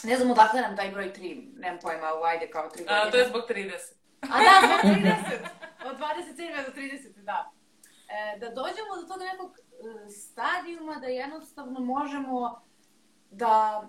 ne 0.04 0.16
znam 0.18 0.32
odakle 0.32 0.62
nam 0.62 0.76
taj 0.76 0.92
broj 0.92 1.14
tri, 1.14 1.52
nemam 1.58 1.80
pojma, 1.82 2.14
u 2.22 2.24
ajde 2.24 2.50
kao 2.50 2.70
tri 2.70 2.84
godine. 2.84 3.02
A, 3.08 3.12
to 3.12 3.18
je 3.18 3.28
zbog 3.28 3.42
30. 3.50 3.72
A 4.22 4.36
da, 4.46 4.54
zbog 4.68 4.92
30, 4.98 5.16
od 5.86 5.98
27. 5.98 6.66
do 6.66 6.82
30, 6.82 7.24
da. 7.24 7.52
E, 8.10 8.40
da 8.40 8.50
dođemo 8.50 8.96
do 9.02 9.08
tog 9.08 9.22
nekog 9.22 9.58
e, 9.58 10.10
stadijuma 10.10 10.96
da 10.96 11.08
jednostavno 11.08 11.80
možemo 11.80 12.62
da 13.32 13.84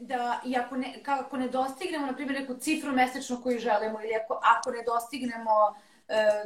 da 0.00 0.40
i 0.44 0.56
ako 0.56 0.76
ne, 0.76 1.02
kako 1.02 1.36
ne 1.36 1.48
dostignemo, 1.48 2.06
na 2.06 2.14
primjer, 2.14 2.40
neku 2.40 2.54
cifru 2.54 2.92
mesečno 2.92 3.42
koju 3.42 3.58
želimo 3.58 4.00
ili 4.00 4.14
ako, 4.24 4.40
ako 4.42 4.70
ne 4.70 4.82
dostignemo 4.86 5.74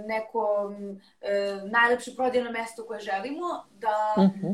neko 0.00 0.72
e, 1.20 1.30
najlepše 1.64 2.14
prodajno 2.16 2.50
mesto 2.50 2.84
koje 2.84 3.00
želimo, 3.00 3.46
da, 3.72 4.14
Mhm. 4.18 4.46
e, 4.46 4.52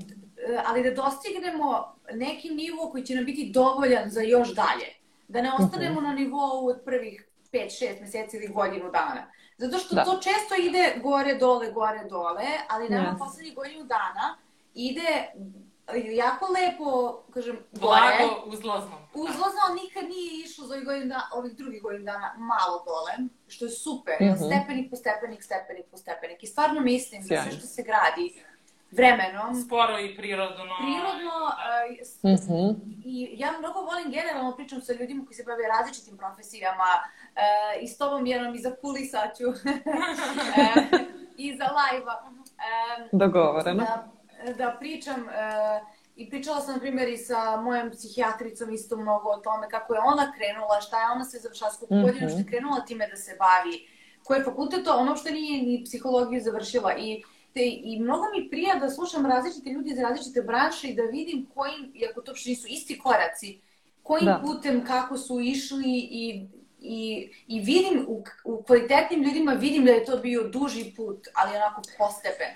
ali 0.67 0.83
da 0.83 0.91
dostignemo 0.93 1.69
neki 2.13 2.51
nivo 2.51 2.91
koji 2.91 3.05
će 3.05 3.15
nam 3.15 3.25
biti 3.25 3.51
dovoljan 3.51 4.11
za 4.11 4.21
još 4.21 4.49
dalje. 4.49 4.87
Da 5.29 5.43
ne 5.43 5.51
ostanemo 5.55 6.01
na 6.01 6.13
nivou 6.13 6.67
od 6.67 6.81
prvih 6.85 7.29
5-6 7.53 8.01
meseci 8.01 8.37
ili 8.37 8.49
godinu 8.49 8.85
dana. 8.85 9.27
Zato 9.59 9.79
što 9.79 9.95
Da. 9.95 10.05
to 10.05 10.13
često 10.15 10.55
ide 10.61 10.95
gore, 10.97 11.35
dole, 11.35 11.73
gore, 11.73 12.05
dole, 12.05 12.47
ali 12.69 12.89
nama 12.89 13.09
Yes. 13.11 13.19
poslednjih 13.19 13.55
godinu 13.55 13.85
dana 13.85 14.37
ide 14.75 15.27
jako 16.13 16.47
lepo, 16.49 16.85
kažem, 17.31 17.59
gore, 17.73 18.01
Blago 18.19 18.43
uzlaznom. 18.47 18.99
Uzlazno, 19.15 19.61
ali 19.63 19.81
nikad 19.81 20.05
nije 20.05 20.45
išlo 20.45 20.67
za 20.67 20.75
ovih, 20.75 20.87
godinu 20.87 21.07
dana, 21.07 21.23
ovih 21.33 21.53
drugih 21.55 21.83
godinu 21.83 22.05
dana 22.05 22.35
malo 22.39 22.85
dole, 22.85 23.13
što 23.49 23.65
je 23.65 23.71
super, 23.71 24.15
mm 24.21 24.25
Mhm. 24.27 24.37
stepenik 24.37 24.91
po 24.91 24.97
stepenik, 24.97 25.43
stepenik 25.43 25.87
po 25.87 25.97
stepenik. 25.97 26.43
I 26.43 26.47
stvarno 26.47 26.81
mislim 26.83 27.21
da 27.21 27.27
sve 27.27 27.37
Sjajno. 27.37 27.51
što 27.53 27.67
se 27.67 27.83
gradi 27.83 28.43
vremenom. 28.91 29.55
Sporo 29.57 29.99
i 30.01 30.17
prirodno. 30.17 30.65
Prirodno, 30.79 31.31
Da. 31.41 31.83
uh, 31.85 31.97
s- 32.03 32.47
Mhm. 32.47 32.81
i 33.05 33.35
ja 33.35 33.53
mnogo 33.53 33.81
volim 33.81 34.11
generalno 34.11 34.57
pričam 34.57 34.81
sa 34.81 34.93
ljudima 34.93 35.25
koji 35.25 35.35
se 35.35 35.45
bave 35.45 35.63
različitim 35.69 36.17
profesijama 36.17 36.91
uh, 36.95 37.83
i 37.83 37.89
s 37.89 37.99
tobom 37.99 38.27
jednom 38.27 38.55
i 38.55 38.59
za 38.59 38.77
kulisaću 38.77 39.45
uh, 39.45 39.55
i 41.37 41.57
za 41.57 41.65
live-a. 41.67 42.23
Um, 42.23 43.09
Dogovoreno. 43.13 43.81
da, 43.81 44.09
da 44.55 44.77
pričam 44.81 45.21
uh, 45.23 45.89
i 46.17 46.31
pričala 46.31 46.61
sam 46.61 46.75
na 46.75 46.81
primjer 46.81 47.09
i 47.09 47.17
sa 47.17 47.57
mojom 47.57 47.91
psihijatricom 47.91 48.73
isto 48.73 48.97
mnogo 48.97 49.29
o 49.29 49.37
tome 49.37 49.69
kako 49.69 49.95
je 49.95 50.01
ona 50.01 50.33
krenula, 50.37 50.81
šta 50.81 51.01
je 51.01 51.11
ona 51.15 51.25
sve 51.25 51.41
završila, 51.41 51.71
s 51.71 51.77
koliko 51.77 51.95
Mhm. 51.95 52.05
godina 52.07 52.29
što 52.29 52.39
je 52.39 52.47
krenula 52.47 52.81
time 52.81 53.09
da 53.09 53.17
se 53.17 53.37
bavi, 53.39 53.89
koji 54.25 54.39
je 54.39 54.45
fakultet 54.45 54.85
to, 54.85 54.97
ono 54.97 55.17
što 55.17 55.31
nije 55.31 55.63
ni 55.63 55.83
psihologiju 55.85 56.41
završila 56.43 56.95
i 56.99 57.23
te, 57.55 57.61
i 57.65 57.99
mnogo 58.01 58.25
mi 58.37 58.51
prija 58.51 58.75
da 58.75 58.91
slušam 58.91 59.27
različite 59.27 59.71
ljudi 59.71 59.91
iz 59.91 59.99
različite 59.99 60.43
branše 60.43 60.89
i 60.89 60.95
da 60.95 61.03
vidim 61.03 61.47
kojim, 61.55 61.93
iako 61.95 62.21
to 62.21 62.31
uopšte 62.31 62.51
nisu 62.51 62.67
isti 62.69 62.99
koraci, 62.99 63.61
kojim 64.03 64.25
Da. 64.27 64.41
putem, 64.45 64.85
kako 64.87 65.17
su 65.19 65.41
išli 65.41 65.85
i, 66.11 66.47
i, 66.81 67.29
i 67.49 67.61
vidim 67.61 68.05
u, 68.09 68.25
u 68.45 68.63
kvalitetnim 68.63 69.23
ljudima, 69.23 69.53
vidim 69.53 69.85
da 69.85 69.91
je 69.91 70.05
to 70.05 70.17
bio 70.17 70.49
duži 70.49 70.93
put, 70.97 71.29
ali 71.35 71.57
onako 71.57 71.83
postepen. 71.99 72.49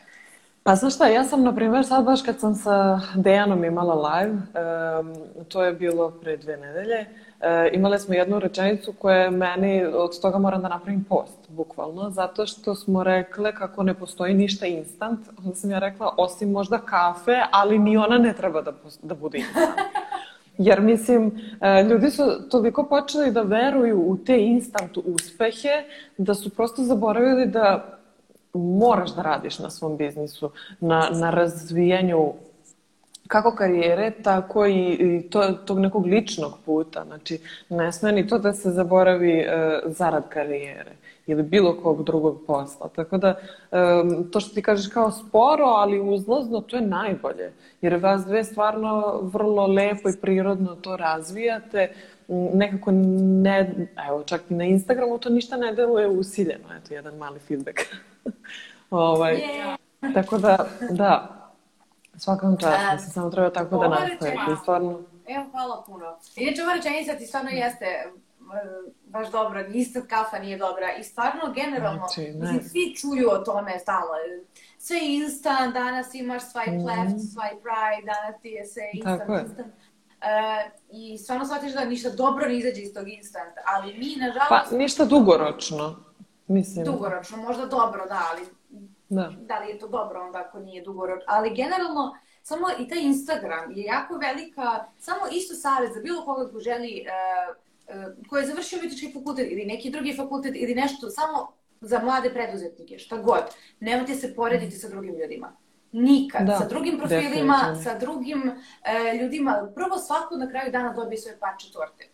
Pa 0.63 0.75
znaš 0.75 0.95
šta, 0.95 1.07
ja 1.09 1.25
sam, 1.25 1.43
na 1.43 1.55
primjer, 1.55 1.87
sad 1.87 2.05
baš 2.05 2.23
kad 2.23 2.41
sam 2.41 2.55
sa 2.55 3.01
Dejanom 3.15 3.65
imala 3.65 3.95
live, 3.95 4.33
em, 4.35 5.15
to 5.49 5.65
je 5.65 5.73
bilo 5.73 6.11
pre 6.11 6.37
dve 6.37 6.57
nedelje, 6.57 7.07
e, 7.41 7.71
imali 7.73 7.99
smo 7.99 8.15
jednu 8.15 8.39
rečenicu 8.39 8.93
koja 8.93 9.17
je 9.17 9.31
meni, 9.31 9.85
od 9.85 10.21
toga 10.21 10.39
moram 10.39 10.63
da 10.63 10.69
napravim 10.69 11.05
post, 11.05 11.39
bukvalno, 11.49 12.11
zato 12.11 12.47
što 12.47 12.75
smo 12.75 13.05
rekle 13.05 13.55
kako 13.55 13.83
ne 13.83 13.95
postoji 13.95 14.35
ništa 14.35 14.67
instant, 14.67 15.21
onda 15.39 15.55
sam 15.55 15.71
ja 15.71 15.79
rekla, 15.79 16.15
osim 16.17 16.51
možda 16.51 16.79
kafe, 16.79 17.41
ali 17.51 17.79
ni 17.79 17.97
ona 17.97 18.19
ne 18.19 18.33
treba 18.33 18.63
da, 18.63 18.73
da 19.03 19.15
bude 19.15 19.39
instant. 19.39 19.81
Jer 20.59 20.81
mislim, 20.81 21.41
e, 21.61 21.83
ljudi 21.83 22.11
su 22.11 22.23
toliko 22.51 22.85
počeli 22.85 23.31
da 23.31 23.43
veruju 23.43 24.01
u 24.01 24.17
te 24.17 24.41
instant 24.41 24.97
uspehe 24.97 25.85
da 26.19 26.35
su 26.35 26.51
prosto 26.51 26.83
zaboravili 26.83 27.47
da 27.47 28.00
moraš 28.55 29.15
da 29.15 29.23
radiš 29.23 29.59
na 29.59 29.71
svom 29.71 29.97
biznisu, 29.97 30.51
na, 30.81 31.09
na 31.13 31.31
razvijanju 31.31 32.33
kako 33.31 33.55
karijere, 33.55 34.11
tako 34.23 34.67
i, 34.67 35.23
to, 35.31 35.53
tog 35.53 35.79
nekog 35.79 36.07
ličnog 36.07 36.59
puta. 36.65 37.05
Znači, 37.05 37.41
ne 37.69 37.93
sme 37.93 38.13
ni 38.13 38.27
to 38.27 38.39
da 38.39 38.53
se 38.53 38.71
zaboravi 38.71 39.39
e, 39.39 39.81
zarad 39.87 40.29
karijere 40.29 40.93
ili 41.27 41.43
bilo 41.43 41.77
kog 41.83 42.05
drugog 42.05 42.41
posla. 42.47 42.89
Tako 42.89 43.19
da, 43.19 43.39
em, 43.71 44.31
to 44.31 44.41
što 44.41 44.55
ti 44.55 44.63
kažeš 44.63 44.89
kao 44.93 45.11
sporo, 45.13 45.65
ali 45.65 46.01
uzlazno, 46.01 46.61
to 46.61 46.77
je 46.77 46.83
najbolje. 46.83 47.53
Jer 47.83 47.97
vas 47.97 48.25
dve 48.25 48.45
stvarno 48.45 49.21
vrlo 49.23 49.67
lepo 49.67 50.09
i 50.09 50.21
prirodno 50.21 50.75
to 50.75 50.97
razvijate. 50.97 51.93
M, 52.29 52.49
Nekako 52.55 52.91
ne, 52.93 53.89
evo, 54.09 54.23
čak 54.23 54.41
i 54.51 54.55
na 54.55 54.65
Instagramu 54.65 55.19
to 55.19 55.29
ništa 55.31 55.57
ne 55.57 55.75
deluje 55.75 56.09
usiljeno. 56.09 56.75
Eto, 56.83 56.95
jedan 56.95 57.17
mali 57.17 57.39
feedback. 57.39 57.79
ovaj, 58.91 59.35
Je. 59.35 59.77
tako 60.15 60.39
da, 60.39 60.67
da, 60.91 61.37
svaka 62.17 62.47
vam 62.47 62.57
čast, 62.59 62.93
mislim, 62.93 63.11
samo 63.11 63.31
treba 63.31 63.51
tako 63.51 63.79
da 63.79 63.89
nastavite. 63.89 64.37
stvarno, 64.63 65.01
Evo, 65.27 65.45
hvala 65.51 65.83
puno. 65.87 66.19
Inače, 66.37 66.63
ova 66.63 66.73
rečenica 66.75 67.15
ti 67.15 67.27
stvarno 67.27 67.51
jeste 67.51 67.85
e, 67.85 68.11
baš 69.05 69.31
dobra, 69.31 69.67
instant 69.67 70.09
kafa 70.09 70.39
nije 70.39 70.59
dobra 70.59 70.93
i 71.01 71.05
stvarno 71.05 71.53
generalno, 71.55 71.99
Znači, 72.09 72.31
ne. 72.31 72.53
mislim, 72.53 72.63
svi 72.63 72.95
čuju 72.97 73.31
o 73.31 73.39
tome 73.39 73.79
stalno. 73.79 74.09
Sve 74.79 74.97
je 74.97 75.15
instant, 75.17 75.75
danas 75.75 76.15
imaš 76.15 76.43
swipe 76.43 76.87
left, 76.87 77.17
swipe 77.17 77.63
right, 77.65 78.05
danas 78.07 78.41
ti 78.43 78.49
je 78.49 78.67
sve 78.67 78.83
instant. 78.93 79.19
Tako 79.21 79.35
je. 79.35 79.41
instant. 79.43 79.69
E, 80.21 80.71
I 80.91 81.19
stvarno 81.19 81.47
shvatiš 81.47 81.73
da 81.73 81.85
ništa 81.85 82.11
dobro 82.11 82.47
ne 82.47 82.59
izađe 82.59 82.81
iz 82.83 82.95
tog 82.95 83.09
instant, 83.09 83.53
ali 83.67 83.95
mi, 83.99 84.17
pa 84.19 84.27
nažalost, 84.27 84.73
ništa 84.73 85.05
dugoročno, 85.05 85.97
mislim. 86.51 86.85
dugoročno, 86.85 87.37
možda 87.37 87.67
dobro, 87.67 88.07
da, 88.07 88.21
ali 88.33 88.43
Da. 89.09 89.33
da 89.41 89.59
li 89.59 89.71
je 89.71 89.79
to 89.79 89.89
dobro 89.89 90.23
onda 90.27 90.39
ako 90.39 90.59
nije 90.59 90.83
dugoročno. 90.83 91.25
Ali 91.29 91.55
generalno, 91.55 92.17
samo 92.43 92.67
i 92.79 92.89
taj 92.89 93.01
Instagram 93.01 93.73
je 93.73 93.85
jako 93.85 94.15
velika, 94.15 94.85
samo 94.99 95.21
isto 95.33 95.55
savjet 95.55 95.93
za 95.95 96.01
bilo 96.01 96.25
koga 96.25 96.53
ko 96.53 96.61
želi, 96.61 97.07
uh, 97.07 97.57
uh, 97.97 98.29
ko 98.29 98.39
je 98.39 98.47
završio 98.47 98.79
umjetnički 98.79 99.13
fakultet 99.13 99.47
ili 99.51 99.65
neki 99.65 99.91
drugi 99.91 100.17
fakultet 100.17 100.53
ili 100.57 100.75
nešto, 100.75 101.11
samo 101.11 101.53
za 101.81 101.99
mlade 101.99 102.31
preduzetnike, 102.31 102.99
šta 102.99 103.17
god. 103.17 103.43
Nemojte 103.81 104.15
se 104.15 104.35
porediti 104.35 104.77
sa 104.77 104.89
drugim 104.89 105.15
ljudima. 105.15 105.53
Nikad. 105.93 106.47
Da, 106.47 106.59
sa 106.59 106.67
drugim 106.69 106.99
profilima, 106.99 107.77
sa 107.85 107.99
drugim 107.99 108.53
e, 108.85 109.17
ljudima. 109.23 109.69
Prvo 109.75 109.99
svako 109.99 110.37
na 110.37 110.51
kraju 110.51 110.73
dana 110.73 110.93
dobije 110.93 111.19
svoje 111.19 111.39
parče 111.39 111.73
torte. 111.73 112.09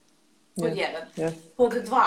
Pod 0.57 0.71
Yes, 0.71 0.81
jedan. 0.81 1.03
yes. 1.17 1.33
Pod 1.57 1.73
dva, 1.85 2.05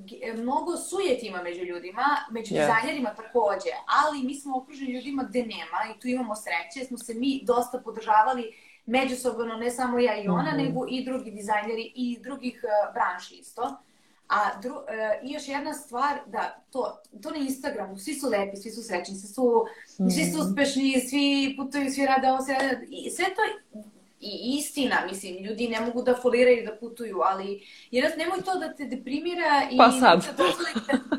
g- 0.00 0.32
mnogo 0.34 0.76
sujeti 0.78 1.26
ima 1.26 1.42
među 1.42 1.62
ljudima, 1.62 2.02
među 2.30 2.46
Yes. 2.46 2.58
dizajnerima 2.60 3.10
takođe, 3.12 3.70
ali 4.02 4.22
mi 4.22 4.34
smo 4.34 4.58
okruženi 4.58 4.92
ljudima 4.92 5.22
gde 5.22 5.40
nema 5.40 5.56
i 5.90 6.00
tu 6.00 6.08
imamo 6.08 6.34
sreće, 6.36 6.86
smo 6.86 6.98
se 6.98 7.14
mi 7.14 7.40
dosta 7.44 7.78
podržavali 7.78 8.52
međusobno, 8.86 9.56
ne 9.56 9.70
samo 9.70 9.98
ja 9.98 10.16
i 10.16 10.28
ona, 10.28 10.48
Mhm. 10.48 10.56
nego 10.58 10.86
i 10.88 11.04
drugi 11.04 11.30
dizajneri 11.30 11.92
i 11.94 12.18
drugih 12.20 12.64
e, 12.64 12.92
branši 12.92 13.34
isto. 13.34 13.76
A 14.28 14.60
dru, 14.60 14.74
e, 14.88 15.20
i 15.22 15.32
još 15.32 15.48
jedna 15.48 15.74
stvar, 15.74 16.18
da 16.26 16.62
to, 16.70 16.82
to 17.22 17.30
na 17.30 17.36
Instagramu, 17.36 17.98
svi 17.98 18.14
su 18.14 18.28
lepi, 18.28 18.56
svi 18.56 18.70
su 18.70 18.82
srećni, 18.82 19.14
svi 19.14 19.28
su, 19.28 19.66
svi 20.10 20.24
su 20.24 20.40
uspešni, 20.40 21.00
svi 21.00 21.26
putuju, 21.58 21.90
svi 21.90 22.06
rade 22.06 22.30
ovo, 22.30 22.42
sve, 22.42 22.56
i 22.88 23.10
sve 23.10 23.24
to 23.26 23.42
i 24.20 24.56
istina, 24.58 24.96
mislim, 25.06 25.44
ljudi 25.44 25.68
ne 25.68 25.80
mogu 25.80 26.02
da 26.02 26.14
foliraju 26.14 26.66
da 26.66 26.76
putuju, 26.76 27.20
ali 27.22 27.48
jednostavno 27.90 28.24
nemoj 28.24 28.42
to 28.42 28.58
da 28.58 28.74
te 28.74 28.84
deprimira 28.86 29.62
i 29.70 29.76
Pa 29.76 29.90
sad. 29.90 30.24
da 30.26 30.32
dozvolite... 30.34 30.92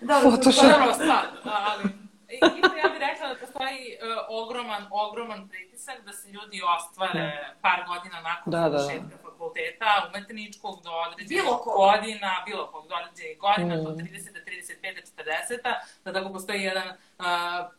Dobro, 0.00 0.30
Photoshop. 0.30 0.64
Prvo 0.74 0.92
sad, 0.94 1.26
ali... 1.44 1.84
I, 2.28 2.36
isto 2.36 2.76
ja 2.76 2.88
bih 2.88 3.00
rekla 3.00 3.28
da 3.28 3.36
postoji 3.36 3.80
uh, 3.94 4.06
ogroman, 4.30 4.82
ogroman 4.92 5.48
pritisak 5.48 6.04
da 6.06 6.12
se 6.12 6.28
ljudi 6.28 6.60
ostvare 6.76 7.26
par 7.62 7.78
godina 7.88 8.20
nakon 8.22 8.50
Da, 8.50 8.60
da, 8.60 8.68
da. 8.68 8.78
završetka 8.78 9.16
fakulteta 9.22 9.86
umetničkog 10.08 10.82
do 10.84 10.90
određenih 11.06 11.28
Bilo 11.42 11.58
kog. 11.58 11.74
godina, 11.76 12.30
bilo 12.46 12.66
kog 12.66 12.88
do 12.88 12.94
određenih 12.94 13.38
godina, 13.38 13.74
Mm. 13.74 13.84
do 13.84 13.90
30, 13.90 14.04
35, 14.44 15.02
40, 15.16 15.74
da 16.04 16.12
tako 16.12 16.32
postoji 16.32 16.62
jedan 16.62 16.88
uh, 17.18 17.24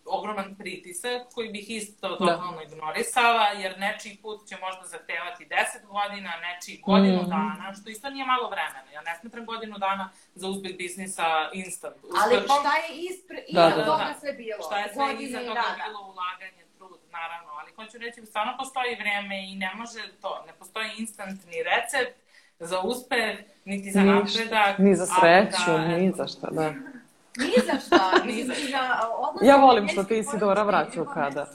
ogroman 0.05 0.55
pritisak 0.55 1.21
koji 1.33 1.49
bih 1.49 1.65
isto 1.69 2.07
totalno 2.09 2.61
ignorisala, 2.61 3.47
jer 3.47 3.79
nečiji 3.79 4.17
put 4.21 4.47
će 4.47 4.55
možda 4.57 4.83
zahtevati 4.87 5.45
10 5.45 5.85
godina, 5.87 6.31
nečiji 6.47 6.81
godinu 6.85 7.21
Mm. 7.23 7.29
dana, 7.29 7.73
što 7.81 7.89
isto 7.89 8.09
nije 8.09 8.25
malo 8.25 8.49
vremena. 8.49 8.91
Ja 8.93 9.01
ne 9.01 9.17
smatram 9.21 9.45
godinu 9.45 9.77
dana 9.77 10.09
za 10.35 10.47
uspeh 10.47 10.77
biznisa 10.77 11.25
instant 11.53 11.95
Ali 12.23 12.35
šta 12.43 12.71
je 12.77 12.87
ispre, 12.99 13.37
Da, 13.53 13.67
iza 13.67 13.77
da, 13.77 13.85
toga 13.85 14.03
da. 14.03 14.19
sve 14.19 14.33
bilo? 14.33 14.61
Šta 14.67 14.77
je 14.79 14.93
sve 14.93 15.05
iza 15.19 15.39
toga 15.39 15.53
rada. 15.53 15.75
bilo 15.85 15.99
ulaganje, 16.01 16.63
trud, 16.77 16.99
naravno, 17.11 17.51
ali 17.59 17.71
hoću 17.73 17.97
reći, 17.97 18.25
stvarno 18.25 18.53
postoji 18.57 18.95
vreme 18.95 19.51
i 19.51 19.55
ne 19.55 19.71
može 19.75 19.99
to, 20.21 20.43
ne 20.47 20.53
postoji 20.53 20.89
instant 20.97 21.39
ni 21.45 21.57
recept 21.63 22.17
za 22.59 22.79
uspeh, 22.81 23.35
niti 23.65 23.91
za 23.91 24.01
napredak. 24.03 24.77
Ni 24.79 24.95
za 24.95 25.05
sreću, 25.05 25.71
da, 25.71 25.77
ni 25.87 26.11
za 26.11 26.27
šta, 26.27 26.47
da. 26.51 26.73
Ni 27.37 27.53
za 27.65 27.79
šta, 27.79 28.11
ni 28.27 28.43
za, 28.43 28.53
ni 28.55 28.67
za 28.67 28.79
odnose 29.19 29.45
Ja 29.45 29.55
volim 29.57 29.87
što 29.87 30.03
ti 30.03 30.23
si 30.23 30.37
Dora 30.37 30.63
vraćao 30.63 31.05
kada. 31.05 31.45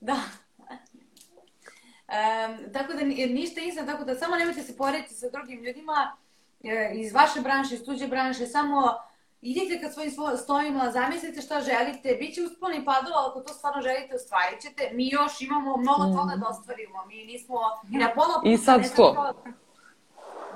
Da. 0.00 0.16
Um, 2.08 2.72
tako 2.72 2.92
da 2.92 3.00
ni- 3.00 3.26
ništa 3.28 3.60
nisam, 3.60 3.86
tako 3.86 4.04
da 4.04 4.14
samo 4.14 4.36
nemojte 4.36 4.62
se 4.62 4.76
porediti 4.76 5.14
sa 5.14 5.26
drugim 5.28 5.60
ljudima 5.60 6.16
e, 6.64 6.90
iz 6.94 7.14
vaše 7.14 7.40
branše, 7.40 7.74
iz 7.74 7.84
tuđe 7.84 8.06
branše, 8.06 8.46
samo 8.46 8.94
idite 9.42 9.80
kad 9.80 9.92
svojim 9.92 10.10
svo- 10.12 10.36
stojima, 10.36 10.90
zamislite 10.90 11.40
šta 11.42 11.60
želite, 11.60 12.16
bit 12.16 12.34
će 12.34 12.42
usponi 12.42 12.84
padova, 12.84 13.16
ali 13.16 13.26
ako 13.28 13.40
to 13.40 13.54
stvarno 13.54 13.82
želite, 13.82 14.14
ostvarit 14.14 14.60
ćete. 14.60 14.90
Mi 14.92 15.08
još 15.08 15.40
imamo 15.40 15.76
mnogo 15.76 16.04
toga 16.06 16.36
da 16.36 16.48
ostvarimo, 16.48 17.06
mi 17.06 17.24
nismo 17.24 17.56
i 17.90 17.96
na 17.96 18.08
pola 18.08 18.34
puta. 18.34 18.48
I 18.48 18.56
sad 18.58 18.80
ne 18.80 18.86
znam 18.86 18.96
to. 18.98 19.14
kao- 19.14 19.34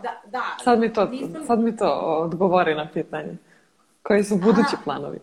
Da, 0.02 0.20
da. 0.26 0.42
Sad 0.58 0.78
mi 0.80 0.92
to, 0.92 1.04
nisam- 1.06 1.44
sad 1.46 1.58
mi 1.60 1.76
to 1.76 1.88
odgovori 2.20 2.74
na 2.74 2.88
pitanje. 2.88 3.36
Koji 4.06 4.24
su 4.24 4.36
budući 4.36 4.74
A. 4.74 4.82
planovi? 4.84 5.18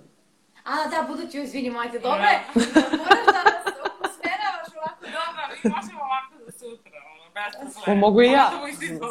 A, 0.65 0.89
da, 0.89 1.07
budući, 1.07 1.41
izvini, 1.41 1.69
majte, 1.69 1.99
dobro 1.99 2.23
je. 2.23 2.39
Moraš 2.55 3.25
da 3.25 3.41
nas 3.43 3.65
usmeravaš 4.05 4.69
ovako 4.77 5.05
Dobro, 5.05 5.43
mi 5.63 5.69
možemo 5.75 5.99
ovako 6.09 6.45
za 6.45 6.51
sutra, 6.51 6.91
ono, 7.13 7.25
bez 7.33 7.73
problema. 7.73 7.99
Mogu 7.99 8.21
i 8.21 8.31
ja. 8.31 8.49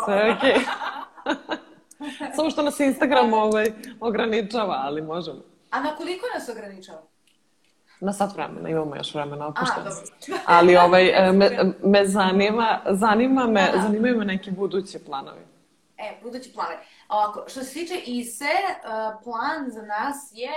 Sve 0.05 0.17
je 0.17 0.33
okej. 0.33 0.55
Samo 2.37 2.51
što 2.51 2.63
nas 2.63 2.81
Instagram 2.81 3.33
ovaj, 3.33 3.73
ograničava, 4.01 4.81
ali 4.83 5.03
možemo. 5.03 5.41
A 5.71 5.81
na 5.81 5.97
koliko 5.97 6.27
nas 6.35 6.49
ograničava? 6.49 7.03
Na 8.01 8.13
sat 8.13 8.35
vremena, 8.35 8.69
imamo 8.69 8.97
još 8.97 9.15
vremena, 9.15 9.47
opušteno. 9.47 9.91
Ali 10.47 10.77
ovaj, 10.77 11.05
me, 11.39 11.51
me 11.85 12.07
zanima, 12.07 12.81
zanima 12.91 13.47
me, 13.47 13.73
zanimaju 13.83 14.19
me 14.19 14.25
neki 14.25 14.51
budući 14.51 14.99
planovi. 15.07 15.51
E, 16.01 16.21
budući 16.23 16.53
plane. 16.53 16.77
Ovako, 17.09 17.45
što 17.49 17.63
se 17.63 17.73
tiče 17.75 17.95
ISE, 17.97 18.45
uh, 18.45 18.85
plan 19.25 19.71
za 19.71 19.83
nas 19.85 20.17
je, 20.33 20.49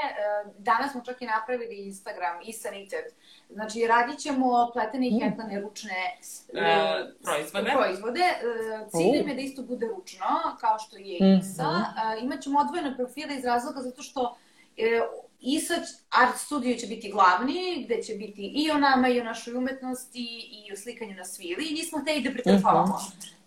uh, 0.46 0.54
danas 0.60 0.92
smo 0.92 1.02
čak 1.02 1.22
i 1.22 1.26
napravili 1.28 1.76
Instagram, 1.78 2.40
ISA 2.46 2.70
Knitted. 2.70 3.06
Znači, 3.50 3.88
radit 3.88 4.20
ćemo 4.20 4.70
pletene 4.74 5.08
i 5.08 5.20
hetane 5.22 5.62
ručne 5.62 6.18
E, 6.54 6.78
proizvode. 7.24 7.72
proizvode. 7.72 8.20
Uh, 8.22 8.92
cilj 8.92 9.20
nam 9.20 9.30
je 9.30 9.36
da 9.36 9.42
isto 9.42 9.64
bude 9.64 9.88
ručno, 9.88 10.26
kao 10.60 10.80
što 10.80 10.98
je 10.98 11.18
Mhm. 11.22 11.40
ISA. 11.40 11.70
Uh, 11.70 12.24
imaćemo 12.24 12.60
odvojene 12.60 12.96
profile 12.96 13.36
iz 13.36 13.46
razloga 13.46 13.82
zato 13.82 14.02
što 14.02 14.38
e, 14.78 15.02
ISA 15.42 15.74
Art 16.12 16.38
Studio 16.38 16.76
će 16.76 16.88
biti 16.88 17.12
glavni, 17.12 17.58
gde 17.86 18.02
će 18.04 18.14
biti 18.14 18.52
i 18.56 18.72
o 18.72 18.78
nama, 18.78 19.08
i 19.08 19.20
o 19.20 19.24
našoj 19.24 19.54
umetnosti, 19.56 20.26
i 20.66 20.74
o 20.74 20.78
slikanju 20.78 21.16
na 21.16 21.26
svili. 21.26 21.66
I 21.66 21.74
nismo 21.74 22.00
hteli 22.00 22.22
da 22.22 22.32
pretrpavamo. 22.32 23.00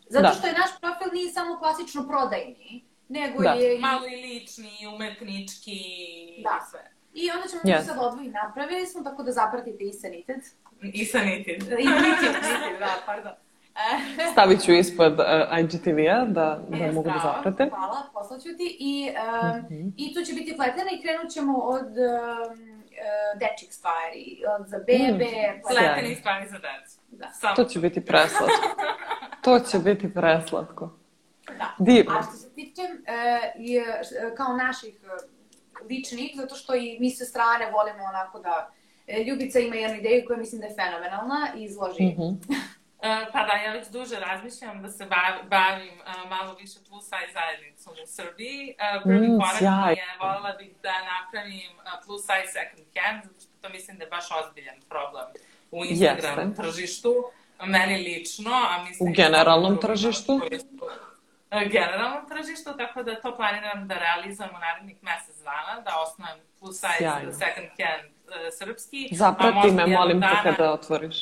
Zato 0.07 0.23
Da. 0.23 0.33
što 0.33 0.47
je 0.47 0.53
naš 0.55 0.71
profil 0.81 1.09
nije 1.13 1.31
samo 1.31 1.59
klasično 1.59 2.05
prodajni, 2.05 2.73
nego 3.09 3.43
Da. 3.43 3.51
je... 3.51 3.77
i- 3.77 3.81
Malo 3.81 4.07
i 4.07 4.17
lični, 4.19 4.71
i 4.81 4.87
umetnički, 4.87 5.79
Da. 6.39 6.51
i 6.59 6.71
sve. 6.71 6.91
I 7.15 7.31
onda 7.31 7.49
ćemo 7.49 7.63
Yes. 7.65 7.83
sad 7.83 7.97
odvoji 8.01 8.29
napravili 8.31 8.87
smo, 8.87 9.03
tako 9.03 9.23
da 9.23 9.33
zapratite 9.33 9.85
i 9.85 9.93
Sanited. 9.93 10.41
I 10.83 11.05
sanitid. 11.05 11.63
I 11.63 11.67
Knitted, 11.67 12.35
da, 12.79 12.95
pardon. 13.07 13.33
Stavit 14.33 14.63
ću 14.63 14.73
ispod 14.73 15.13
uh, 15.13 15.27
IGTV-a 15.61 16.25
da, 16.27 16.61
da 16.69 16.77
E, 16.77 16.93
mogu 16.93 17.09
da 17.09 17.21
zaprate. 17.25 17.69
Hvala, 17.71 18.03
poslaću 18.15 18.49
ti. 18.51 18.77
I, 18.81 19.11
um, 19.11 19.59
Mhm. 19.59 19.89
I 19.97 20.15
tu 20.15 20.23
će 20.23 20.33
biti 20.33 20.57
pletena 20.57 20.91
i 20.93 21.03
krenut 21.03 21.31
ćemo 21.31 21.59
od 21.59 21.87
um, 21.87 22.53
uh, 22.71 23.39
dečjih 23.41 23.71
stvari, 23.71 24.25
od 24.53 24.67
za 24.67 24.79
bebe, 24.79 25.25
Mm, 25.49 25.61
pletene. 25.63 26.15
Stvari 26.15 26.47
za 26.49 26.59
decu. 26.59 26.96
Da. 27.19 27.29
Samo. 27.31 27.55
To 27.57 27.65
će 27.65 27.79
biti 27.79 28.05
preslatko. 28.05 28.69
To 29.43 29.61
će 29.61 29.79
biti 29.79 30.15
preslatko. 30.15 30.91
Da. 31.59 31.75
Divno. 31.79 32.19
A 32.19 32.23
što 32.23 32.33
se 32.33 32.55
tiče 32.55 32.83
e, 32.83 33.55
kao 34.37 34.57
naših 34.57 34.95
e, 35.05 35.09
ličnih, 35.85 36.31
zato 36.37 36.55
što 36.55 36.75
i 36.75 36.97
mi 37.01 37.11
sa 37.11 37.25
strane 37.25 37.71
volimo 37.71 38.05
onako 38.05 38.39
da 38.39 38.71
Ljubica 39.27 39.59
ima 39.59 39.77
jednu 39.77 39.97
ideju 39.99 40.25
koja 40.27 40.39
mislim 40.39 40.61
da 40.61 40.67
je 40.67 40.75
fenomenalna 40.75 41.49
i 41.57 41.65
izloži. 41.65 42.05
Mhm. 42.05 42.29
E, 43.03 43.27
Pa 43.33 43.41
da, 43.45 43.53
ja 43.53 43.73
već 43.73 43.89
duže 43.89 44.17
razmišljam 44.21 44.83
da 44.83 44.89
se 44.89 45.05
bav- 45.07 45.49
bavim 45.49 45.95
malo 46.29 46.55
više 46.55 46.79
plus 46.89 47.05
size 47.05 47.33
zajednicom 47.33 47.93
u 48.05 48.07
Srbiji. 48.07 48.75
Prvi 49.05 49.29
Mm, 49.29 49.39
korak 49.41 49.61
mi 49.61 49.93
je, 49.93 50.07
voljela 50.21 50.53
bih 50.59 50.71
da 50.83 50.93
napravim 51.15 51.71
plus 52.05 52.23
size 52.23 52.51
second 52.59 52.87
hand, 52.97 53.25
zato 53.25 53.41
što 53.41 53.53
to 53.61 53.69
mislim 53.69 53.99
da 53.99 54.05
je 54.05 54.11
baš 54.11 54.27
ozbiljan 54.41 54.79
problem 54.89 55.27
u 55.71 55.85
Instagram 55.85 56.39
Jeste. 56.39 56.63
tržištu. 56.63 57.15
Meni 57.63 57.97
lično, 57.99 58.51
a 58.71 58.85
mislim... 58.85 59.11
U 59.11 59.15
generalnom 59.15 59.81
tržištu? 59.81 60.41
su- 60.51 60.89
e, 61.51 61.69
generalnom 61.69 62.29
tržištu, 62.29 62.77
tako 62.77 63.03
da 63.03 63.21
to 63.21 63.37
planiram 63.37 63.89
da 63.89 63.95
realizujem 63.95 64.51
u 64.51 64.59
narednih 64.59 64.97
mesec 65.03 65.37
dana, 65.39 65.81
da 65.81 65.91
osnovim 65.99 66.43
plus 66.61 66.77
size 66.77 66.93
Sjajno. 66.99 67.33
second 67.33 67.69
hand 67.79 68.11
e, 68.47 68.51
srpski. 68.53 69.09
Zaprati 69.13 69.71
me, 69.71 69.87
molim 69.87 70.21
te, 70.21 70.27
dana- 70.27 70.43
kada 70.43 70.73
otvoriš. 70.73 71.17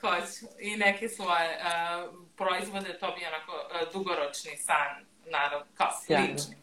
Hoću. 0.00 0.46
I 0.58 0.76
neke 0.76 1.08
svoje 1.08 1.58
uh, 1.58 2.14
proizvode, 2.36 2.98
to 2.98 3.06
bi 3.08 3.26
onako 3.26 3.52
uh, 3.52 3.92
dugoročni 3.92 4.56
san, 4.56 5.04
naravno, 5.26 5.66
kao 5.74 5.88
Sjajno. 6.06 6.26
lični. 6.26 6.56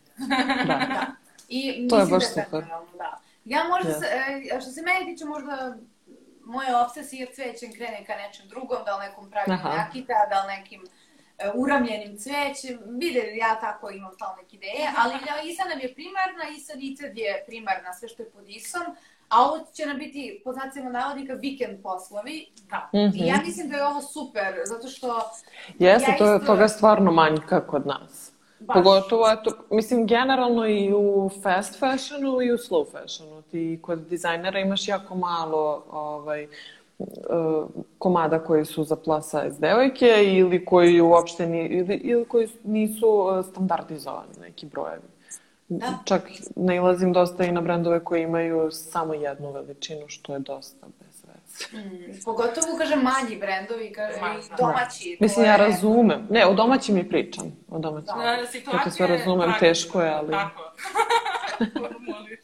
Da. 0.66 1.06
I 1.50 1.88
To 1.88 2.00
je 2.00 2.06
baš 2.06 2.24
da 2.26 2.44
super. 2.44 2.64
Da. 2.98 3.18
Ja 3.46 3.64
možda, 3.64 3.90
Jeste. 3.90 4.06
se, 4.50 4.62
što 4.62 4.72
se 4.72 4.82
meni 4.82 5.06
tiče, 5.06 5.26
možda 5.26 5.76
moja 6.48 6.82
obsesija 6.86 7.28
cvećem 7.36 7.74
krene 7.74 8.06
ka 8.06 8.16
nečem 8.16 8.48
drugom, 8.48 8.78
da 8.86 8.98
li 8.98 9.06
nekom 9.06 9.32
Aha. 9.48 9.70
nakita, 9.78 10.14
da 10.30 10.38
li 10.42 10.48
nekim 10.54 10.82
e, 11.38 11.50
uramljenim 11.56 12.18
cvećem, 12.18 12.76
vide, 13.02 13.24
ja 13.36 13.60
tako 13.60 13.90
imam 13.90 14.12
stalno 14.14 14.36
neke 14.42 14.56
ideje, 14.56 14.86
ali 14.98 15.14
ja, 15.14 15.42
Isa 15.44 15.64
nam 15.64 15.80
je 15.80 15.94
primarna, 15.94 16.44
Isa 16.58 16.74
Nited 16.76 17.18
je 17.18 17.44
primarna, 17.48 17.94
sve 17.94 18.08
što 18.08 18.24
je 18.24 18.30
pod 18.30 18.50
Isom, 18.50 18.82
a 19.30 19.44
ovo 19.44 19.66
će 19.74 19.86
nam 19.86 19.98
biti, 19.98 20.42
po 20.44 20.54
znacima 20.54 20.90
navodnika, 20.90 21.34
vikend 21.34 21.84
poslovi. 21.84 22.48
Da. 22.70 22.90
Mhm. 22.96 23.18
I 23.18 23.28
ja 23.28 23.38
mislim 23.46 23.70
da 23.70 23.76
je 23.78 23.86
ovo 23.86 24.02
super, 24.02 24.54
zato 24.66 24.88
što 24.88 25.08
Jeste, 25.80 26.12
Ja 26.12 26.18
to, 26.18 26.36
isto- 26.36 26.46
toga 26.46 26.68
stvarno 26.68 27.12
manjka 27.12 27.68
kod 27.68 27.88
nas. 27.88 28.32
Baš. 28.60 28.74
Pogotovo, 28.76 29.32
eto, 29.32 29.52
mislim, 29.72 30.08
generalno 30.08 30.68
i 30.68 30.94
u 30.94 31.30
fast 31.44 31.80
fashionu 31.80 32.42
i 32.42 32.52
u 32.52 32.58
slow 32.58 32.92
fashionu. 32.92 33.37
Ti 33.52 33.80
kod 33.82 34.00
dizajnera 34.00 34.60
imaš 34.60 34.88
jako 34.88 35.16
malo 35.16 35.84
ovaj, 35.92 36.44
e, 36.44 36.48
komada 37.98 38.40
koji 38.40 38.66
su 38.66 38.84
za 38.84 38.96
plus 38.96 39.26
size 39.26 39.60
devojke 39.60 40.24
ili 40.24 40.66
koji 40.66 41.02
uopšte 41.02 41.46
ni, 41.48 41.66
ili, 41.66 41.96
ili 41.96 42.26
koji 42.26 42.48
nisu 42.64 43.08
e, 43.40 43.44
standardizovani 43.44 44.32
neki 44.42 44.66
brojevi. 44.66 45.02
Da. 45.70 45.94
Čak 46.06 46.22
nailazim 46.56 47.14
dosta 47.14 47.44
i 47.44 47.52
na 47.52 47.62
brendove 47.62 48.04
koji 48.04 48.24
imaju 48.24 48.72
samo 48.72 49.14
jednu 49.14 49.52
veličinu, 49.52 50.08
što 50.08 50.34
je 50.34 50.40
dosta 50.40 50.88
bez 51.00 51.24
veze. 51.28 51.88
Mm, 51.88 52.20
pogotovo, 52.26 52.78
kažem, 52.78 53.00
manji 53.00 53.38
brendovi, 53.40 53.86
i 53.86 53.94
domaći. 54.58 55.16
to 55.18 55.24
Mislim, 55.24 55.46
ja 55.46 55.56
razumem. 55.56 56.28
Ne, 56.30 56.46
o 56.46 56.54
domaćim 56.54 56.98
i 56.98 57.10
pričam. 57.10 57.46
O 57.70 57.80
domaćim. 57.80 58.16
Da. 58.16 58.38
Uh, 58.44 58.50
situacija 58.50 58.78
Kako 58.78 58.90
sve 58.90 59.08
razumem, 59.08 59.50
tako- 59.50 59.60
teško 59.60 60.02
je, 60.02 60.10
ali- 60.10 60.32
Tako. 60.32 60.62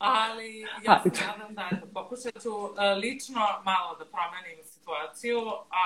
Ali 0.00 0.66
ja 0.86 1.02
se 1.02 1.24
nadam 1.26 1.54
da 1.54 1.68
eto, 1.72 1.86
pokušat 1.94 2.42
ću 2.42 2.50
uh, 2.50 2.70
lično 3.02 3.40
malo 3.64 3.96
da 3.98 4.04
promenim 4.04 4.64
situaciju, 4.64 5.40
a 5.80 5.84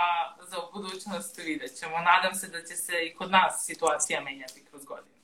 za 0.50 0.56
u 0.58 0.72
budućnost 0.72 1.38
vidjet 1.38 1.78
ćemo. 1.78 1.96
Nadam 1.98 2.34
se 2.34 2.48
da 2.48 2.60
će 2.60 2.76
se 2.76 2.92
i 3.06 3.14
kod 3.14 3.30
nas 3.30 3.64
situacija 3.66 4.20
menjati 4.20 4.64
kroz 4.70 4.84
godine. 4.84 5.14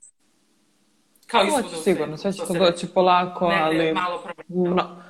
Kao 1.27 1.45
i 1.45 1.51
Hoće 1.51 1.63
svuda 1.63 1.79
u 1.79 1.83
sigurno, 1.83 2.17
sve 2.17 2.33
će 2.33 2.39
to 2.39 2.47
se 2.47 2.59
doći 2.59 2.87
polako, 2.95 3.49
negde 3.49 3.65
ali... 3.65 3.93
malo 3.93 4.23
promenilo. 4.23 4.75
Mno, 4.75 5.03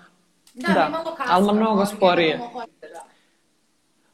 Da, 0.55 0.73
Da, 0.73 0.85
mi 0.85 0.91
malo 0.91 1.15
kasno. 1.17 1.35
ali 1.35 1.53
mnogo 1.53 1.87
sporije. 1.87 2.39
hoće, 2.53 2.89
da. 2.93 3.05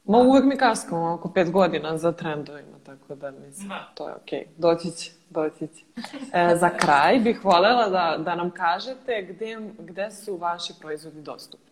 Ma 0.05 0.17
uvek 0.17 0.43
mi 0.43 0.57
kaskamo 0.57 1.13
oko 1.13 1.33
pet 1.33 1.51
godina 1.51 1.97
za 1.97 2.11
trendovima, 2.11 2.76
tako 2.87 3.15
da 3.15 3.31
mislim, 3.31 3.69
Da. 3.69 3.91
to 3.95 4.07
je 4.07 4.15
okej. 4.15 4.47
Doći 4.57 4.91
će, 4.91 5.11
doći 5.29 5.67
će. 5.67 5.85
E, 6.33 6.55
za 6.55 6.69
kraj 6.69 7.19
bih 7.19 7.45
voljela 7.45 7.89
da, 7.89 8.17
da 8.23 8.35
nam 8.35 8.51
kažete 8.51 9.21
gde, 9.29 9.57
gde 9.79 10.11
su 10.11 10.37
vaši 10.37 10.73
proizvodi 10.79 11.21
dostupni. 11.21 11.71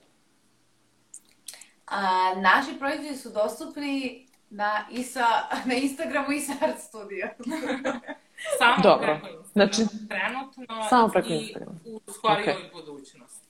A, 1.87 2.01
naši 2.35 2.79
proizvodi 2.79 3.15
su 3.15 3.29
dostupni 3.29 4.27
na, 4.49 4.85
Isa, 4.91 5.25
na 5.69 5.73
Instagramu 5.73 6.31
Isa 6.31 6.53
Art 6.61 6.79
Studio. 6.79 7.27
Samo 8.59 8.83
Dobro. 8.83 9.19
preko 9.21 9.27
Instagrama. 9.37 9.45
Znači, 9.53 9.81
trenutno 10.09 10.89
samo 10.89 11.07
preko 11.07 11.27
i 11.27 11.37
Instagrama. 11.37 11.79
u 11.85 12.01
skorijoj 12.13 12.41
Okej. 12.53 12.69
budućnosti. 12.73 13.47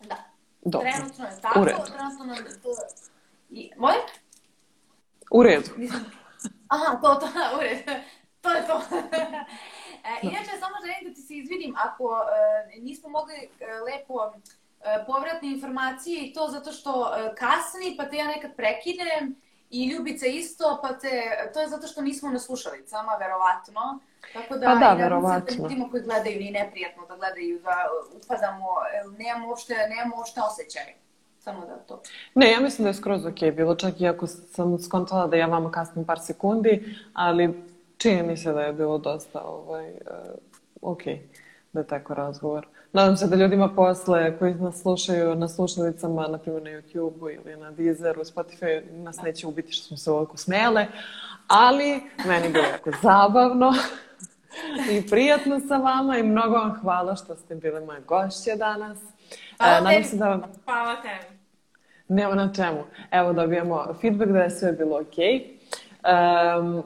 Da, 0.00 0.16
Dobro. 0.64 0.90
trenutno 0.92 1.24
je 1.24 1.40
tako. 1.42 1.60
U 1.60 1.64
redu. 1.64 1.78
Trenutno 1.86 2.24
nam 2.24 2.36
to... 2.36 2.68
I, 3.50 3.70
moje? 3.76 3.96
U 5.30 5.42
redu. 5.42 5.70
Nisam... 5.76 6.04
Aha, 6.74 6.98
to, 7.02 7.14
to, 7.14 7.26
u 7.56 7.60
redu. 7.60 7.92
To 8.40 8.50
je 8.50 8.66
to. 8.66 8.82
e, 10.08 10.12
inače, 10.22 10.50
samo 10.60 10.76
želim 10.86 11.08
da 11.08 11.14
ti 11.14 11.22
se 11.22 11.34
izvinim 11.34 11.74
ako 11.78 12.04
e, 12.76 12.80
nismo 12.80 13.08
mogli 13.08 13.34
e, 13.34 13.48
lepo 13.80 14.14
povratne 15.06 15.48
informacije 15.48 16.26
i 16.26 16.32
to 16.32 16.48
zato 16.48 16.72
što 16.72 17.12
kasni, 17.38 17.94
pa 17.96 18.08
te 18.08 18.16
ja 18.16 18.26
nekad 18.26 18.56
prekinem 18.56 19.36
i 19.70 19.88
Ljubica 19.88 20.26
isto, 20.26 20.78
pa 20.82 20.98
te, 20.98 21.10
to 21.54 21.60
je 21.60 21.68
zato 21.68 21.86
što 21.86 22.02
nismo 22.02 22.30
na 22.30 22.38
slušalicama, 22.38 23.12
verovatno. 23.20 23.98
Tako 24.32 24.56
da, 24.56 24.66
Pa 24.66 24.74
da, 24.74 24.76
i 24.76 24.80
nadam 24.80 24.96
se 24.96 25.02
verovatno. 25.02 25.56
Da 25.56 25.62
ljudima 25.62 25.90
koji 25.90 26.02
gledaju 26.02 26.38
nije 26.38 26.52
neprijatno 26.52 27.06
da 27.06 27.16
gledaju, 27.16 27.60
da 27.60 27.76
upadamo, 28.16 28.68
nemamo 29.18 29.48
uopšte, 29.48 29.74
nemamo 29.88 30.16
uopšte 30.16 30.40
osjećaj. 30.40 31.03
Samo 31.44 31.66
da 31.66 31.76
to. 31.76 32.02
Ne, 32.34 32.52
ja 32.52 32.60
mislim 32.60 32.84
da 32.84 32.88
je 32.88 32.94
skroz 32.94 33.26
okej 33.26 33.52
bilo, 33.52 33.74
čak 33.74 34.00
i 34.00 34.08
ako 34.08 34.26
sam 34.26 34.78
skontala 34.78 35.26
da 35.26 35.36
ja 35.36 35.46
vama 35.46 35.70
kasnim 35.70 36.04
par 36.04 36.18
sekundi, 36.20 36.96
ali 37.12 37.62
čini 37.96 38.22
mi 38.22 38.36
se 38.36 38.52
da 38.52 38.60
je 38.60 38.72
bilo 38.72 38.98
dosta 38.98 39.40
ovaj, 39.40 39.90
uh, 39.90 39.96
okej 40.82 41.20
da 41.72 41.80
je 41.80 41.86
tako 41.86 42.14
razgovor. 42.14 42.66
Nadam 42.92 43.16
se 43.16 43.26
da 43.26 43.36
ljudima 43.36 43.68
posle 43.68 44.38
koji 44.38 44.54
nas 44.54 44.82
slušaju 44.82 45.34
na 45.34 45.48
slušalicama, 45.48 46.26
na 46.26 46.38
primjer 46.38 46.62
na 46.62 46.70
YouTube-u 46.70 47.30
ili 47.30 47.56
na 47.56 47.70
Deezeru, 47.70 48.24
Spotify, 48.24 48.92
nas 48.92 49.22
neće 49.22 49.46
ubiti 49.46 49.72
što 49.72 49.86
smo 49.86 49.96
se 49.96 50.10
ovako 50.10 50.36
smijale, 50.36 50.86
ali 51.48 52.02
meni 52.26 52.48
bilo 52.48 52.64
jako 52.64 52.90
zabavno 53.02 53.72
i 54.92 55.08
prijatno 55.10 55.60
sa 55.68 55.76
vama 55.76 56.18
i 56.18 56.22
mnogo 56.22 56.56
vam 56.56 56.80
hvala 56.80 57.16
što 57.16 57.36
ste 57.36 57.54
bile 57.54 57.80
moje 57.80 58.00
gošće 58.00 58.56
danas. 58.56 58.98
Hvala 59.58 59.78
E, 59.78 59.80
nadam 59.80 60.04
se 60.04 60.16
da 60.16 60.28
vam 60.28 60.42
Hvala 60.64 60.96
tebi. 61.02 61.33
Nema 62.14 62.34
na 62.34 62.52
čemu. 62.52 62.84
Evo 63.10 63.32
dobijemo 63.32 63.94
feedback 64.00 64.30
da 64.30 64.38
je 64.38 64.50
sve 64.50 64.72
bilo 64.72 65.00
okej. 65.00 65.54
Um, 66.04 66.82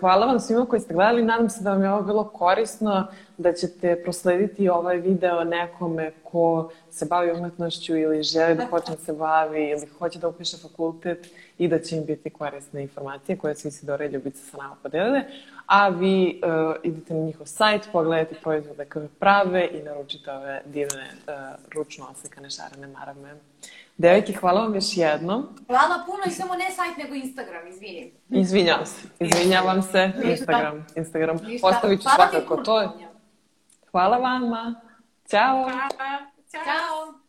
hvala 0.00 0.26
vam 0.26 0.40
svima 0.40 0.66
koji 0.66 0.80
ste 0.80 0.94
gledali. 0.94 1.22
Nadam 1.22 1.50
se 1.50 1.62
da 1.62 1.70
vam 1.70 1.82
je 1.82 1.90
ovo 1.90 2.02
bilo 2.02 2.24
korisno, 2.24 3.06
da 3.36 3.52
ćete 3.52 4.02
proslediti 4.02 4.68
ovaj 4.68 4.96
video 4.96 5.44
nekome 5.44 6.12
ko 6.24 6.70
se 6.90 7.06
bavi 7.06 7.32
umetnošću 7.32 7.96
ili 7.96 8.22
želi 8.22 8.54
da 8.54 8.66
počne 8.70 8.96
da 8.96 9.02
se 9.02 9.12
bavi 9.12 9.70
ili 9.70 9.86
hoće 9.98 10.18
da 10.18 10.28
upiše 10.28 10.56
fakultet 10.56 11.28
i 11.58 11.68
da 11.68 11.78
će 11.78 11.96
im 11.96 12.04
biti 12.04 12.30
korisne 12.30 12.82
informacije 12.82 13.38
koje 13.38 13.54
su 13.54 13.68
Isidora 13.68 14.04
i 14.04 14.08
Ljubica 14.08 14.42
sa 14.50 14.56
nama 14.56 14.76
podelile. 14.82 15.22
A 15.66 15.88
vi 15.88 16.40
uh, 16.44 16.76
idite 16.82 17.14
na 17.14 17.20
njihov 17.20 17.46
sajt, 17.46 17.88
pogledajte 17.92 18.34
proizvode 18.42 18.84
koje 18.84 19.08
prave 19.18 19.68
i 19.72 19.82
naručite 19.82 20.32
ove 20.32 20.62
divne 20.66 21.04
uh, 21.04 21.34
ručno 21.74 22.06
oslikane 22.10 22.50
šarene 22.50 22.86
marame. 22.86 23.34
Devojke, 23.98 24.32
hvala 24.32 24.60
vam 24.60 24.74
još 24.74 24.96
jednom. 24.96 25.46
Hvala 25.66 26.04
puno 26.06 26.22
i 26.26 26.30
samo 26.30 26.54
ne 26.54 26.70
sajt, 26.70 26.96
nego 26.96 27.14
Instagram, 27.14 27.66
izvini. 27.68 28.12
Izvinjavam 28.28 28.86
se. 28.86 29.08
Izvinjavam 29.20 29.82
se. 29.82 30.12
Instagram. 30.24 30.86
Instagram. 30.96 31.36
Ostavit 31.62 32.02
ću 32.02 32.08
svakako 32.14 32.56
to. 32.56 32.98
Hvala 33.90 34.16
vama. 34.16 34.80
Ćao. 35.30 35.62
Hvala. 35.62 35.88
Ćao. 36.50 36.64
Ćao. 36.64 37.27